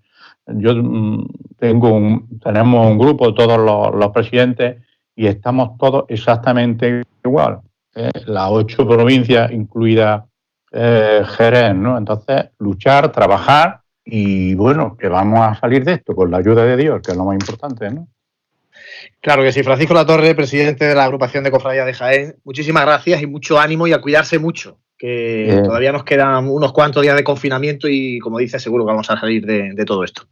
yo 0.47 0.75
mm, 0.75 1.27
tengo 1.57 1.93
un, 1.93 2.39
tenemos 2.39 2.87
un 2.87 2.97
grupo, 2.97 3.33
todos 3.33 3.57
los, 3.57 4.11
presidentes, 4.11 4.81
y 5.15 5.27
estamos 5.27 5.77
todos 5.77 6.05
exactamente 6.07 7.03
igual. 7.23 7.59
¿eh? 7.95 8.09
Las 8.27 8.49
ocho 8.51 8.87
provincias, 8.87 9.51
incluida 9.51 10.25
eh, 10.71 11.23
Jerez, 11.37 11.75
¿no? 11.75 11.97
Entonces, 11.97 12.45
luchar, 12.59 13.11
trabajar 13.11 13.81
y 14.03 14.53
bueno, 14.55 14.95
que 14.97 15.07
vamos 15.07 15.39
a 15.39 15.55
salir 15.55 15.83
de 15.83 15.93
esto 15.93 16.15
con 16.15 16.29
la 16.29 16.37
ayuda 16.37 16.63
de 16.63 16.77
Dios, 16.77 17.01
que 17.01 17.11
es 17.11 17.17
lo 17.17 17.25
más 17.25 17.35
importante, 17.35 17.89
¿no? 17.89 18.07
Claro 19.21 19.41
que 19.41 19.51
sí, 19.51 19.63
Francisco 19.63 19.93
Latorre, 19.93 20.35
presidente 20.35 20.85
de 20.85 20.95
la 20.95 21.05
agrupación 21.05 21.43
de 21.43 21.51
Cofradía 21.51 21.85
de 21.85 21.93
Jaén, 21.93 22.35
muchísimas 22.43 22.85
gracias 22.85 23.21
y 23.21 23.27
mucho 23.27 23.59
ánimo 23.59 23.87
y 23.87 23.93
a 23.93 24.01
cuidarse 24.01 24.37
mucho, 24.37 24.77
que 24.97 25.61
todavía 25.65 25.91
nos 25.91 26.03
quedan 26.03 26.47
unos 26.49 26.71
cuantos 26.71 27.03
días 27.03 27.15
de 27.15 27.23
confinamiento 27.23 27.87
y 27.87 28.19
como 28.19 28.39
dice, 28.39 28.59
seguro 28.59 28.85
que 28.85 28.91
vamos 28.91 29.09
a 29.09 29.19
salir 29.19 29.45
de, 29.45 29.85
todo 29.85 30.03
esto. 30.03 30.23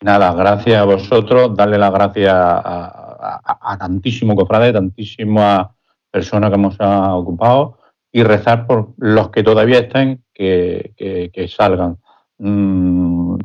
Nada, 0.00 0.32
gracias 0.34 0.76
a 0.76 0.84
vosotros, 0.84 1.56
darle 1.56 1.78
las 1.78 1.92
gracias 1.92 2.32
a, 2.32 3.40
a 3.60 3.78
tantísimo 3.78 4.36
cofrade, 4.36 4.72
tantísimas 4.72 5.68
personas 6.10 6.50
que 6.50 6.56
hemos 6.56 6.76
ocupado 6.80 7.78
y 8.12 8.22
rezar 8.22 8.68
por 8.68 8.94
los 8.98 9.30
que 9.30 9.42
todavía 9.42 9.80
estén 9.80 10.22
que, 10.32 11.48
salgan 11.48 11.98
mm, 12.38 13.36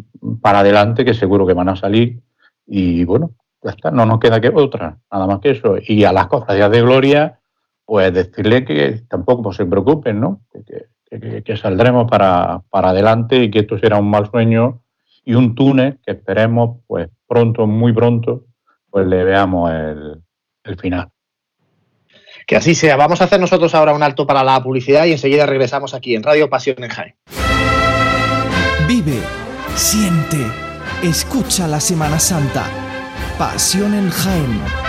para 0.42 0.60
adelante, 0.60 1.04
que 1.04 1.16
seguro 1.16 1.48
que 1.48 1.54
van 1.54 1.70
a 1.70 1.76
salir. 1.76 2.20
Y 2.68 3.04
bueno, 3.04 3.32
ya 3.64 3.72
está, 3.72 3.90
no 3.90 4.06
nos 4.06 4.20
queda 4.20 4.40
que 4.40 4.50
otra, 4.50 5.00
nada 5.12 5.26
más 5.26 5.40
que 5.40 5.52
eso. 5.52 5.78
Y 5.82 6.04
a 6.04 6.14
las 6.14 6.28
cofradías 6.28 6.70
de 6.70 6.82
gloria, 6.82 7.39
pues 7.90 8.14
decirle 8.14 8.64
que 8.66 9.02
tampoco 9.10 9.42
pues, 9.42 9.58
se 9.58 9.66
preocupen, 9.66 10.22
¿no? 10.22 10.42
Que, 11.10 11.58
saldremos 11.58 12.08
para, 12.08 12.62
para 12.70 12.90
adelante 12.90 13.42
y 13.42 13.50
que 13.50 13.62
esto 13.62 13.80
será 13.80 13.98
un 13.98 14.12
mal 14.12 14.30
sueño 14.30 14.84
y 15.26 15.34
un 15.34 15.56
túnel 15.56 15.98
que 16.06 16.12
esperemos, 16.12 16.82
pues 16.86 17.10
pronto, 17.28 17.66
muy 17.66 17.92
pronto, 17.92 18.46
pues 18.92 19.08
le 19.08 19.24
veamos 19.24 19.72
el, 19.72 20.22
el 20.66 20.78
final. 20.78 21.10
Que 22.46 22.58
así 22.58 22.76
sea. 22.76 22.96
Vamos 22.96 23.22
a 23.22 23.24
hacer 23.24 23.40
nosotros 23.40 23.74
ahora 23.74 23.96
un 23.96 24.04
alto 24.04 24.28
para 24.28 24.44
la 24.44 24.62
publicidad 24.62 25.06
y 25.06 25.14
enseguida 25.14 25.48
regresamos 25.48 25.96
aquí 25.96 26.14
en 26.14 26.22
Radio 26.22 26.48
Pasión 26.48 26.84
en 26.84 26.92
Jaén. 26.92 27.16
Vive, 28.88 29.20
siente, 29.74 30.46
escucha 31.02 31.68
la 31.68 31.80
Semana 31.80 32.20
Santa. 32.20 32.66
Pasión 33.40 33.96
en 33.96 34.12
Jaén. 34.12 34.89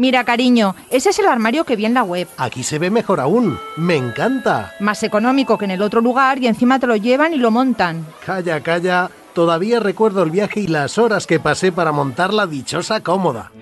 Mira, 0.00 0.24
cariño, 0.24 0.74
ese 0.88 1.10
es 1.10 1.18
el 1.18 1.26
armario 1.26 1.64
que 1.64 1.76
vi 1.76 1.84
en 1.84 1.92
la 1.92 2.02
web. 2.02 2.26
Aquí 2.38 2.62
se 2.62 2.78
ve 2.78 2.88
mejor 2.88 3.20
aún. 3.20 3.58
Me 3.76 3.96
encanta. 3.96 4.72
Más 4.80 5.02
económico 5.02 5.58
que 5.58 5.66
en 5.66 5.72
el 5.72 5.82
otro 5.82 6.00
lugar 6.00 6.38
y 6.38 6.46
encima 6.46 6.78
te 6.78 6.86
lo 6.86 6.96
llevan 6.96 7.34
y 7.34 7.36
lo 7.36 7.50
montan. 7.50 8.06
Calla, 8.24 8.62
calla. 8.62 9.10
Todavía 9.34 9.78
recuerdo 9.78 10.22
el 10.22 10.30
viaje 10.30 10.60
y 10.60 10.68
las 10.68 10.96
horas 10.96 11.26
que 11.26 11.38
pasé 11.38 11.70
para 11.70 11.92
montar 11.92 12.32
la 12.32 12.46
dichosa 12.46 13.02
cómoda. 13.02 13.52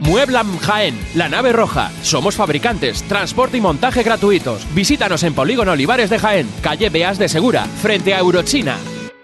Mueblam 0.00 0.58
Jaén, 0.58 1.00
la 1.14 1.30
nave 1.30 1.52
roja. 1.52 1.90
Somos 2.02 2.36
fabricantes, 2.36 3.02
transporte 3.04 3.56
y 3.56 3.62
montaje 3.62 4.02
gratuitos. 4.02 4.66
Visítanos 4.74 5.22
en 5.22 5.32
Polígono 5.32 5.72
Olivares 5.72 6.10
de 6.10 6.18
Jaén, 6.18 6.46
calle 6.60 6.90
Beas 6.90 7.18
de 7.18 7.30
Segura, 7.30 7.64
frente 7.64 8.12
a 8.12 8.18
Eurochina. 8.18 8.76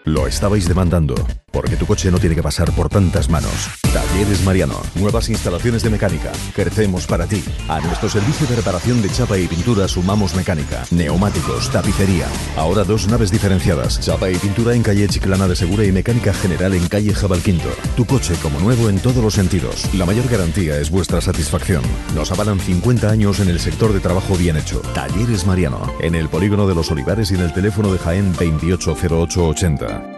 Lo 0.04 0.26
estabais 0.26 0.66
demandando. 0.66 1.16
Porque 1.56 1.76
tu 1.78 1.86
coche 1.86 2.10
no 2.10 2.18
tiene 2.18 2.34
que 2.34 2.42
pasar 2.42 2.70
por 2.72 2.90
tantas 2.90 3.30
manos. 3.30 3.70
Talleres 3.90 4.44
Mariano, 4.44 4.78
nuevas 4.94 5.30
instalaciones 5.30 5.82
de 5.82 5.88
mecánica. 5.88 6.30
Crecemos 6.54 7.06
para 7.06 7.26
ti. 7.26 7.42
A 7.66 7.80
nuestro 7.80 8.10
servicio 8.10 8.46
de 8.46 8.56
reparación 8.56 9.00
de 9.00 9.08
chapa 9.08 9.38
y 9.38 9.48
pintura 9.48 9.88
sumamos 9.88 10.34
mecánica, 10.34 10.84
neumáticos, 10.90 11.72
tapicería. 11.72 12.26
Ahora 12.58 12.84
dos 12.84 13.08
naves 13.08 13.30
diferenciadas, 13.30 14.00
chapa 14.00 14.30
y 14.30 14.36
pintura 14.36 14.74
en 14.74 14.82
calle 14.82 15.08
Chiclana 15.08 15.48
de 15.48 15.56
Segura 15.56 15.84
y 15.84 15.92
mecánica 15.92 16.34
general 16.34 16.74
en 16.74 16.88
calle 16.88 17.14
Jabalquinto. 17.14 17.70
Tu 17.96 18.04
coche 18.04 18.34
como 18.42 18.60
nuevo 18.60 18.90
en 18.90 18.98
todos 18.98 19.24
los 19.24 19.32
sentidos. 19.32 19.88
La 19.94 20.04
mayor 20.04 20.28
garantía 20.28 20.78
es 20.78 20.90
vuestra 20.90 21.22
satisfacción. 21.22 21.82
Nos 22.14 22.30
avalan 22.32 22.60
50 22.60 23.08
años 23.08 23.40
en 23.40 23.48
el 23.48 23.60
sector 23.60 23.94
de 23.94 24.00
trabajo 24.00 24.36
bien 24.36 24.58
hecho. 24.58 24.82
Talleres 24.92 25.46
Mariano, 25.46 25.90
en 26.00 26.16
el 26.16 26.28
polígono 26.28 26.66
de 26.66 26.74
los 26.74 26.90
Olivares 26.90 27.30
y 27.30 27.36
en 27.36 27.40
el 27.40 27.54
teléfono 27.54 27.90
de 27.90 27.98
Jaén 27.98 28.34
280880. 28.34 30.15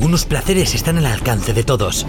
Algunos 0.00 0.24
placeres 0.24 0.74
están 0.74 0.96
al 0.96 1.04
alcance 1.04 1.52
de 1.52 1.62
todos. 1.62 2.06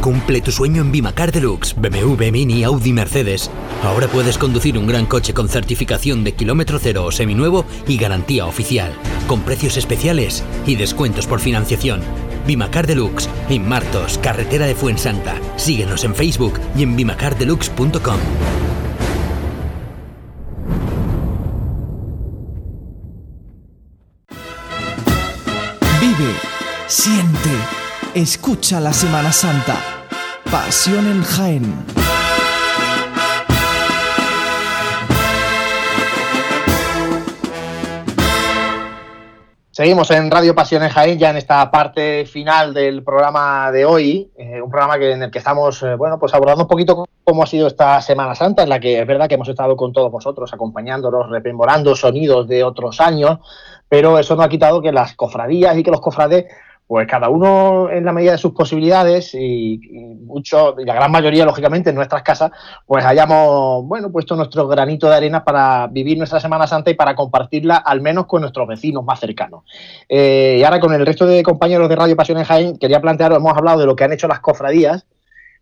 Cumple 0.00 0.40
tu 0.40 0.50
sueño 0.50 0.80
en 0.80 0.90
Bimacar 0.90 1.30
Deluxe, 1.30 1.74
BMW, 1.76 2.30
Mini, 2.32 2.64
Audi, 2.64 2.94
Mercedes. 2.94 3.50
Ahora 3.84 4.08
puedes 4.08 4.38
conducir 4.38 4.78
un 4.78 4.86
gran 4.86 5.04
coche 5.04 5.34
con 5.34 5.50
certificación 5.50 6.24
de 6.24 6.32
kilómetro 6.32 6.78
cero 6.78 7.04
o 7.04 7.12
seminuevo 7.12 7.66
y 7.86 7.98
garantía 7.98 8.46
oficial, 8.46 8.94
con 9.26 9.42
precios 9.42 9.76
especiales 9.76 10.42
y 10.66 10.76
descuentos 10.76 11.26
por 11.26 11.40
financiación. 11.40 12.00
Bimacar 12.46 12.86
Deluxe, 12.86 13.28
en 13.50 13.68
Martos, 13.68 14.16
carretera 14.16 14.64
de 14.64 14.74
Fuensanta. 14.74 15.38
Síguenos 15.56 16.04
en 16.04 16.14
Facebook 16.14 16.58
y 16.74 16.84
en 16.84 16.96
bimacardeluxe.com. 16.96 18.16
siente, 27.06 27.50
escucha 28.14 28.80
la 28.80 28.92
Semana 28.92 29.30
Santa. 29.30 29.76
Pasión 30.50 31.06
en 31.06 31.22
Jaén. 31.22 31.86
Seguimos 39.70 40.10
en 40.10 40.28
Radio 40.32 40.52
Pasiones 40.56 40.92
Jaén, 40.92 41.16
ya 41.16 41.30
en 41.30 41.36
esta 41.36 41.70
parte 41.70 42.26
final 42.26 42.74
del 42.74 43.04
programa 43.04 43.70
de 43.70 43.84
hoy, 43.84 44.32
eh, 44.36 44.60
un 44.60 44.70
programa 44.70 44.98
que, 44.98 45.12
en 45.12 45.22
el 45.22 45.30
que 45.30 45.38
estamos, 45.38 45.80
eh, 45.84 45.94
bueno, 45.94 46.18
pues 46.18 46.34
abordando 46.34 46.64
un 46.64 46.68
poquito 46.68 47.04
cómo 47.22 47.44
ha 47.44 47.46
sido 47.46 47.68
esta 47.68 48.00
Semana 48.00 48.34
Santa, 48.34 48.64
en 48.64 48.68
la 48.68 48.80
que 48.80 48.98
es 48.98 49.06
verdad 49.06 49.28
que 49.28 49.36
hemos 49.36 49.48
estado 49.48 49.76
con 49.76 49.92
todos 49.92 50.10
vosotros, 50.10 50.52
acompañándonos, 50.52 51.30
rememorando 51.30 51.94
sonidos 51.94 52.48
de 52.48 52.64
otros 52.64 53.00
años, 53.00 53.38
pero 53.88 54.18
eso 54.18 54.34
no 54.34 54.42
ha 54.42 54.48
quitado 54.48 54.82
que 54.82 54.90
las 54.90 55.14
cofradías 55.14 55.76
y 55.76 55.84
que 55.84 55.92
los 55.92 56.00
cofrades 56.00 56.46
pues 56.86 57.08
cada 57.08 57.28
uno 57.28 57.90
en 57.90 58.04
la 58.04 58.12
medida 58.12 58.32
de 58.32 58.38
sus 58.38 58.52
posibilidades 58.52 59.34
y, 59.34 59.80
mucho, 60.24 60.76
y 60.78 60.84
la 60.84 60.94
gran 60.94 61.10
mayoría, 61.10 61.44
lógicamente, 61.44 61.90
en 61.90 61.96
nuestras 61.96 62.22
casas, 62.22 62.52
pues 62.86 63.04
hayamos, 63.04 63.84
bueno, 63.86 64.12
puesto 64.12 64.36
nuestro 64.36 64.68
granito 64.68 65.08
de 65.08 65.16
arena 65.16 65.42
para 65.42 65.88
vivir 65.88 66.16
nuestra 66.16 66.38
Semana 66.38 66.66
Santa 66.68 66.90
y 66.90 66.94
para 66.94 67.16
compartirla 67.16 67.76
al 67.76 68.00
menos 68.00 68.26
con 68.26 68.42
nuestros 68.42 68.68
vecinos 68.68 69.04
más 69.04 69.18
cercanos. 69.18 69.64
Eh, 70.08 70.58
y 70.60 70.62
ahora 70.62 70.78
con 70.78 70.94
el 70.94 71.04
resto 71.04 71.26
de 71.26 71.42
compañeros 71.42 71.88
de 71.88 71.96
Radio 71.96 72.16
Pasión 72.16 72.38
en 72.38 72.44
Jaén, 72.44 72.78
quería 72.78 73.00
plantearos, 73.00 73.38
hemos 73.38 73.56
hablado 73.56 73.80
de 73.80 73.86
lo 73.86 73.96
que 73.96 74.04
han 74.04 74.12
hecho 74.12 74.28
las 74.28 74.40
cofradías, 74.40 75.06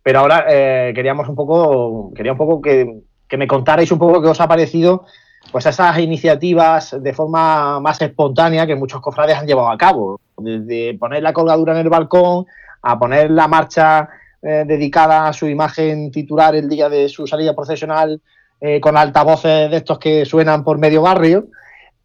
pero 0.03 0.19
ahora 0.19 0.45
eh, 0.47 0.91
queríamos 0.93 1.27
un 1.27 1.35
poco, 1.35 2.13
quería 2.15 2.33
un 2.33 2.37
poco 2.37 2.61
que, 2.61 3.01
que 3.27 3.37
me 3.37 3.47
contarais 3.47 3.91
un 3.91 3.97
poco 3.97 4.21
qué 4.21 4.27
os 4.27 4.39
ha 4.39 4.47
parecido 4.47 5.05
pues 5.51 5.65
esas 5.65 5.97
iniciativas 5.99 6.95
de 7.01 7.13
forma 7.13 7.79
más 7.79 8.01
espontánea 8.01 8.67
que 8.67 8.75
muchos 8.75 9.01
cofrades 9.01 9.37
han 9.37 9.47
llevado 9.47 9.69
a 9.69 9.77
cabo, 9.77 10.19
desde 10.37 10.97
poner 10.97 11.23
la 11.23 11.33
colgadura 11.33 11.73
en 11.73 11.79
el 11.79 11.89
balcón 11.89 12.45
a 12.81 12.99
poner 12.99 13.31
la 13.31 13.47
marcha 13.47 14.09
eh, 14.41 14.63
dedicada 14.67 15.27
a 15.27 15.33
su 15.33 15.47
imagen 15.47 16.11
titular 16.11 16.55
el 16.55 16.69
día 16.69 16.87
de 16.89 17.09
su 17.09 17.25
salida 17.25 17.55
procesional 17.55 18.21
eh, 18.61 18.79
con 18.79 18.95
altavoces 18.95 19.69
de 19.69 19.77
estos 19.77 19.99
que 19.99 20.25
suenan 20.25 20.63
por 20.63 20.77
medio 20.77 21.01
barrio, 21.01 21.47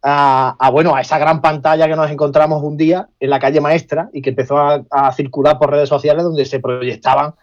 a, 0.03 0.69
bueno, 0.71 0.95
a 0.95 1.01
esa 1.01 1.17
gran 1.19 1.41
pantalla 1.41 1.87
que 1.87 1.95
nos 1.95 2.09
encontramos 2.09 2.63
un 2.63 2.75
día 2.75 3.07
en 3.19 3.29
la 3.29 3.39
calle 3.39 3.61
Maestra 3.61 4.09
y 4.13 4.21
que 4.21 4.31
empezó 4.31 4.57
a, 4.57 5.11
circular 5.13 5.59
por 5.59 5.69
redes 5.69 5.89
sociales 5.89 6.23
donde 6.23 6.45
se 6.45 6.59
proyectaban 6.59 7.33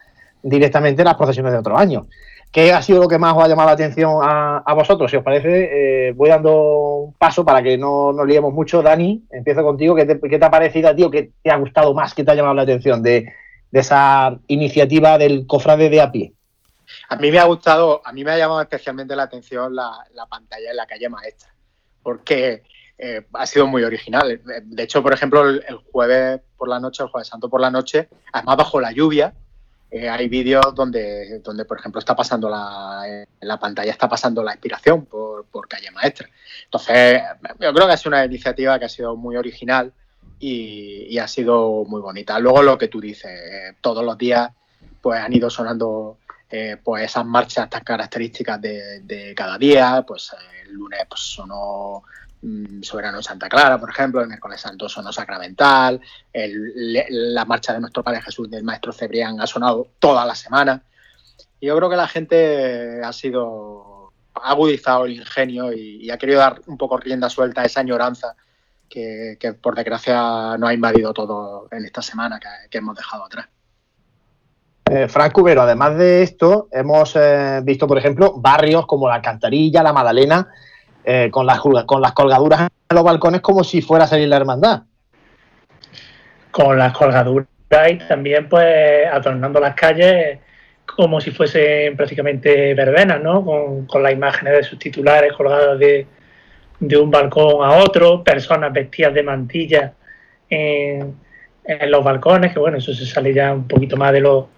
directamente 0.43 1.03
las 1.03 1.15
procesiones 1.15 1.53
de 1.53 1.59
otros 1.59 1.79
años. 1.79 2.05
¿Qué 2.51 2.73
ha 2.73 2.81
sido 2.81 3.01
lo 3.01 3.07
que 3.07 3.19
más 3.19 3.35
os 3.37 3.43
ha 3.43 3.47
llamado 3.47 3.67
la 3.67 3.73
atención 3.73 4.19
a, 4.23 4.73
vosotros? 4.73 5.11
Si 5.11 5.17
os 5.17 5.23
parece, 5.23 6.07
eh, 6.07 6.13
voy 6.13 6.29
dando 6.29 6.95
un 6.95 7.13
paso 7.13 7.45
para 7.45 7.61
que 7.61 7.77
no 7.77 8.11
nos 8.11 8.25
liemos 8.25 8.51
mucho. 8.53 8.81
Dani, 8.81 9.23
empiezo 9.29 9.61
contigo. 9.61 9.95
¿Qué 9.95 10.05
te, 10.05 10.19
qué 10.19 10.39
te 10.39 10.45
ha 10.45 10.49
parecido 10.49 10.89
a 10.89 10.95
ti 10.95 11.03
o 11.03 11.11
qué 11.11 11.31
te 11.43 11.51
ha 11.51 11.57
gustado 11.57 11.93
más, 11.93 12.15
qué 12.15 12.23
te 12.23 12.31
ha 12.31 12.35
llamado 12.35 12.55
la 12.55 12.63
atención 12.63 13.03
de, 13.03 13.31
esa 13.71 14.35
iniciativa 14.47 15.19
del 15.19 15.45
cofrade 15.45 15.89
de 15.89 16.01
a 16.01 16.11
pie? 16.11 16.33
A 17.09 17.17
mí 17.17 17.29
me 17.29 17.37
ha 17.37 17.43
gustado, 17.43 18.01
a 18.03 18.11
mí 18.11 18.23
me 18.23 18.31
ha 18.31 18.37
llamado 18.37 18.61
especialmente 18.61 19.15
la 19.15 19.23
atención 19.23 19.75
la, 19.75 19.91
la 20.15 20.25
pantalla 20.25 20.71
en 20.71 20.75
la 20.75 20.87
calle 20.87 21.07
maestra, 21.07 21.53
porque 22.01 22.63
eh, 22.97 23.27
ha 23.31 23.45
sido 23.45 23.67
muy 23.67 23.83
original. 23.83 24.41
De 24.65 24.83
hecho, 24.83 25.03
por 25.03 25.13
ejemplo, 25.13 25.47
el 25.47 25.77
jueves 25.91 26.41
por 26.57 26.67
la 26.67 26.79
noche, 26.79 27.03
el 27.03 27.09
jueves 27.09 27.27
santo 27.27 27.47
por 27.47 27.61
la 27.61 27.69
noche, 27.69 28.09
además 28.33 28.57
bajo 28.57 28.81
la 28.81 28.91
lluvia, 28.91 29.33
eh, 29.91 30.07
hay 30.07 30.29
vídeos 30.29 30.73
donde, 30.75 31.39
donde, 31.39 31.65
por 31.65 31.79
ejemplo, 31.79 31.99
está 31.99 32.15
pasando 32.15 32.47
la, 32.47 33.01
en 33.07 33.47
la 33.47 33.59
pantalla 33.59 33.91
está 33.91 34.07
pasando 34.07 34.43
la 34.43 34.51
inspiración 34.51 35.05
por, 35.05 35.45
por, 35.45 35.67
calle 35.67 35.89
maestra. 35.89 36.29
Entonces, 36.65 37.21
yo 37.59 37.73
creo 37.73 37.87
que 37.87 37.93
es 37.93 38.05
una 38.05 38.23
iniciativa 38.23 38.77
que 38.77 38.85
ha 38.85 38.89
sido 38.89 39.15
muy 39.15 39.35
original 39.35 39.91
y, 40.39 41.07
y, 41.09 41.17
ha 41.17 41.27
sido 41.27 41.85
muy 41.85 42.01
bonita. 42.01 42.37
Luego 42.39 42.61
lo 42.61 42.77
que 42.77 42.87
tú 42.87 43.01
dices, 43.01 43.31
eh, 43.31 43.75
todos 43.81 44.05
los 44.05 44.17
días 44.17 44.51
pues 45.01 45.19
han 45.19 45.33
ido 45.33 45.49
sonando 45.49 46.17
eh, 46.51 46.77
pues 46.83 47.05
esas 47.05 47.25
marchas 47.25 47.69
tan 47.69 47.83
características 47.83 48.61
de, 48.61 48.99
de 49.01 49.33
cada 49.33 49.57
día. 49.57 50.03
Pues 50.05 50.35
el 50.65 50.73
lunes 50.73 51.01
pues, 51.09 51.21
sonó 51.21 52.03
Soberano 52.81 53.17
de 53.17 53.23
Santa 53.23 53.49
Clara, 53.49 53.77
por 53.77 53.89
ejemplo, 53.89 54.21
el 54.21 54.27
miércoles 54.27 54.61
santo 54.61 54.87
sonó 54.87 55.11
Sacramental, 55.11 55.99
la 56.33 57.45
marcha 57.45 57.73
de 57.73 57.81
nuestro 57.81 58.03
Padre 58.03 58.21
Jesús 58.21 58.49
del 58.49 58.63
Maestro 58.63 58.93
Cebrián 58.93 59.41
ha 59.41 59.47
sonado 59.47 59.87
toda 59.99 60.25
la 60.25 60.35
semana. 60.35 60.83
Y 61.59 61.67
yo 61.67 61.75
creo 61.75 61.89
que 61.89 61.97
la 61.97 62.07
gente 62.07 63.03
ha 63.03 63.11
sido 63.11 64.13
agudizado 64.33 65.05
el 65.05 65.13
ingenio 65.13 65.73
y, 65.73 66.09
ha 66.09 66.17
querido 66.17 66.39
dar 66.39 66.61
un 66.67 66.77
poco 66.77 66.97
rienda 66.97 67.29
suelta 67.29 67.61
a 67.61 67.65
esa 67.65 67.81
añoranza 67.81 68.35
que, 68.87 69.37
por 69.61 69.75
desgracia 69.75 70.57
no 70.57 70.67
ha 70.67 70.73
invadido 70.73 71.13
todo 71.13 71.67
en 71.71 71.85
esta 71.85 72.01
semana 72.01 72.39
que, 72.39 72.47
que 72.69 72.77
hemos 72.77 72.95
dejado 72.95 73.25
atrás. 73.25 73.47
Eh, 74.89 75.07
Frank 75.07 75.33
Cubero, 75.33 75.61
además 75.61 75.97
de 75.97 76.23
esto, 76.23 76.67
hemos 76.71 77.15
eh, 77.15 77.61
visto, 77.63 77.85
por 77.85 77.99
ejemplo, 77.99 78.33
barrios 78.37 78.87
como 78.87 79.07
la 79.07 79.15
Alcantarilla, 79.15 79.83
la 79.83 79.93
Madalena, 79.93 80.47
eh, 81.11 81.31
con, 81.31 81.47
las, 81.47 81.59
con 81.59 82.01
las 82.03 82.11
colgaduras 82.11 82.61
en 82.61 82.95
los 82.95 83.03
balcones 83.03 83.41
como 83.41 83.63
si 83.63 83.81
fuera 83.81 84.03
a 84.05 84.07
salir 84.07 84.27
la 84.27 84.37
hermandad. 84.37 84.83
Con 86.51 86.77
las 86.77 86.93
colgaduras 86.93 87.47
y 87.89 87.97
también 88.07 88.47
pues 88.47 89.07
adornando 89.11 89.59
las 89.59 89.73
calles 89.73 90.37
como 90.85 91.19
si 91.19 91.31
fuesen 91.31 91.97
prácticamente 91.97 92.75
verbenas, 92.75 93.23
¿no? 93.23 93.43
Con, 93.43 93.87
con 93.87 94.03
las 94.03 94.13
imágenes 94.13 94.53
de 94.53 94.63
sus 94.63 94.77
titulares 94.77 95.33
colgadas 95.33 95.79
de, 95.79 96.05
de, 96.79 96.97
un 96.97 97.09
balcón 97.09 97.65
a 97.65 97.77
otro, 97.77 98.23
personas 98.23 98.71
vestidas 98.71 99.15
de 99.15 99.23
mantilla 99.23 99.93
en, 100.47 101.15
en, 101.65 101.91
los 101.91 102.03
balcones, 102.03 102.53
que 102.53 102.59
bueno, 102.59 102.77
eso 102.77 102.93
se 102.93 103.07
sale 103.07 103.33
ya 103.33 103.51
un 103.51 103.67
poquito 103.67 103.97
más 103.97 104.13
de 104.13 104.21
lo, 104.21 104.49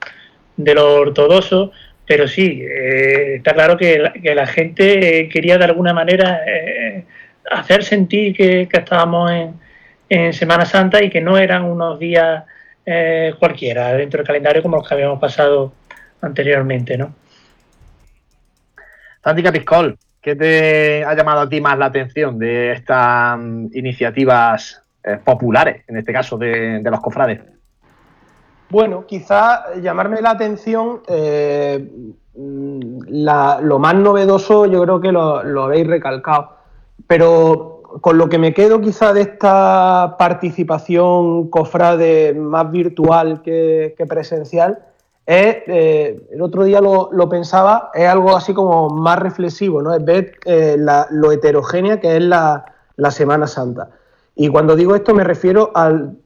de 0.57 0.75
lo 0.75 0.95
ortodoxo, 0.95 1.71
pero 2.11 2.27
sí, 2.27 2.61
eh, 2.61 3.35
está 3.35 3.53
claro 3.53 3.77
que 3.77 3.97
la, 3.97 4.45
gente 4.45 5.29
quería 5.31 5.57
de 5.57 5.63
alguna 5.63 5.93
manera 5.93 6.41
eh, 6.45 7.05
hacer 7.49 7.85
sentir 7.85 8.35
que, 8.35 8.67
estábamos 8.69 9.31
en, 10.09 10.33
Semana 10.33 10.65
Santa 10.65 11.01
y 11.01 11.09
que 11.09 11.21
no 11.21 11.37
eran 11.37 11.63
unos 11.63 11.99
días 11.99 12.43
eh, 12.85 13.33
cualquiera 13.39 13.93
dentro 13.93 14.17
del 14.17 14.27
calendario 14.27 14.61
como 14.61 14.75
los 14.75 14.85
que 14.85 14.93
habíamos 14.93 15.21
pasado 15.21 15.71
anteriormente, 16.19 16.97
¿no? 16.97 17.15
Santi 19.23 19.41
Capiscol, 19.41 19.97
¿qué 20.21 20.35
te 20.35 21.05
ha 21.05 21.15
llamado 21.15 21.39
a 21.39 21.47
ti 21.47 21.61
más 21.61 21.77
la 21.77 21.85
atención 21.85 22.37
de 22.37 22.73
estas 22.73 23.37
um, 23.37 23.69
iniciativas 23.73 24.83
eh, 25.01 25.17
populares, 25.23 25.85
en 25.87 25.95
este 25.95 26.11
caso 26.11 26.37
de, 26.37 26.81
de 26.81 26.91
los 26.91 26.99
cofrades? 26.99 27.39
Bueno, 28.71 29.05
quizá 29.05 29.75
llamarme 29.81 30.21
la 30.21 30.29
atención, 30.29 31.01
eh, 31.07 31.91
lo 32.33 33.79
más 33.79 33.95
novedoso 33.95 34.65
yo 34.65 34.81
creo 34.83 35.01
que 35.01 35.11
lo, 35.11 35.63
habéis 35.63 35.87
recalcado, 35.87 36.51
pero 37.05 37.81
con 37.99 38.17
lo 38.17 38.29
que 38.29 38.37
me 38.37 38.53
quedo 38.53 38.79
quizá 38.79 39.11
de 39.11 39.23
esta 39.23 40.15
participación 40.17 41.49
cofrade 41.49 42.33
más 42.33 42.71
virtual 42.71 43.41
que, 43.41 43.93
presencial 44.07 44.79
es, 45.25 45.57
eh, 45.67 46.25
el 46.31 46.41
otro 46.41 46.63
día 46.63 46.79
lo, 46.79 47.27
pensaba, 47.27 47.91
es 47.93 48.07
algo 48.07 48.37
así 48.37 48.53
como 48.53 48.89
más 48.89 49.19
reflexivo, 49.19 49.81
¿no? 49.81 49.93
es 49.93 50.05
ver 50.05 50.37
eh, 50.45 50.77
lo 51.09 51.31
heterogénea 51.33 51.99
que 51.99 52.15
es 52.15 52.23
la 52.23 52.63
Semana 53.09 53.47
Santa. 53.47 53.89
Y 54.35 54.47
cuando 54.47 54.75
digo 54.75 54.95
esto 54.95 55.13
me 55.13 55.23
refiero 55.23 55.71
al, 55.75 56.17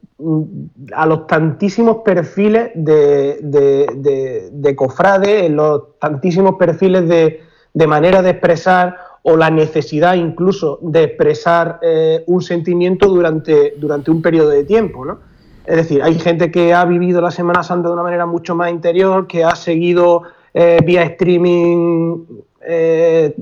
a 0.92 1.06
los 1.06 1.26
tantísimos 1.26 1.98
perfiles 1.98 2.70
de, 2.74 3.38
de, 3.42 4.48
de, 4.50 4.76
cofrades, 4.76 5.50
los 5.50 5.98
tantísimos 5.98 6.54
perfiles 6.54 7.06
de, 7.06 7.42
de 7.74 7.86
manera 7.86 8.22
de 8.22 8.30
expresar 8.30 8.96
o 9.22 9.36
la 9.36 9.50
necesidad 9.50 10.14
incluso 10.14 10.78
de 10.80 11.02
expresar 11.02 11.80
eh, 11.82 12.22
un 12.26 12.40
sentimiento 12.40 13.08
durante, 13.08 13.74
durante 13.76 14.10
un 14.10 14.22
periodo 14.22 14.50
de 14.50 14.64
tiempo, 14.64 15.04
¿no? 15.04 15.18
Es 15.66 15.76
decir, 15.76 16.00
hay 16.02 16.16
gente 16.18 16.50
que 16.52 16.72
ha 16.72 16.84
vivido 16.84 17.20
la 17.20 17.32
Semana 17.32 17.64
Santa 17.64 17.88
de 17.88 17.94
una 17.94 18.04
manera 18.04 18.24
mucho 18.24 18.54
más 18.54 18.70
interior, 18.70 19.26
que 19.26 19.44
ha 19.44 19.56
seguido 19.56 20.22
eh, 20.54 20.78
vía 20.86 21.02
streaming 21.02 22.24
eh, 22.60 23.36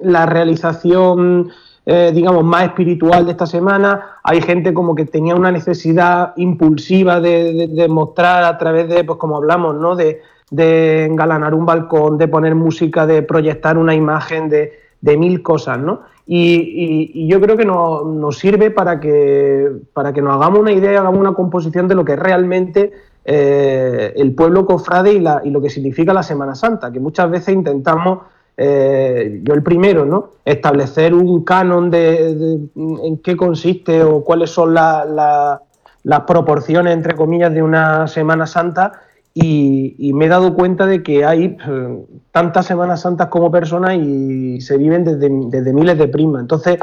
la 0.00 0.24
realización, 0.24 1.50
digamos, 1.86 2.44
más 2.44 2.64
espiritual 2.64 3.26
de 3.26 3.32
esta 3.32 3.46
semana. 3.46 4.18
Hay 4.22 4.40
gente 4.40 4.72
como 4.72 4.94
que 4.94 5.04
tenía 5.04 5.34
una 5.34 5.52
necesidad 5.52 6.32
impulsiva 6.36 7.20
de, 7.20 7.86
mostrar 7.88 8.44
a 8.44 8.56
través 8.56 8.88
de, 8.88 9.04
pues 9.04 9.18
como 9.18 9.36
hablamos, 9.36 9.74
¿no? 9.76 9.94
De, 9.94 10.22
de 10.50 11.06
engalanar 11.06 11.54
un 11.54 11.66
balcón, 11.66 12.18
de 12.18 12.28
poner 12.28 12.54
música, 12.54 13.06
de 13.06 13.22
proyectar 13.22 13.78
una 13.78 13.94
imagen, 13.94 14.48
de, 14.48 14.72
mil 15.02 15.42
cosas, 15.42 15.78
¿no? 15.78 16.02
Y, 16.26 17.26
yo 17.28 17.40
creo 17.40 17.56
que 17.56 17.64
nos, 17.64 18.38
sirve 18.38 18.70
para 18.70 19.00
que, 19.00 19.70
para 19.92 20.12
que 20.12 20.22
nos 20.22 20.34
hagamos 20.34 20.60
una 20.60 20.72
idea, 20.72 21.00
hagamos 21.00 21.20
una 21.20 21.34
composición 21.34 21.88
de 21.88 21.94
lo 21.94 22.04
que 22.04 22.16
realmente 22.16 22.92
eh, 23.24 24.12
el 24.16 24.34
pueblo 24.34 24.64
cofrade 24.64 25.12
y, 25.12 25.20
la, 25.20 25.42
y, 25.44 25.50
lo 25.50 25.60
que 25.60 25.70
significa 25.70 26.14
la 26.14 26.22
Semana 26.22 26.54
Santa, 26.54 26.92
que 26.92 27.00
muchas 27.00 27.30
veces 27.30 27.54
intentamos, 27.54 28.20
eh, 28.56 29.40
yo 29.42 29.54
el 29.54 29.62
primero, 29.62 30.04
¿no? 30.04 30.34
establecer 30.44 31.14
un 31.14 31.42
canon 31.44 31.90
de, 31.90 32.60
en 32.74 33.18
qué 33.18 33.36
consiste 33.36 34.02
o 34.02 34.22
cuáles 34.22 34.50
son 34.50 34.74
las 34.74 36.20
proporciones, 36.26 36.92
entre 36.94 37.14
comillas, 37.14 37.52
de 37.52 37.62
una 37.62 38.06
Semana 38.06 38.46
Santa 38.46 38.92
y, 39.32 40.12
me 40.14 40.26
he 40.26 40.28
dado 40.28 40.54
cuenta 40.54 40.86
de 40.86 41.02
que 41.02 41.24
hay 41.24 41.56
eh, 41.66 42.06
tantas 42.30 42.66
Semanas 42.66 43.00
Santas 43.00 43.28
como 43.28 43.50
personas 43.50 43.96
y 43.96 44.60
se 44.60 44.78
viven 44.78 45.04
desde, 45.04 45.72
miles 45.72 45.98
de 45.98 46.06
primas. 46.06 46.42
Entonces, 46.42 46.78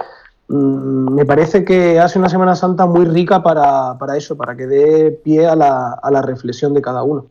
mm, 0.50 1.14
me 1.14 1.26
parece 1.26 1.64
que 1.64 2.00
hace 2.00 2.20
una 2.20 2.28
Semana 2.28 2.56
Santa 2.56 2.86
muy 2.88 3.06
rica 3.06 3.42
para, 3.42 3.96
eso, 4.18 4.36
para 4.36 4.58
que 4.58 4.68
dé 4.68 5.12
pie 5.12 5.48
a 5.48 5.56
la, 5.56 5.94
a 5.94 6.12
la 6.12 6.22
reflexión 6.22 6.74
de 6.74 6.82
cada 6.82 7.04
uno. 7.04 7.28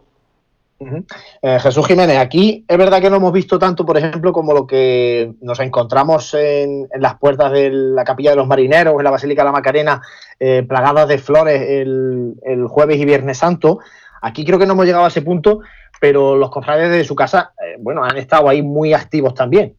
Eh, 1.43 1.59
Jesús 1.61 1.87
Jiménez, 1.87 2.17
aquí 2.17 2.65
es 2.67 2.79
verdad 2.79 3.03
que 3.03 3.11
no 3.11 3.17
hemos 3.17 3.35
visto 3.35 3.59
tanto, 3.59 3.85
por 3.85 3.99
ejemplo, 3.99 4.33
como 4.33 4.55
lo 4.55 4.67
que 4.67 5.35
nos 5.43 5.61
encontramos 5.61 6.33
en, 6.33 6.89
las 6.99 7.19
puertas 7.19 7.53
de 7.53 7.71
la 7.71 8.05
Capilla 8.05 8.31
de 8.31 8.37
los 8.37 8.47
Marineros, 8.47 8.95
en 8.97 9.05
la 9.05 9.11
Basílica 9.11 9.43
de 9.43 9.47
la 9.47 9.53
Macarena, 9.53 10.01
eh, 10.39 10.65
plagadas 10.67 11.07
de 11.09 11.19
flores 11.19 11.61
el, 11.61 12.35
el, 12.43 12.67
jueves 12.67 12.99
y 12.99 13.05
viernes 13.05 13.39
santo. 13.39 13.81
Aquí 14.23 14.45
creo 14.45 14.59
que 14.59 14.65
no 14.65 14.73
hemos 14.73 14.87
llegado 14.87 15.05
a 15.05 15.09
ese 15.09 15.21
punto, 15.21 15.61
pero 16.01 16.35
los 16.37 16.51
cofrades 16.51 16.91
de 16.91 17.05
su 17.05 17.15
casa, 17.15 17.53
eh, 17.63 17.77
bueno, 17.79 18.03
han 18.03 18.17
estado 18.17 18.49
ahí 18.49 18.63
muy 18.63 18.95
activos 18.95 19.35
también. 19.35 19.75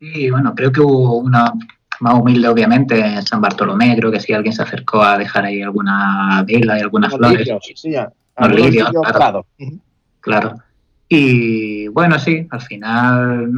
Sí, 0.00 0.30
bueno, 0.30 0.54
creo 0.54 0.70
que 0.70 0.80
hubo 0.80 1.16
una 1.16 1.50
más 2.00 2.14
humilde, 2.20 2.48
obviamente, 2.48 2.98
en 3.00 3.22
San 3.22 3.40
Bartolomé. 3.40 3.96
Creo 3.96 4.10
que 4.10 4.20
sí, 4.20 4.34
alguien 4.34 4.52
se 4.52 4.62
acercó 4.62 5.02
a 5.02 5.16
dejar 5.16 5.46
ahí 5.46 5.62
alguna 5.62 6.44
vela 6.46 6.78
y 6.78 6.82
algunas 6.82 7.14
flores. 7.14 7.48
sí, 7.74 7.92
ya. 7.92 8.12
claro. 8.36 9.02
claro. 9.02 9.46
Y 11.08 11.88
bueno, 11.88 12.18
sí, 12.18 12.46
al 12.50 12.60
final, 12.60 13.50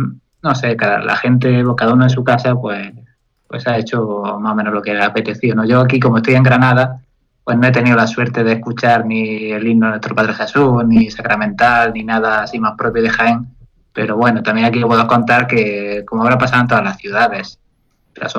no 0.42 0.54
sé, 0.54 0.76
cada, 0.76 1.00
la 1.00 1.16
gente, 1.16 1.64
cada 1.76 1.94
uno 1.94 2.04
en 2.04 2.10
su 2.10 2.24
casa, 2.24 2.54
pues, 2.54 2.92
pues 3.46 3.66
ha 3.66 3.78
hecho 3.78 4.38
más 4.40 4.52
o 4.52 4.54
menos 4.54 4.74
lo 4.74 4.82
que 4.82 4.92
le 4.92 5.00
ha 5.00 5.06
apetecido. 5.06 5.54
¿no? 5.54 5.64
Yo 5.64 5.80
aquí, 5.80 6.00
como 6.00 6.18
estoy 6.18 6.34
en 6.34 6.42
Granada, 6.42 7.00
pues 7.44 7.56
no 7.56 7.66
he 7.66 7.70
tenido 7.70 7.96
la 7.96 8.08
suerte 8.08 8.42
de 8.42 8.54
escuchar 8.54 9.06
ni 9.06 9.52
el 9.52 9.66
himno 9.66 9.86
de 9.86 9.90
nuestro 9.90 10.14
Padre 10.14 10.34
Jesús, 10.34 10.84
ni 10.84 11.10
sacramental, 11.10 11.92
ni 11.92 12.02
nada 12.02 12.42
así 12.42 12.58
más 12.58 12.74
propio 12.76 13.02
de 13.02 13.10
Jaén. 13.10 13.46
Pero 13.92 14.16
bueno, 14.16 14.42
también 14.42 14.66
aquí 14.66 14.80
puedo 14.80 15.06
contar 15.06 15.46
que, 15.46 16.04
como 16.04 16.22
habrá 16.22 16.36
pasado 16.36 16.62
en 16.62 16.68
todas 16.68 16.84
las 16.84 16.98
ciudades, 16.98 17.58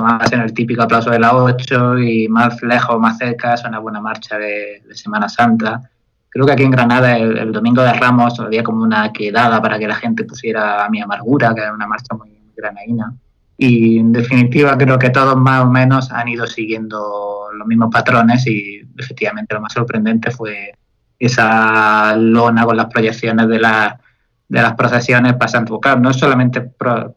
más 0.01 0.32
en 0.32 0.41
el 0.41 0.53
típico 0.53 0.84
aplauso 0.84 1.09
de 1.09 1.19
la 1.19 1.36
8 1.36 1.99
y 1.99 2.28
más 2.28 2.61
lejos, 2.61 2.99
más 2.99 3.17
cerca, 3.17 3.53
es 3.53 3.63
una 3.63 3.80
buena 3.80 4.01
marcha 4.01 4.38
de, 4.38 4.84
Semana 4.91 5.30
Santa. 5.30 5.89
Creo 6.38 6.46
que 6.46 6.54
aquí 6.54 6.64
en 6.66 6.70
Granada 6.70 7.18
el, 7.18 7.52
domingo 7.52 7.82
de 7.82 7.94
Ramos 7.94 8.40
había 8.40 8.62
como 8.62 8.84
una 8.84 9.12
quedada 9.12 9.60
para 9.60 9.80
que 9.80 9.88
la 9.88 9.96
gente 9.96 10.24
pusiera 10.24 10.88
mi 10.88 11.02
amargura, 11.02 11.52
que 11.56 11.62
era 11.62 11.74
una 11.74 11.88
marcha 11.88 12.14
muy, 12.14 12.30
granaína. 12.56 13.12
Y 13.58 13.98
en 13.98 14.12
definitiva 14.12 14.78
creo 14.78 15.00
que 15.00 15.10
todos 15.10 15.36
más 15.36 15.64
o 15.64 15.72
menos 15.72 16.12
han 16.12 16.28
ido 16.28 16.46
siguiendo 16.46 17.48
los 17.58 17.68
mismos 17.68 17.90
patrones 17.92 18.46
y 18.46 18.88
efectivamente 19.00 19.56
lo 19.56 19.62
más 19.62 19.74
sorprendente 19.74 20.30
fue 20.30 20.76
esa 21.18 22.16
lona 22.16 22.66
con 22.66 22.78
las 22.78 22.86
proyecciones 22.86 23.48
de, 23.48 23.58
de 23.58 24.62
las 24.62 24.74
procesiones 24.76 25.34
pasando. 25.38 25.80
Claro, 25.80 26.02
no 26.02 26.12
es 26.12 26.18
solamente 26.18 26.62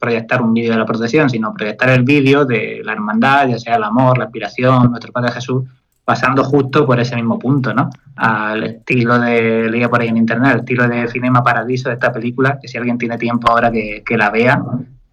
proyectar 0.01 0.41
un 0.41 0.55
vídeo 0.55 0.73
de 0.73 0.79
la 0.79 0.87
procesión, 0.87 1.29
sino 1.29 1.53
proyectar 1.53 1.91
el 1.91 2.05
vídeo 2.05 2.47
de 2.47 2.81
la 2.83 2.93
hermandad, 2.93 3.49
ya 3.49 3.59
sea 3.59 3.77
el 3.77 3.85
amor, 3.85 4.17
la 4.17 4.25
aspiración, 4.25 4.89
nuestro 4.89 5.13
Padre 5.13 5.33
Jesús, 5.33 5.65
pasando 6.05 6.45
justo 6.45 6.87
por 6.87 6.99
ese 6.99 7.17
mismo 7.17 7.39
punto, 7.39 7.73
¿no? 7.73 7.91
Al 8.17 8.65
estilo 8.65 9.19
de, 9.19 9.71
leía 9.71 9.89
por 9.89 10.01
ahí 10.01 10.09
en 10.09 10.17
internet, 10.17 10.53
el 10.53 10.59
estilo 10.61 10.89
de 10.89 11.09
Cinema 11.09 11.43
Paradiso 11.43 11.89
de 11.89 11.95
esta 11.95 12.13
película, 12.13 12.59
que 12.61 12.69
si 12.69 12.79
alguien 12.79 12.99
tiene 12.99 13.17
tiempo 13.19 13.51
ahora 13.51 13.71
que, 13.71 14.03
que 14.05 14.17
la 14.17 14.31
vea, 14.31 14.63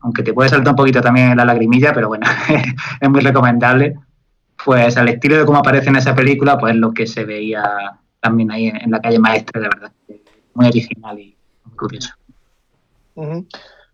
aunque 0.01 0.23
te 0.23 0.33
puede 0.33 0.49
saltar 0.49 0.73
un 0.73 0.77
poquito 0.77 1.01
también 1.01 1.35
la 1.37 1.45
lagrimilla, 1.45 1.93
pero 1.93 2.07
bueno, 2.07 2.25
es 3.01 3.09
muy 3.09 3.21
recomendable. 3.21 3.95
Pues 4.63 4.97
al 4.97 5.09
estilo 5.09 5.37
de 5.37 5.45
cómo 5.45 5.59
aparece 5.59 5.89
en 5.89 5.97
esa 5.97 6.15
película, 6.15 6.57
pues 6.57 6.75
lo 6.75 6.93
que 6.93 7.05
se 7.05 7.23
veía 7.23 7.63
también 8.19 8.51
ahí 8.51 8.67
en, 8.67 8.89
la 8.89 8.99
calle 8.99 9.19
maestra, 9.19 9.61
de 9.61 9.67
verdad. 9.67 9.91
Muy 10.55 10.67
original 10.67 11.19
y 11.19 11.35
muy 11.63 11.75
curioso. 11.75 12.13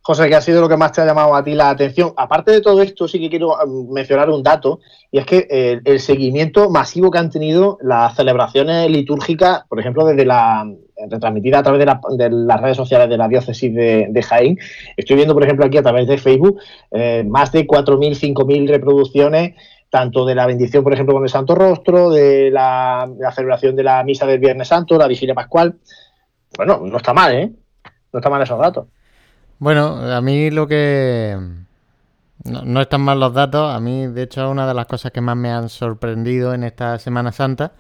José, 0.05 0.27
¿qué 0.27 0.35
ha 0.35 0.41
sido 0.41 0.59
lo 0.59 0.67
que 0.67 0.75
más 0.75 0.91
te 0.91 0.99
ha 0.99 1.05
llamado 1.05 1.33
a 1.33 1.45
ti 1.45 1.55
la 1.55 1.69
atención? 1.69 2.11
Aparte 2.17 2.51
de 2.51 2.59
todo 2.59 2.81
esto, 2.81 3.07
sí 3.07 3.21
que 3.21 3.29
quiero 3.29 3.55
um, 3.55 3.89
mencionar 3.93 4.29
un 4.29 4.43
dato, 4.43 4.81
y 5.09 5.17
es 5.17 5.25
que 5.25 5.47
eh, 5.49 5.79
el, 5.85 6.01
seguimiento 6.01 6.69
masivo 6.69 7.09
que 7.09 7.19
han 7.19 7.29
tenido 7.29 7.77
las 7.81 8.13
celebraciones 8.13 8.89
litúrgicas, 8.89 9.63
por 9.69 9.79
ejemplo, 9.79 10.05
desde 10.05 10.25
la 10.25 10.69
retransmitida 11.09 11.59
a 11.59 11.63
través 11.63 11.79
de, 11.79 12.29
las 12.29 12.61
redes 12.61 12.75
sociales 12.75 13.07
de 13.07 13.17
la 13.17 13.29
diócesis 13.29 13.73
de, 13.73 14.25
Jaén. 14.27 14.59
Estoy 14.97 15.15
viendo, 15.15 15.33
por 15.33 15.43
ejemplo, 15.43 15.65
aquí 15.65 15.77
a 15.77 15.83
través 15.83 16.05
de 16.05 16.17
Facebook 16.17 16.59
eh, 16.91 17.23
más 17.25 17.53
de 17.53 17.65
4.000, 17.65 18.35
5.000 18.35 18.67
reproducciones, 18.67 19.55
tanto 19.89 20.25
de 20.25 20.35
la 20.35 20.45
bendición, 20.45 20.83
por 20.83 20.91
ejemplo, 20.91 21.15
con 21.15 21.23
el 21.23 21.29
Santo 21.29 21.55
Rostro, 21.55 22.09
de 22.09 22.51
la, 22.51 23.09
la 23.17 23.31
celebración 23.31 23.77
de 23.77 23.83
la 23.83 24.03
misa 24.03 24.25
del 24.25 24.39
Viernes 24.39 24.67
Santo, 24.67 24.97
la 24.97 25.07
vigilia 25.07 25.33
pascual. 25.33 25.77
Bueno, 26.57 26.81
no 26.83 26.97
está 26.97 27.13
mal, 27.13 27.33
¿eh? 27.33 27.53
No 28.11 28.19
está 28.19 28.29
mal 28.29 28.41
esos 28.41 28.59
datos. 28.59 28.87
Bueno, 29.59 30.13
a 30.13 30.21
mí 30.21 30.51
lo 30.51 30.67
que... 30.67 31.37
No, 32.43 32.81
están 32.81 33.01
mal 33.01 33.19
los 33.19 33.33
datos. 33.33 33.73
A 33.73 33.79
mí, 33.79 34.07
de 34.07 34.23
hecho, 34.23 34.49
una 34.49 34.67
de 34.67 34.73
las 34.73 34.85
cosas 34.87 35.11
que 35.11 35.21
más 35.21 35.37
me 35.37 35.51
han 35.51 35.69
sorprendido 35.69 36.53
en 36.53 36.63
esta 36.63 36.99
Semana 36.99 37.31
Santa. 37.31 37.73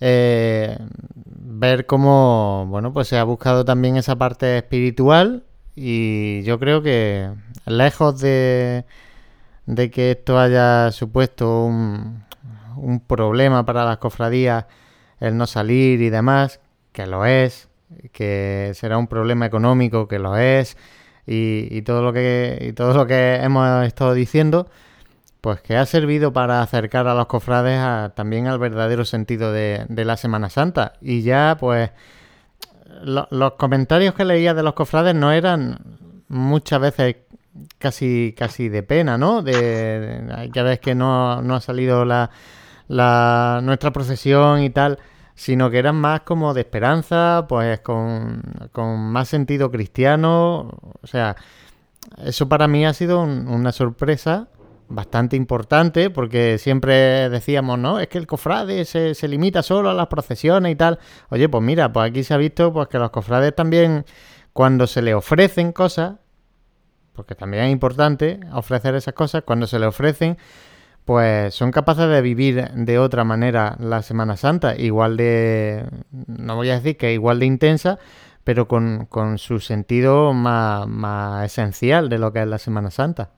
Eh, 0.00 0.78
ver 1.14 1.86
cómo, 1.86 2.66
bueno, 2.68 2.92
pues 2.92 3.08
se 3.08 3.18
ha 3.18 3.24
buscado 3.24 3.64
también 3.64 3.96
esa 3.96 4.16
parte 4.16 4.58
espiritual 4.58 5.44
y 5.76 6.42
yo 6.42 6.58
creo 6.58 6.82
que 6.82 7.30
lejos 7.66 8.20
de, 8.20 8.86
de 9.66 9.90
que 9.90 10.12
esto 10.12 10.38
haya 10.38 10.90
supuesto 10.92 11.64
un, 11.64 12.24
un 12.76 13.00
problema 13.00 13.64
para 13.64 13.84
las 13.84 13.98
cofradías, 13.98 14.66
el 15.20 15.36
no 15.36 15.46
salir 15.46 16.00
y 16.02 16.10
demás, 16.10 16.60
que 16.92 17.06
lo 17.06 17.24
es, 17.26 17.68
que 18.12 18.72
será 18.74 18.98
un 18.98 19.06
problema 19.06 19.46
económico, 19.46 20.08
que 20.08 20.18
lo 20.18 20.36
es, 20.36 20.76
y, 21.26 21.82
todo 21.82 22.02
lo 22.02 22.12
que 22.12 22.72
todo 22.76 22.94
lo 22.94 23.06
que 23.06 23.36
hemos 23.36 23.86
estado 23.86 24.14
diciendo, 24.14 24.68
pues 25.40 25.60
que 25.60 25.76
ha 25.76 25.86
servido 25.86 26.32
para 26.32 26.62
acercar 26.62 27.06
a 27.08 27.14
los 27.14 27.26
cofrades 27.26 28.14
también 28.14 28.46
al 28.46 28.58
verdadero 28.58 29.04
sentido 29.04 29.52
de, 29.52 29.86
la 29.88 30.16
Semana 30.16 30.50
Santa. 30.50 30.94
Y 31.00 31.22
ya, 31.22 31.56
pues, 31.60 31.90
los 33.02 33.52
comentarios 33.54 34.14
que 34.14 34.24
leía 34.24 34.54
de 34.54 34.62
los 34.62 34.74
cofrades 34.74 35.14
no 35.14 35.32
eran 35.32 35.78
muchas 36.28 36.80
veces 36.80 37.16
casi 37.78 38.34
casi 38.36 38.68
de 38.68 38.82
pena, 38.82 39.18
¿no? 39.18 39.42
De, 39.42 40.48
ya 40.52 40.62
ves 40.62 40.80
que 40.80 40.94
no, 40.94 41.42
no 41.42 41.56
ha 41.56 41.60
salido 41.60 42.04
la, 42.04 42.30
la, 42.88 43.60
nuestra 43.62 43.92
procesión 43.92 44.62
y 44.62 44.70
tal 44.70 44.98
sino 45.34 45.70
que 45.70 45.78
eran 45.78 45.96
más 45.96 46.20
como 46.22 46.54
de 46.54 46.62
esperanza, 46.62 47.46
pues 47.48 47.80
con, 47.80 48.42
más 49.12 49.28
sentido 49.28 49.70
cristiano. 49.70 50.70
O 51.02 51.06
sea, 51.06 51.36
eso 52.24 52.48
para 52.48 52.68
mí 52.68 52.84
ha 52.86 52.92
sido 52.92 53.22
una 53.22 53.72
sorpresa 53.72 54.48
bastante 54.88 55.36
importante, 55.36 56.10
porque 56.10 56.58
siempre 56.58 57.30
decíamos, 57.30 57.78
no, 57.78 58.00
es 58.00 58.08
que 58.08 58.18
el 58.18 58.26
cofrade 58.26 58.84
se, 58.84 59.14
se, 59.14 59.28
limita 59.28 59.62
solo 59.62 59.90
a 59.90 59.94
las 59.94 60.08
procesiones 60.08 60.72
y 60.72 60.76
tal. 60.76 60.98
Oye, 61.28 61.48
pues 61.48 61.62
mira, 61.62 61.92
pues 61.92 62.10
aquí 62.10 62.24
se 62.24 62.34
ha 62.34 62.36
visto 62.36 62.72
pues 62.72 62.88
que 62.88 62.98
los 62.98 63.10
cofrades 63.10 63.54
también, 63.54 64.04
cuando 64.52 64.86
se 64.86 65.00
le 65.00 65.14
ofrecen 65.14 65.72
cosas, 65.72 66.16
porque 67.14 67.34
también 67.34 67.64
es 67.64 67.72
importante 67.72 68.40
ofrecer 68.52 68.94
esas 68.94 69.14
cosas, 69.14 69.42
cuando 69.44 69.66
se 69.66 69.78
le 69.78 69.86
ofrecen, 69.86 70.38
pues 71.04 71.54
son 71.54 71.70
capaces 71.70 72.08
de 72.08 72.22
vivir 72.22 72.70
de 72.74 72.98
otra 72.98 73.24
manera 73.24 73.76
la 73.80 74.02
Semana 74.02 74.36
Santa, 74.36 74.76
igual 74.76 75.16
de, 75.16 75.84
no 76.26 76.56
voy 76.56 76.70
a 76.70 76.74
decir 76.74 76.96
que 76.96 77.12
igual 77.12 77.40
de 77.40 77.46
intensa, 77.46 77.98
pero 78.44 78.68
con, 78.68 79.06
con 79.06 79.38
su 79.38 79.60
sentido 79.60 80.32
más, 80.32 80.86
más 80.86 81.44
esencial 81.44 82.08
de 82.08 82.18
lo 82.18 82.32
que 82.32 82.40
es 82.40 82.46
la 82.46 82.58
Semana 82.58 82.90
Santa. 82.90 83.30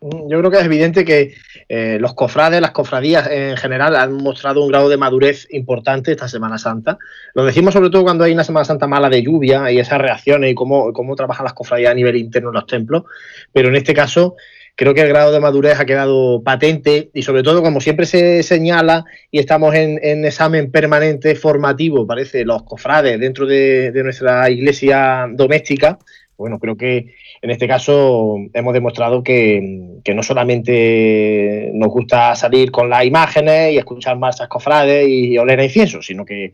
Mm, 0.00 0.28
yo 0.30 0.38
creo 0.38 0.50
que 0.50 0.58
es 0.58 0.64
evidente 0.64 1.04
que 1.04 1.34
eh, 1.68 1.98
los 2.00 2.14
cofrades, 2.14 2.60
las 2.60 2.72
cofradías 2.72 3.28
en 3.30 3.56
general 3.56 3.96
han 3.96 4.14
mostrado 4.14 4.62
un 4.62 4.68
grado 4.68 4.88
de 4.88 4.96
madurez 4.96 5.46
importante 5.50 6.12
esta 6.12 6.28
Semana 6.28 6.58
Santa. 6.58 6.98
Lo 7.34 7.44
decimos 7.44 7.72
sobre 7.72 7.90
todo 7.90 8.02
cuando 8.02 8.24
hay 8.24 8.32
una 8.32 8.44
Semana 8.44 8.64
Santa 8.64 8.86
mala 8.86 9.08
de 9.08 9.22
lluvia 9.22 9.70
y 9.70 9.78
esas 9.78 10.00
reacciones 10.00 10.50
y 10.52 10.54
cómo, 10.54 10.92
cómo 10.92 11.16
trabajan 11.16 11.44
las 11.44 11.54
cofradías 11.54 11.92
a 11.92 11.94
nivel 11.94 12.16
interno 12.16 12.50
en 12.50 12.54
los 12.54 12.66
templos, 12.66 13.04
pero 13.52 13.68
en 13.68 13.76
este 13.76 13.94
caso 13.94 14.36
creo 14.76 14.92
que 14.92 15.00
el 15.00 15.08
grado 15.08 15.32
de 15.32 15.40
madurez 15.40 15.80
ha 15.80 15.86
quedado 15.86 16.42
patente 16.42 17.10
y 17.14 17.22
sobre 17.22 17.42
todo, 17.42 17.62
como 17.62 17.80
siempre 17.80 18.04
se 18.04 18.42
señala 18.42 19.06
y 19.30 19.38
estamos 19.38 19.74
en, 19.74 20.24
examen 20.24 20.70
permanente 20.70 21.34
formativo, 21.34 22.06
parece, 22.06 22.44
los 22.44 22.62
cofrades 22.62 23.18
dentro 23.18 23.46
de, 23.46 23.90
nuestra 24.04 24.48
iglesia 24.50 25.26
doméstica, 25.32 25.98
bueno, 26.36 26.58
creo 26.58 26.76
que 26.76 27.14
en 27.40 27.50
este 27.50 27.66
caso 27.66 28.36
hemos 28.52 28.74
demostrado 28.74 29.22
que, 29.22 30.02
no 30.14 30.22
solamente 30.22 31.70
nos 31.72 31.88
gusta 31.88 32.34
salir 32.34 32.70
con 32.70 32.90
las 32.90 33.04
imágenes 33.04 33.72
y 33.72 33.78
escuchar 33.78 34.18
marchas 34.18 34.48
cofrades 34.48 35.08
y 35.08 35.38
oler 35.38 35.58
a 35.58 35.64
incienso, 35.64 36.02
sino 36.02 36.24
que, 36.24 36.52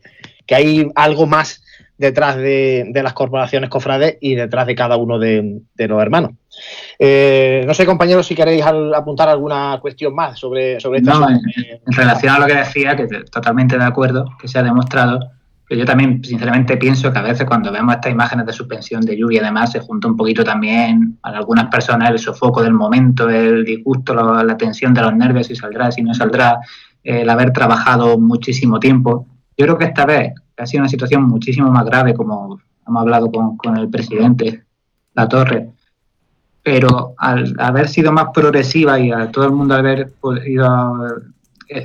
hay 0.48 0.86
algo 0.94 1.26
más 1.26 1.64
detrás 1.98 2.36
de, 2.36 2.88
las 2.94 3.14
corporaciones 3.14 3.68
cofrades 3.68 4.18
y 4.20 4.36
detrás 4.36 4.66
de 4.68 4.76
cada 4.76 4.96
uno 4.96 5.18
de, 5.18 5.62
los 5.76 6.02
hermanos. 6.02 6.32
Eh, 6.98 7.64
no 7.66 7.74
sé, 7.74 7.84
compañeros, 7.84 8.26
si 8.26 8.34
queréis 8.34 8.64
apuntar 8.64 9.28
alguna 9.28 9.78
cuestión 9.80 10.14
más 10.14 10.38
sobre, 10.38 10.78
sobre 10.78 10.98
esta. 11.00 11.18
No, 11.18 11.28
en, 11.28 11.40
relación 11.86 12.34
a 12.34 12.38
lo 12.38 12.46
que 12.46 12.54
decía, 12.54 12.96
que 12.96 13.06
totalmente 13.30 13.76
de 13.76 13.84
acuerdo, 13.84 14.24
que 14.40 14.48
se 14.48 14.58
ha 14.58 14.62
demostrado, 14.62 15.18
yo 15.76 15.84
también, 15.84 16.22
sinceramente, 16.22 16.76
pienso 16.76 17.12
que 17.12 17.18
a 17.18 17.22
veces 17.22 17.46
cuando 17.46 17.72
vemos 17.72 17.94
estas 17.94 18.12
imágenes 18.12 18.46
de 18.46 18.52
suspensión 18.52 19.00
de 19.02 19.16
lluvia 19.16 19.40
y 19.40 19.44
demás, 19.44 19.72
se 19.72 19.80
junta 19.80 20.08
un 20.08 20.16
poquito 20.16 20.44
también 20.44 21.18
a 21.22 21.30
algunas 21.30 21.66
personas 21.66 22.10
el 22.10 22.18
sofoco 22.18 22.62
del 22.62 22.74
momento, 22.74 23.28
el 23.28 23.64
disgusto, 23.64 24.14
la, 24.14 24.56
tensión 24.56 24.92
de 24.92 25.02
los 25.02 25.14
nervios, 25.14 25.46
si 25.46 25.56
saldrá, 25.56 25.90
si 25.90 26.02
no 26.02 26.14
saldrá, 26.14 26.58
el 27.02 27.28
haber 27.28 27.52
trabajado 27.52 28.18
muchísimo 28.18 28.78
tiempo. 28.78 29.26
Yo 29.56 29.66
creo 29.66 29.78
que 29.78 29.86
esta 29.86 30.04
vez 30.04 30.34
ha 30.56 30.66
sido 30.66 30.82
una 30.82 30.88
situación 30.88 31.24
muchísimo 31.24 31.70
más 31.70 31.84
grave, 31.84 32.14
como 32.14 32.60
hemos 32.86 33.00
hablado 33.00 33.30
con, 33.30 33.56
con 33.56 33.76
el 33.76 33.88
presidente 33.88 34.64
La 35.14 35.28
Torre, 35.28 35.70
pero 36.62 37.14
al 37.18 37.54
haber 37.58 37.88
sido 37.88 38.12
más 38.12 38.26
progresiva 38.32 38.98
y 38.98 39.10
a 39.10 39.30
todo 39.30 39.46
el 39.46 39.52
mundo 39.52 39.74
haber 39.74 40.12
podido 40.20 40.96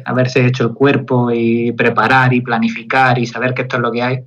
haberse 0.05 0.45
hecho 0.45 0.65
el 0.65 0.73
cuerpo 0.73 1.31
y 1.31 1.71
preparar 1.71 2.33
y 2.33 2.41
planificar 2.41 3.17
y 3.17 3.25
saber 3.25 3.53
que 3.53 3.63
esto 3.63 3.77
es 3.77 3.81
lo 3.81 3.91
que 3.91 4.03
hay, 4.03 4.19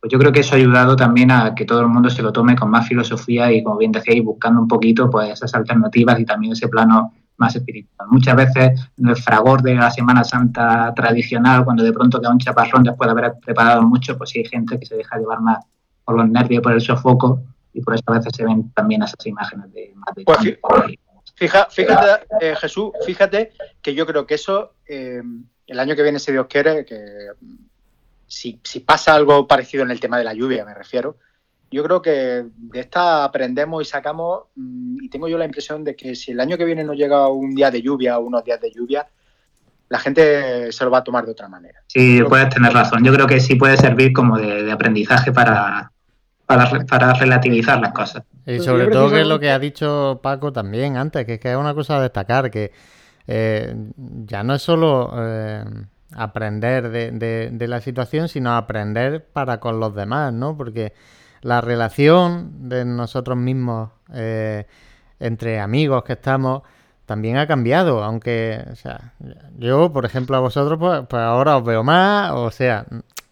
pues 0.00 0.12
yo 0.12 0.18
creo 0.18 0.30
que 0.30 0.40
eso 0.40 0.54
ha 0.54 0.58
ayudado 0.58 0.94
también 0.94 1.30
a 1.30 1.54
que 1.54 1.64
todo 1.64 1.80
el 1.80 1.88
mundo 1.88 2.08
se 2.08 2.22
lo 2.22 2.32
tome 2.32 2.54
con 2.54 2.70
más 2.70 2.86
filosofía 2.86 3.50
y, 3.52 3.62
como 3.62 3.78
bien 3.78 3.90
decíais, 3.90 4.22
buscando 4.22 4.60
un 4.60 4.68
poquito 4.68 5.10
pues 5.10 5.30
esas 5.30 5.54
alternativas 5.54 6.20
y 6.20 6.24
también 6.24 6.52
ese 6.52 6.68
plano 6.68 7.12
más 7.36 7.54
espiritual. 7.56 8.08
Muchas 8.10 8.36
veces 8.36 8.90
en 8.96 9.08
el 9.08 9.16
fragor 9.16 9.62
de 9.62 9.74
la 9.74 9.90
Semana 9.90 10.24
Santa 10.24 10.92
tradicional, 10.94 11.64
cuando 11.64 11.82
de 11.82 11.92
pronto 11.92 12.20
queda 12.20 12.30
un 12.30 12.38
chaparrón 12.38 12.84
después 12.84 13.08
de 13.08 13.12
haber 13.12 13.34
preparado 13.44 13.82
mucho, 13.82 14.16
pues 14.16 14.30
sí 14.30 14.40
hay 14.40 14.44
gente 14.44 14.78
que 14.78 14.86
se 14.86 14.96
deja 14.96 15.18
llevar 15.18 15.40
más 15.40 15.58
por 16.04 16.16
los 16.16 16.28
nervios, 16.28 16.62
por 16.62 16.72
el 16.72 16.80
sofoco, 16.80 17.42
y 17.72 17.80
por 17.80 17.94
eso 17.94 18.02
a 18.06 18.12
veces 18.12 18.32
se 18.34 18.44
ven 18.44 18.70
también 18.72 19.02
esas 19.02 19.24
imágenes 19.26 19.72
de 19.72 19.92
más 19.94 20.14
de 20.14 20.24
pues 20.24 20.38
fíjate, 21.70 22.26
eh, 22.40 22.56
Jesús, 22.56 22.90
fíjate 23.04 23.52
que 23.80 23.94
yo 23.94 24.06
creo 24.06 24.26
que 24.26 24.34
eso, 24.34 24.74
eh, 24.86 25.22
el 25.66 25.78
año 25.78 25.94
que 25.94 26.02
viene, 26.02 26.18
si 26.18 26.32
Dios 26.32 26.46
quiere, 26.48 26.84
que 26.84 27.28
si, 28.26 28.60
pasa 28.84 29.14
algo 29.14 29.46
parecido 29.46 29.84
en 29.84 29.90
el 29.90 30.00
tema 30.00 30.18
de 30.18 30.24
la 30.24 30.34
lluvia, 30.34 30.64
me 30.64 30.74
refiero, 30.74 31.16
yo 31.70 31.84
creo 31.84 32.02
que 32.02 32.46
de 32.56 32.80
esta 32.80 33.24
aprendemos 33.24 33.82
y 33.82 33.84
sacamos, 33.84 34.44
mm, 34.56 35.04
y 35.04 35.08
tengo 35.10 35.28
yo 35.28 35.38
la 35.38 35.44
impresión 35.44 35.84
de 35.84 35.94
que 35.94 36.16
si 36.16 36.32
el 36.32 36.40
año 36.40 36.56
que 36.56 36.64
viene 36.64 36.82
no 36.82 36.94
llega 36.94 37.28
un 37.28 37.54
día 37.54 37.70
de 37.70 37.82
lluvia 37.82 38.18
o 38.18 38.22
unos 38.22 38.42
días 38.44 38.60
de 38.60 38.72
lluvia, 38.72 39.06
la 39.90 39.98
gente 39.98 40.72
se 40.72 40.84
lo 40.84 40.90
va 40.90 40.98
a 40.98 41.04
tomar 41.04 41.24
de 41.24 41.32
otra 41.32 41.48
manera. 41.48 41.80
Sí, 41.86 42.20
puedes 42.28 42.50
tener 42.50 42.72
razón. 42.72 43.02
Yo 43.04 43.12
creo 43.12 43.26
que 43.26 43.40
sí 43.40 43.54
puede 43.54 43.76
servir 43.76 44.12
como 44.12 44.36
de 44.36 44.70
aprendizaje 44.70 45.32
para, 45.32 45.92
para, 46.48 47.12
relativizar 47.12 47.78
las 47.78 47.92
cosas. 47.92 48.22
Y 48.46 48.56
pues 48.56 48.64
sobre 48.64 48.86
todo 48.86 49.10
que 49.10 49.20
es 49.20 49.26
lo 49.26 49.38
que 49.38 49.50
ha 49.50 49.58
dicho 49.58 50.20
Paco 50.22 50.50
también 50.50 50.96
antes, 50.96 51.26
que, 51.26 51.38
es 51.42 51.56
una 51.56 51.74
cosa 51.74 51.98
a 51.98 52.02
destacar, 52.02 52.50
que 52.50 52.72
eh, 53.26 53.74
ya 54.24 54.42
no 54.42 54.54
es 54.54 54.62
solo 54.62 55.12
eh, 55.14 55.62
aprender 56.14 56.88
de, 56.90 57.68
la 57.68 57.80
situación, 57.82 58.28
sino 58.28 58.56
aprender 58.56 59.26
para 59.26 59.60
con 59.60 59.78
los 59.78 59.94
demás, 59.94 60.32
¿no? 60.32 60.56
Porque 60.56 60.94
la 61.42 61.60
relación 61.60 62.68
de 62.70 62.86
nosotros 62.86 63.36
mismos 63.36 63.90
eh, 64.14 64.66
entre 65.20 65.60
amigos 65.60 66.02
que 66.04 66.14
estamos 66.14 66.62
también 67.04 67.36
ha 67.36 67.46
cambiado, 67.46 68.02
aunque, 68.02 68.64
o 68.72 68.74
sea, 68.74 69.12
yo, 69.58 69.92
por 69.92 70.06
ejemplo, 70.06 70.36
a 70.36 70.40
vosotros, 70.40 70.78
pues, 70.78 71.02
pues 71.08 71.22
ahora 71.22 71.58
os 71.58 71.64
veo 71.64 71.84
más, 71.84 72.32
o 72.32 72.50
sea, 72.50 72.86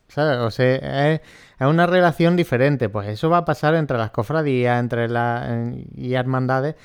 ¿sabes? 0.09 0.39
O 0.39 0.51
sea, 0.51 1.13
es 1.13 1.21
es 1.59 1.67
una 1.67 1.87
relación 1.87 2.37
diferente. 2.37 2.89
Pues 2.89 3.09
eso 3.09 3.31
va 3.31 3.39
a 3.39 3.45
pasar 3.45 3.75
entre 3.75 3.99
las 3.99 4.11
cofradías, 4.11 4.79
entre 4.79 5.09
las 5.09 5.75
y 5.95 6.15
hermandades, 6.15 6.77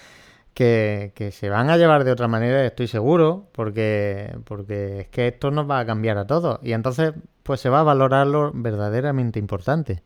que, 0.54 1.30
se 1.32 1.50
van 1.50 1.70
a 1.70 1.78
llevar 1.78 2.04
de 2.04 2.12
otra 2.12 2.28
manera, 2.28 2.66
estoy 2.66 2.88
seguro, 2.88 3.48
porque, 3.52 4.36
porque 4.46 5.02
es 5.02 5.08
que 5.08 5.28
esto 5.28 5.52
nos 5.52 5.70
va 5.70 5.80
a 5.80 5.86
cambiar 5.86 6.18
a 6.18 6.28
todos. 6.28 6.60
Y 6.62 6.74
entonces, 6.74 7.14
pues 7.44 7.60
se 7.60 7.70
va 7.70 7.82
a 7.82 7.84
valorar 7.84 8.28
lo 8.28 8.52
verdaderamente 8.54 9.40
importante. 9.40 10.04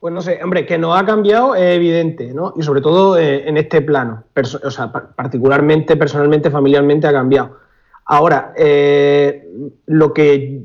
Pues 0.00 0.12
no 0.12 0.20
sé, 0.20 0.40
hombre, 0.42 0.66
que 0.66 0.76
nos 0.78 0.98
ha 0.98 1.04
cambiado 1.04 1.54
es 1.54 1.74
evidente, 1.76 2.32
¿no? 2.32 2.52
Y 2.56 2.62
sobre 2.62 2.80
todo 2.80 3.18
eh, 3.18 3.48
en 3.48 3.56
este 3.56 3.80
plano, 3.80 4.24
o 4.62 4.70
sea, 4.70 4.92
particularmente, 4.92 5.96
personalmente, 5.96 6.50
familiarmente 6.50 7.06
ha 7.06 7.12
cambiado. 7.12 7.56
Ahora, 8.04 8.52
eh, 8.56 9.48
lo 9.86 10.12
que 10.12 10.62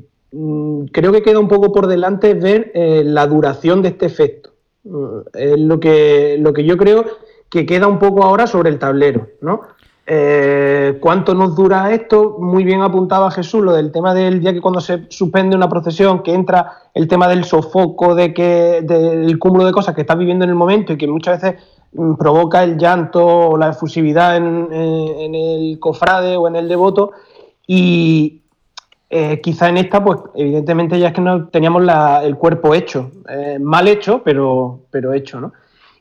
creo 0.92 1.12
que 1.12 1.22
queda 1.22 1.38
un 1.38 1.48
poco 1.48 1.72
por 1.72 1.86
delante 1.86 2.34
ver 2.34 2.72
eh, 2.74 3.02
la 3.04 3.26
duración 3.26 3.82
de 3.82 3.88
este 3.88 4.06
efecto. 4.06 4.50
Mm, 4.84 5.18
es 5.34 5.58
lo 5.58 5.78
que, 5.78 6.36
lo 6.40 6.52
que 6.52 6.64
yo 6.64 6.76
creo 6.76 7.04
que 7.50 7.66
queda 7.66 7.86
un 7.86 7.98
poco 7.98 8.24
ahora 8.24 8.46
sobre 8.46 8.70
el 8.70 8.78
tablero, 8.78 9.28
¿no? 9.42 9.60
Eh, 10.04 10.98
¿Cuánto 11.00 11.34
nos 11.34 11.54
dura 11.54 11.92
esto? 11.92 12.36
Muy 12.40 12.64
bien 12.64 12.80
apuntaba 12.80 13.30
Jesús 13.30 13.62
lo 13.62 13.72
del 13.72 13.92
tema 13.92 14.14
del 14.14 14.40
día 14.40 14.52
que 14.52 14.60
cuando 14.60 14.80
se 14.80 15.06
suspende 15.10 15.54
una 15.54 15.68
procesión, 15.68 16.22
que 16.22 16.34
entra 16.34 16.72
el 16.92 17.06
tema 17.06 17.28
del 17.28 17.44
sofoco, 17.44 18.14
de 18.14 18.34
que, 18.34 18.82
del 18.82 19.38
cúmulo 19.38 19.64
de 19.64 19.72
cosas 19.72 19.94
que 19.94 20.00
estás 20.00 20.18
viviendo 20.18 20.44
en 20.44 20.50
el 20.50 20.56
momento 20.56 20.92
y 20.92 20.98
que 20.98 21.06
muchas 21.06 21.40
veces 21.40 21.62
mm, 21.92 22.14
provoca 22.14 22.64
el 22.64 22.78
llanto 22.78 23.24
o 23.24 23.58
la 23.58 23.70
efusividad 23.70 24.36
en, 24.36 24.72
en 24.72 25.34
el 25.34 25.78
cofrade 25.78 26.36
o 26.36 26.48
en 26.48 26.56
el 26.56 26.68
devoto. 26.68 27.12
Y, 27.66 28.41
eh, 29.14 29.42
quizá 29.42 29.68
en 29.68 29.76
esta, 29.76 30.02
pues 30.02 30.20
evidentemente 30.34 30.98
ya 30.98 31.08
es 31.08 31.12
que 31.12 31.20
no 31.20 31.48
teníamos 31.48 31.82
el 32.24 32.36
cuerpo 32.38 32.74
hecho, 32.74 33.10
eh, 33.28 33.58
mal 33.60 33.86
hecho, 33.86 34.22
pero, 34.24 34.86
pero 34.90 35.12
hecho, 35.12 35.38
¿no? 35.38 35.52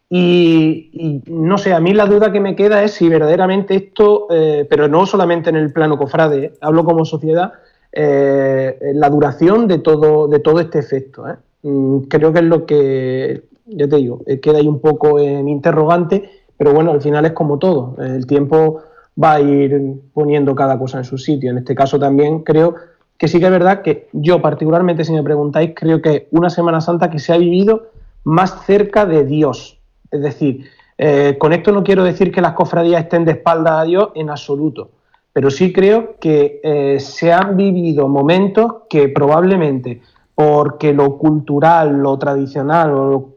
Y, 0.09 1.21
no 1.25 1.57
sé, 1.57 1.73
a 1.73 1.81
mí 1.81 1.93
la 1.93 2.05
duda 2.05 2.31
que 2.31 2.39
me 2.39 2.55
queda 2.55 2.83
es 2.83 2.93
si 2.93 3.09
verdaderamente 3.09 3.75
esto, 3.75 4.27
eh, 4.29 4.65
pero 4.69 4.87
no 4.87 5.05
solamente 5.05 5.49
en 5.49 5.57
el 5.57 5.73
plano 5.73 5.97
cofrade, 5.97 6.53
hablo 6.61 6.85
como 6.85 7.03
sociedad, 7.03 7.51
la 7.91 9.09
duración 9.09 9.67
de 9.67 9.79
todo, 9.79 10.29
de 10.29 10.39
todo 10.39 10.61
este 10.61 10.79
efecto. 10.79 11.25
Mm, 11.63 12.03
creo 12.03 12.31
que 12.31 12.39
es 12.39 12.45
lo 12.45 12.65
que, 12.65 13.43
ya 13.65 13.89
te 13.89 13.97
digo, 13.97 14.21
queda 14.41 14.59
ahí 14.59 14.67
un 14.69 14.79
poco 14.79 15.19
en 15.19 15.49
interrogante, 15.49 16.29
pero 16.55 16.73
bueno, 16.73 16.91
al 16.91 17.01
final 17.01 17.25
es 17.25 17.33
como 17.33 17.59
todo, 17.59 17.97
el 17.99 18.25
tiempo 18.25 18.83
va 19.21 19.33
a 19.33 19.41
ir 19.41 19.81
poniendo 20.13 20.55
cada 20.55 20.79
cosa 20.79 20.99
en 20.99 21.03
su 21.03 21.17
sitio. 21.17 21.51
En 21.51 21.57
este 21.57 21.75
caso 21.75 21.99
también 21.99 22.43
creo 22.43 22.75
que 23.21 23.27
sí 23.27 23.39
que 23.39 23.45
es 23.45 23.51
verdad 23.51 23.83
que 23.83 24.09
yo 24.13 24.41
particularmente, 24.41 25.05
si 25.05 25.13
me 25.13 25.21
preguntáis, 25.21 25.73
creo 25.75 26.01
que 26.01 26.27
una 26.31 26.49
Semana 26.49 26.81
Santa 26.81 27.11
que 27.11 27.19
se 27.19 27.31
ha 27.31 27.37
vivido 27.37 27.89
más 28.23 28.65
cerca 28.65 29.05
de 29.05 29.23
Dios. 29.23 29.77
Es 30.09 30.23
decir, 30.23 30.65
eh, 30.97 31.35
con 31.37 31.53
esto 31.53 31.71
no 31.71 31.83
quiero 31.83 32.03
decir 32.03 32.31
que 32.31 32.41
las 32.41 32.53
cofradías 32.53 33.03
estén 33.03 33.23
de 33.25 33.33
espalda 33.33 33.79
a 33.79 33.83
Dios 33.83 34.09
en 34.15 34.31
absoluto, 34.31 34.89
pero 35.31 35.51
sí 35.51 35.71
creo 35.71 36.15
que 36.19 36.61
eh, 36.63 36.99
se 36.99 37.31
han 37.31 37.55
vivido 37.55 38.07
momentos 38.07 38.77
que 38.89 39.07
probablemente 39.09 40.01
porque 40.33 40.91
lo 40.91 41.19
cultural, 41.19 42.01
lo 42.01 42.17
tradicional 42.17 42.89
o 42.91 43.35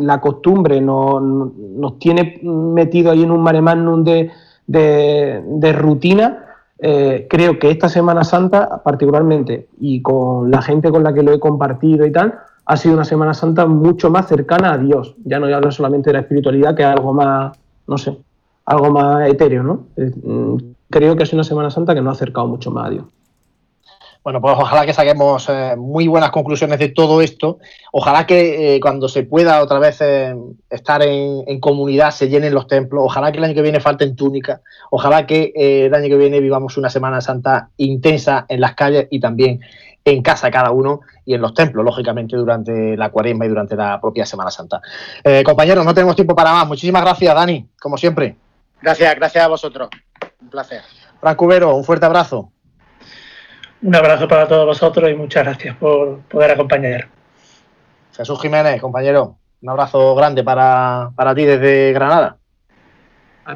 la 0.00 0.18
costumbre 0.18 0.80
nos 0.80 1.98
tiene 1.98 2.40
metido 2.42 3.10
ahí 3.10 3.22
en 3.22 3.30
un 3.32 3.42
mare 3.42 3.60
magnum 3.60 4.02
de, 4.02 4.30
de 4.66 5.72
rutina, 5.74 6.45
eh, 6.78 7.26
creo 7.28 7.58
que 7.58 7.70
esta 7.70 7.88
Semana 7.88 8.24
Santa, 8.24 8.82
particularmente, 8.82 9.68
y 9.80 10.02
con 10.02 10.50
la 10.50 10.62
gente 10.62 10.90
con 10.90 11.02
la 11.02 11.14
que 11.14 11.22
lo 11.22 11.32
he 11.32 11.40
compartido 11.40 12.06
y 12.06 12.12
tal, 12.12 12.34
ha 12.66 12.76
sido 12.76 12.94
una 12.94 13.04
Semana 13.04 13.32
Santa 13.32 13.66
mucho 13.66 14.10
más 14.10 14.26
cercana 14.26 14.72
a 14.72 14.78
Dios. 14.78 15.14
Ya 15.24 15.38
no 15.38 15.46
hablo 15.46 15.70
solamente 15.70 16.10
de 16.10 16.14
la 16.14 16.20
espiritualidad, 16.20 16.74
que 16.74 16.82
es 16.82 16.88
algo 16.88 17.14
más, 17.14 17.56
no 17.86 17.96
sé, 17.96 18.16
algo 18.66 18.90
más 18.90 19.28
etéreo, 19.28 19.62
¿no? 19.62 19.86
Mm, 19.96 20.56
creo 20.90 21.16
que 21.16 21.22
es 21.22 21.32
una 21.32 21.44
Semana 21.44 21.70
Santa 21.70 21.94
que 21.94 22.02
nos 22.02 22.10
ha 22.10 22.16
acercado 22.16 22.46
mucho 22.48 22.70
más 22.70 22.86
a 22.86 22.90
Dios. 22.90 23.04
Bueno, 24.26 24.40
pues 24.40 24.56
ojalá 24.58 24.84
que 24.84 24.92
saquemos 24.92 25.48
eh, 25.48 25.76
muy 25.78 26.08
buenas 26.08 26.32
conclusiones 26.32 26.80
de 26.80 26.88
todo 26.88 27.22
esto. 27.22 27.60
Ojalá 27.92 28.26
que 28.26 28.74
eh, 28.74 28.80
cuando 28.80 29.08
se 29.08 29.22
pueda 29.22 29.62
otra 29.62 29.78
vez 29.78 30.00
eh, 30.00 30.34
estar 30.68 31.00
en, 31.04 31.60
comunidad 31.60 32.10
se 32.10 32.28
llenen 32.28 32.52
los 32.52 32.66
templos. 32.66 33.04
Ojalá 33.06 33.30
que 33.30 33.38
el 33.38 33.44
año 33.44 33.54
que 33.54 33.62
viene 33.62 33.78
falten 33.78 34.16
túnicas. 34.16 34.62
Ojalá 34.90 35.28
que 35.28 35.52
el 35.54 35.94
año 35.94 36.08
que 36.08 36.16
viene 36.16 36.40
vivamos 36.40 36.76
una 36.76 36.90
Semana 36.90 37.20
Santa 37.20 37.68
intensa 37.76 38.46
en 38.48 38.60
las 38.60 38.74
calles 38.74 39.06
y 39.12 39.20
también 39.20 39.60
en 40.04 40.22
casa 40.22 40.50
cada 40.50 40.72
uno 40.72 41.02
y 41.24 41.34
en 41.34 41.40
los 41.40 41.54
templos, 41.54 41.84
lógicamente, 41.84 42.36
durante 42.36 42.96
la 42.96 43.10
cuaresma 43.10 43.46
y 43.46 43.48
durante 43.48 43.76
la 43.76 44.00
propia 44.00 44.26
Semana 44.26 44.50
Santa. 44.50 44.80
compañeros, 45.44 45.84
no 45.84 45.94
tenemos 45.94 46.16
tiempo 46.16 46.34
para 46.34 46.52
más. 46.52 46.66
Muchísimas 46.66 47.02
gracias, 47.02 47.32
Dani, 47.32 47.64
como 47.80 47.96
siempre. 47.96 48.34
Gracias, 48.82 49.14
gracias 49.14 49.44
a 49.44 49.46
vosotros. 49.46 49.88
Un 50.42 50.50
placer. 50.50 50.80
Frank 51.20 51.36
Cubero, 51.36 51.76
un 51.76 51.84
fuerte 51.84 52.06
abrazo. 52.06 52.50
Un 53.86 53.94
abrazo 53.94 54.26
para 54.26 54.48
todos 54.48 54.66
vosotros 54.66 55.08
y 55.08 55.14
muchas 55.14 55.44
gracias 55.44 55.76
por 55.76 56.18
poder 56.22 56.50
acompañar. 56.50 57.06
Jesús 58.16 58.42
Jiménez, 58.42 58.80
compañero, 58.80 59.36
un 59.62 59.68
abrazo 59.68 60.12
grande 60.16 60.42
para, 60.42 61.12
ti 61.36 61.44
desde 61.44 61.92
Granada. 61.92 62.36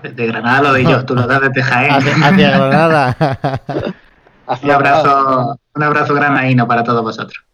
Desde 0.00 0.26
Granada 0.28 0.62
lo 0.62 0.68
doy 0.68 0.86
yo, 0.86 1.04
tú 1.04 1.16
lo 1.16 1.26
das 1.26 1.40
desde 1.40 1.62
Jaén. 1.64 1.90
Hacia, 1.90 2.50
Granada. 2.58 3.16
un, 4.62 4.70
abrazo, 4.70 5.58
un 5.74 5.82
abrazo 5.82 6.14
granaíno 6.14 6.68
para 6.68 6.84
todos 6.84 7.02
vosotros. 7.02 7.44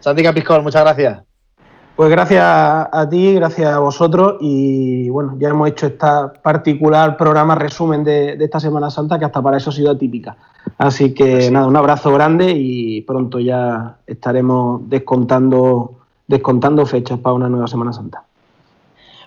Santi 0.00 0.24
Capiscol, 0.24 0.64
muchas 0.64 0.82
gracias. 0.82 1.20
Pues 2.00 2.10
gracias 2.10 2.42
a 2.42 3.06
ti, 3.10 3.34
gracias 3.34 3.74
a 3.74 3.78
vosotros 3.78 4.38
y 4.40 5.10
bueno, 5.10 5.36
ya 5.38 5.50
hemos 5.50 5.68
hecho 5.68 5.86
este 5.86 6.06
particular 6.42 7.16
programa 7.18 7.54
resumen 7.54 8.02
de, 8.02 8.38
esta 8.40 8.58
Semana 8.58 8.90
Santa 8.90 9.18
que 9.18 9.26
hasta 9.26 9.42
para 9.42 9.58
eso 9.58 9.68
ha 9.68 9.72
sido 9.74 9.90
atípica. 9.90 10.34
Así 10.80 11.12
que 11.12 11.30
pues 11.30 11.52
nada, 11.52 11.66
un 11.66 11.76
abrazo 11.76 12.10
grande 12.10 12.54
y 12.56 13.02
pronto 13.02 13.38
ya 13.38 13.98
estaremos 14.06 14.88
descontando, 14.88 15.92
descontando 16.26 16.86
fechas 16.86 17.18
para 17.18 17.34
una 17.34 17.50
nueva 17.50 17.66
Semana 17.66 17.92
Santa. 17.92 18.24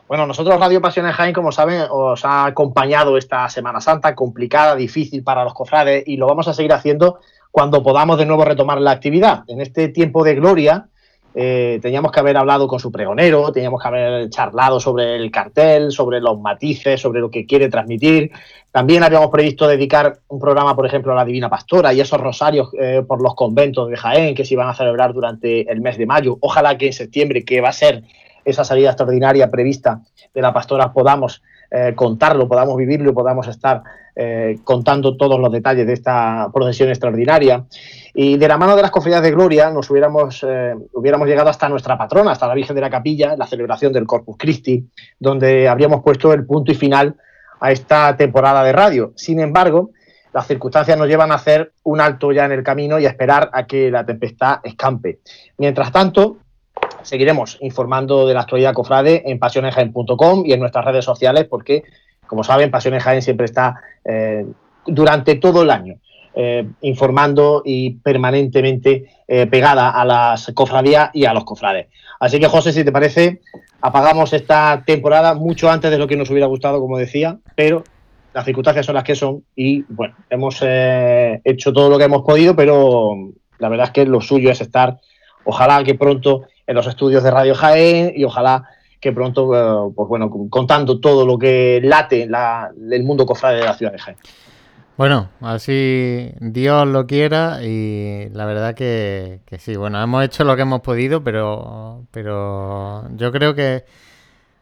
Bueno, 0.08 0.26
nosotros 0.26 0.60
Radio 0.60 0.82
Pasiones 0.82 1.14
Jaén, 1.14 1.32
como 1.32 1.52
saben, 1.52 1.84
os 1.92 2.26
ha 2.26 2.46
acompañado 2.46 3.18
esta 3.18 3.48
Semana 3.50 3.82
Santa 3.82 4.16
complicada, 4.16 4.76
difícil 4.76 5.24
para 5.24 5.44
los 5.44 5.54
cofrades 5.54 6.04
y 6.08 6.18
lo 6.18 6.26
vamos 6.26 6.48
a 6.48 6.56
seguir 6.56 6.74
haciendo 6.74 7.20
cuando 7.52 7.84
podamos 7.84 8.18
de 8.18 8.26
nuevo 8.26 8.44
retomar 8.46 8.82
la 8.82 8.90
actividad. 8.90 9.44
En 9.46 9.62
este 9.62 9.90
tiempo 9.90 10.24
de 10.24 10.34
gloria, 10.34 10.88
eh, 11.36 11.80
teníamos 11.82 12.12
que 12.12 12.20
haber 12.20 12.38
hablado 12.38 12.68
con 12.68 12.80
su 12.80 12.92
pregonero, 12.92 13.52
teníamos 13.52 13.82
que 13.82 13.88
haber 13.88 14.30
charlado 14.30 14.80
sobre 14.80 15.16
el 15.16 15.32
cartel, 15.32 15.92
sobre 15.92 16.20
los 16.20 16.40
matices, 16.40 17.02
sobre 17.02 17.22
lo 17.22 17.32
que 17.32 17.46
quiere 17.46 17.70
transmitir. 17.70 18.32
También 18.72 19.04
habíamos 19.04 19.30
previsto 19.30 19.68
dedicar 19.68 20.20
un 20.28 20.40
programa, 20.40 20.76
por 20.76 20.86
ejemplo, 20.86 21.12
a 21.12 21.16
la 21.16 21.26
Divina 21.26 21.50
Pastora 21.50 21.94
y 21.94 22.02
esos 22.02 22.20
rosarios 22.20 22.70
eh, 22.80 23.04
por 23.08 23.22
los 23.22 23.36
conventos 23.36 23.90
de 23.90 23.98
Jaén 23.98 24.36
que 24.36 24.46
se 24.46 24.54
iban 24.54 24.70
a 24.70 24.76
celebrar 24.76 25.14
durante 25.14 25.72
el 25.72 25.82
mes 25.82 25.98
de 25.98 26.06
mayo. 26.06 26.38
Ojalá 26.42 26.78
que 26.78 26.88
en 26.88 26.94
septiembre, 26.94 27.44
que 27.44 27.62
va 27.62 27.70
a 27.70 27.74
ser 27.74 28.04
esa 28.46 28.64
salida 28.64 28.90
extraordinaria 28.90 29.50
prevista 29.50 30.02
de 30.34 30.42
la 30.42 30.54
pastora, 30.54 30.92
podamos 30.92 31.42
eh, 31.72 31.94
contarlo, 31.96 32.48
podamos 32.48 32.78
vivirlo, 32.78 33.14
podamos 33.14 33.48
estar 33.48 33.82
eh, 34.16 34.60
contando 34.64 35.18
todos 35.18 35.40
los 35.40 35.52
detalles 35.52 35.88
de 35.88 35.94
esta 35.94 36.50
procesión 36.54 36.90
extraordinaria. 36.90 37.66
Y 38.14 38.38
de 38.38 38.48
la 38.48 38.58
mano 38.58 38.76
de 38.76 38.82
las 38.82 38.92
cofradías 38.92 39.24
de 39.24 39.32
gloria 39.32 39.72
nos 39.72 39.90
hubiéramos, 39.90 40.46
eh, 40.48 40.76
hubiéramos 40.94 41.28
llegado 41.28 41.50
hasta 41.50 41.68
nuestra 41.70 41.98
patrona, 41.98 42.32
hasta 42.32 42.48
la 42.48 42.54
Virgen 42.54 42.76
de 42.76 42.82
la 42.82 42.90
Capilla, 42.90 43.36
la 43.36 43.48
celebración 43.48 43.92
del 43.92 44.06
Corpus 44.06 44.38
Christi, 44.38 44.88
donde 45.20 45.68
habríamos 45.68 46.04
puesto 46.04 46.32
el 46.34 46.46
punto 46.46 46.72
y 46.72 46.76
final 46.76 47.16
a 47.60 47.72
esta 47.72 48.16
temporada 48.18 48.64
de 48.64 48.72
radio. 48.72 49.14
Sin 49.16 49.40
embargo, 49.40 49.92
las 50.34 50.48
circunstancias 50.48 50.98
nos 50.98 51.08
llevan 51.08 51.32
a 51.32 51.36
hacer 51.36 51.74
un 51.84 52.02
alto 52.02 52.32
ya 52.32 52.46
en 52.46 52.52
el 52.52 52.64
camino 52.64 53.00
y 53.00 53.06
a 53.06 53.10
esperar 53.10 53.50
a 53.54 53.66
que 53.66 53.92
la 53.92 54.06
tempestad 54.06 54.60
escampe. 54.64 55.20
Mientras 55.58 55.92
tanto, 55.92 56.38
seguiremos 57.04 57.58
informando 57.62 58.28
de 58.28 58.34
la 58.34 58.42
actualidad 58.42 58.74
cofrade 58.74 59.24
en 59.26 59.40
pasionesjaen.com 59.40 60.44
y 60.46 60.54
en 60.54 60.60
nuestras 60.60 60.86
redes 60.86 61.06
sociales 61.06 61.46
porque, 61.50 61.84
como 62.34 62.44
saben, 62.44 62.72
Pasiones 62.72 63.04
Jaén 63.04 63.22
siempre 63.22 63.46
está 63.46 63.76
eh, 64.04 64.44
durante 64.88 65.36
todo 65.36 65.62
el 65.62 65.70
año 65.70 65.98
eh, 66.34 66.68
informando 66.82 67.62
y 67.64 67.92
permanentemente 67.92 69.06
eh, 69.28 69.46
pegada 69.46 69.92
a 69.92 70.04
las 70.04 70.52
cofradías 70.56 71.12
y 71.14 71.26
a 71.26 71.34
los 71.36 71.44
cofrades. 71.44 71.90
Así 72.20 72.40
que, 72.40 72.48
José, 72.48 72.74
si 72.74 72.84
te 72.84 72.92
parece, 72.92 73.42
apagamos 73.82 74.34
esta 74.34 74.82
temporada 74.84 75.36
mucho 75.36 75.70
antes 75.70 75.92
de 75.92 76.00
lo 76.00 76.08
que 76.08 76.18
nos 76.18 76.32
hubiera 76.32 76.48
gustado, 76.48 76.80
como 76.80 76.98
decía, 76.98 77.38
pero 77.54 77.84
las 78.34 78.46
circunstancias 78.46 78.88
son 78.88 78.96
las 78.96 79.04
que 79.04 79.14
son 79.14 79.44
y, 79.56 79.84
bueno, 79.84 80.16
hemos 80.32 80.58
hecho 80.64 81.72
todo 81.72 81.88
lo 81.88 82.00
que 82.00 82.06
hemos 82.06 82.24
podido, 82.24 82.56
pero 82.56 83.16
la 83.60 83.70
verdad 83.70 83.90
es 83.90 83.92
que 83.92 84.06
lo 84.08 84.22
suyo 84.22 84.50
es 84.50 84.60
estar, 84.60 84.98
ojalá 85.44 85.84
que 85.84 85.94
pronto 85.94 86.48
en 86.66 86.74
los 86.74 86.88
estudios 86.88 87.22
de 87.22 87.30
Radio 87.30 87.54
Jaén 87.54 88.12
y 88.16 88.24
ojalá 88.24 88.64
que 89.04 89.12
pronto, 89.12 89.54
eh, 89.54 89.92
pues 89.94 90.08
bueno, 90.08 90.32
contando 90.50 91.00
todo 91.02 91.26
lo 91.26 91.38
que 91.38 91.82
late 91.84 92.26
la, 92.26 92.72
el 92.90 93.04
mundo 93.04 93.26
cofrade 93.26 93.58
de 93.58 93.66
la 93.66 93.74
ciudad 93.74 93.92
de 93.92 94.00
Jaén. 94.00 94.18
Bueno, 94.96 95.30
así 95.42 96.32
Dios 96.40 96.88
lo 96.88 97.06
quiera 97.06 97.60
y 97.64 98.30
la 98.32 98.46
verdad 98.46 98.76
que, 98.76 99.42
sí, 99.60 99.76
bueno, 99.76 100.02
hemos 100.02 100.24
hecho 100.24 100.46
lo 100.46 100.56
que 100.56 100.62
hemos 100.62 100.80
podido, 100.80 101.22
pero, 101.22 102.06
pero 102.12 103.04
yo 103.18 103.32
creo 103.34 103.54
que 103.56 103.84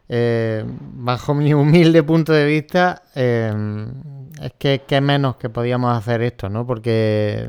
eh, 0.08 0.64
bajo 0.66 1.34
mi 1.34 1.54
humilde 1.54 2.02
punto 2.02 2.32
de 2.32 2.44
vista 2.44 3.02
eh, 3.14 3.52
es 4.42 4.52
que, 4.58 4.82
que 4.86 5.00
menos 5.00 5.36
que 5.36 5.50
podíamos 5.50 5.96
hacer 5.96 6.22
esto, 6.22 6.48
¿no? 6.48 6.66
Porque 6.66 7.48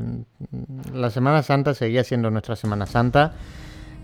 la 0.92 1.10
Semana 1.10 1.42
Santa 1.42 1.74
seguía 1.74 2.04
siendo 2.04 2.30
nuestra 2.30 2.54
Semana 2.54 2.86
Santa. 2.86 3.32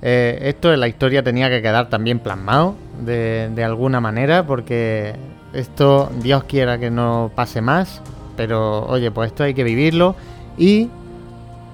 Eh, 0.02 0.38
esto 0.42 0.72
en 0.72 0.80
la 0.80 0.88
historia 0.88 1.22
tenía 1.22 1.50
que 1.50 1.60
quedar 1.60 1.90
también 1.90 2.20
plasmado 2.20 2.74
de, 3.00 3.62
alguna 3.64 4.00
manera, 4.00 4.46
porque 4.46 5.14
esto 5.52 6.10
Dios 6.22 6.44
quiera 6.44 6.78
que 6.78 6.90
no 6.90 7.30
pase 7.34 7.60
más, 7.60 8.00
pero 8.36 8.86
oye, 8.86 9.10
pues 9.10 9.28
esto 9.28 9.44
hay 9.44 9.54
que 9.54 9.64
vivirlo 9.64 10.16
y 10.56 10.88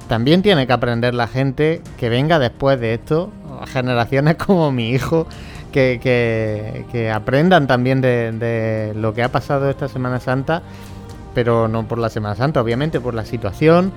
también 0.09 0.43
tiene 0.43 0.67
que 0.67 0.73
aprender 0.73 1.15
la 1.15 1.29
gente 1.29 1.83
que 1.99 2.09
venga 2.09 2.39
después 2.39 2.81
de 2.81 2.95
esto, 2.95 3.31
generaciones 3.67 4.35
como 4.47 4.73
mi 4.73 4.91
hijo, 4.91 5.27
que, 5.73 7.13
aprendan 7.15 7.67
también 7.67 8.01
de, 8.01 8.93
lo 8.97 9.13
que 9.15 9.23
ha 9.23 9.29
pasado 9.29 9.69
esta 9.69 9.89
Semana 9.89 10.21
Santa, 10.21 10.63
pero 11.35 11.69
no 11.69 11.87
por 11.87 11.99
la 11.99 12.09
Semana 12.09 12.35
Santa, 12.35 12.63
obviamente 12.63 12.99
por 12.99 13.15
la 13.15 13.25
situación 13.25 13.93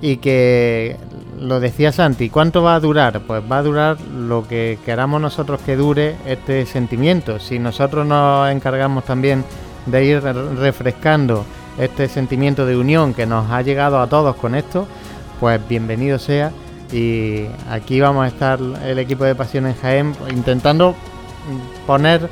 y 0.00 0.18
que 0.18 0.96
lo 1.40 1.60
decía 1.60 1.92
Santi, 1.92 2.30
¿cuánto 2.30 2.62
va 2.62 2.74
a 2.74 2.80
durar? 2.80 3.20
Pues 3.26 3.42
va 3.50 3.58
a 3.58 3.62
durar 3.62 4.00
lo 4.00 4.46
que 4.46 4.78
queramos 4.84 5.20
nosotros 5.20 5.60
que 5.64 5.76
dure 5.76 6.16
este 6.26 6.66
sentimiento. 6.66 7.38
Si 7.38 7.58
nosotros 7.58 8.06
nos 8.06 8.50
encargamos 8.50 9.04
también 9.04 9.44
de 9.86 10.04
ir 10.04 10.22
refrescando 10.22 11.44
este 11.78 12.08
sentimiento 12.08 12.66
de 12.66 12.76
unión 12.76 13.14
que 13.14 13.26
nos 13.26 13.50
ha 13.50 13.62
llegado 13.62 14.00
a 14.00 14.08
todos 14.08 14.36
con 14.36 14.54
esto, 14.54 14.86
pues 15.40 15.60
bienvenido 15.68 16.18
sea. 16.18 16.52
Y 16.92 17.46
aquí 17.68 18.00
vamos 18.00 18.24
a 18.24 18.28
estar 18.28 18.60
el 18.84 18.98
equipo 18.98 19.24
de 19.24 19.34
Pasión 19.34 19.66
en 19.66 19.74
Jaén 19.74 20.14
intentando 20.30 20.94
poner 21.86 22.28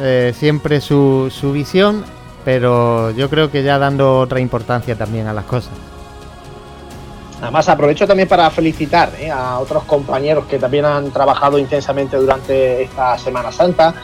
eh, 0.00 0.32
siempre 0.36 0.80
su, 0.80 1.30
su 1.30 1.52
visión, 1.52 2.04
pero 2.44 3.10
yo 3.12 3.30
creo 3.30 3.50
que 3.50 3.62
ya 3.62 3.78
dando 3.78 4.18
otra 4.18 4.40
importancia 4.40 4.96
también 4.96 5.28
a 5.28 5.32
las 5.32 5.44
cosas. 5.44 5.72
Además, 7.44 7.68
aprovecho 7.68 8.06
también 8.06 8.26
para 8.26 8.48
felicitar 8.48 9.12
eh, 9.18 9.30
a 9.30 9.58
otros 9.58 9.84
compañeros 9.84 10.46
que 10.46 10.58
también 10.58 10.86
han 10.86 11.10
trabajado 11.10 11.58
intensamente 11.58 12.16
durante 12.16 12.84
esta 12.84 13.18
Semana 13.18 13.52
Santa, 13.52 13.94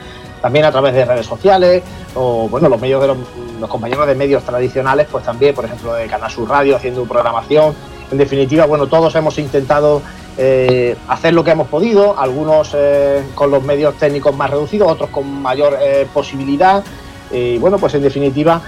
también 0.43 0.67
a 0.67 0.71
través 0.71 0.93
de 0.93 1.07
redes 1.07 1.25
sociales, 1.25 1.83
o 2.15 2.51
bueno, 2.51 2.69
los 2.69 2.79
medios 2.79 3.01
de 3.01 3.07
los, 3.09 3.71
compañeros 3.71 4.07
de 4.07 4.15
medios 4.15 4.43
tradicionales, 4.43 5.07
pues 5.11 5.25
también, 5.25 5.55
por 5.55 5.65
ejemplo, 5.65 5.95
de 5.95 6.07
Canal 6.07 6.31
Sur 6.31 6.51
Radio 6.51 6.77
haciendo 6.77 7.03
programación. 7.05 7.75
En 8.13 8.19
definitiva, 8.19 8.67
bueno, 8.67 8.89
todos 8.89 9.15
hemos 9.15 9.39
intentado 9.39 10.03
eh, 10.37 10.95
hacer 11.09 11.33
lo 11.33 11.43
que 11.43 11.53
hemos 11.53 11.69
podido, 11.69 12.21
algunos 12.21 12.73
eh, 12.75 13.23
con 13.35 13.51
los 13.51 13.63
medios 13.63 13.95
técnicos 13.95 14.37
más 14.37 14.51
reducidos, 14.51 14.93
otros 14.93 15.09
con 15.09 15.41
mayor 15.41 15.79
posibilidad. 16.13 16.85
Y 17.31 17.57
bueno, 17.57 17.79
pues 17.79 17.95
en 17.95 18.03
definitiva, 18.03 18.61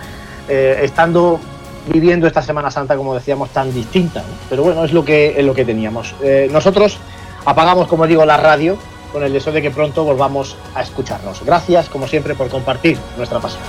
estando 0.49 1.41
viviendo 1.87 2.27
esta 2.27 2.43
Semana 2.43 2.71
Santa, 2.71 2.97
como 2.97 3.15
decíamos, 3.15 3.51
tan 3.51 3.73
distinta. 3.73 4.23
Pero 4.49 4.63
bueno, 4.63 4.85
es 4.85 4.93
lo 4.93 5.05
que, 5.05 5.39
es 5.39 5.45
lo 5.45 5.55
que 5.55 5.65
teníamos. 5.65 6.15
Eh, 6.23 6.49
nosotros 6.51 6.99
apagamos, 7.45 7.89
como 7.89 8.07
digo, 8.07 8.25
la 8.25 8.37
radio 8.37 8.77
con 9.13 9.23
el 9.23 9.33
deseo 9.33 9.53
de 9.53 9.61
que 9.61 9.71
pronto 9.71 10.05
volvamos 10.05 10.57
a 10.75 10.83
escucharnos. 10.83 11.45
Gracias, 11.45 11.89
como 11.89 12.07
siempre, 12.07 12.35
por 12.35 12.49
compartir 12.49 12.99
nuestra 13.17 13.41
pasión. 13.41 13.63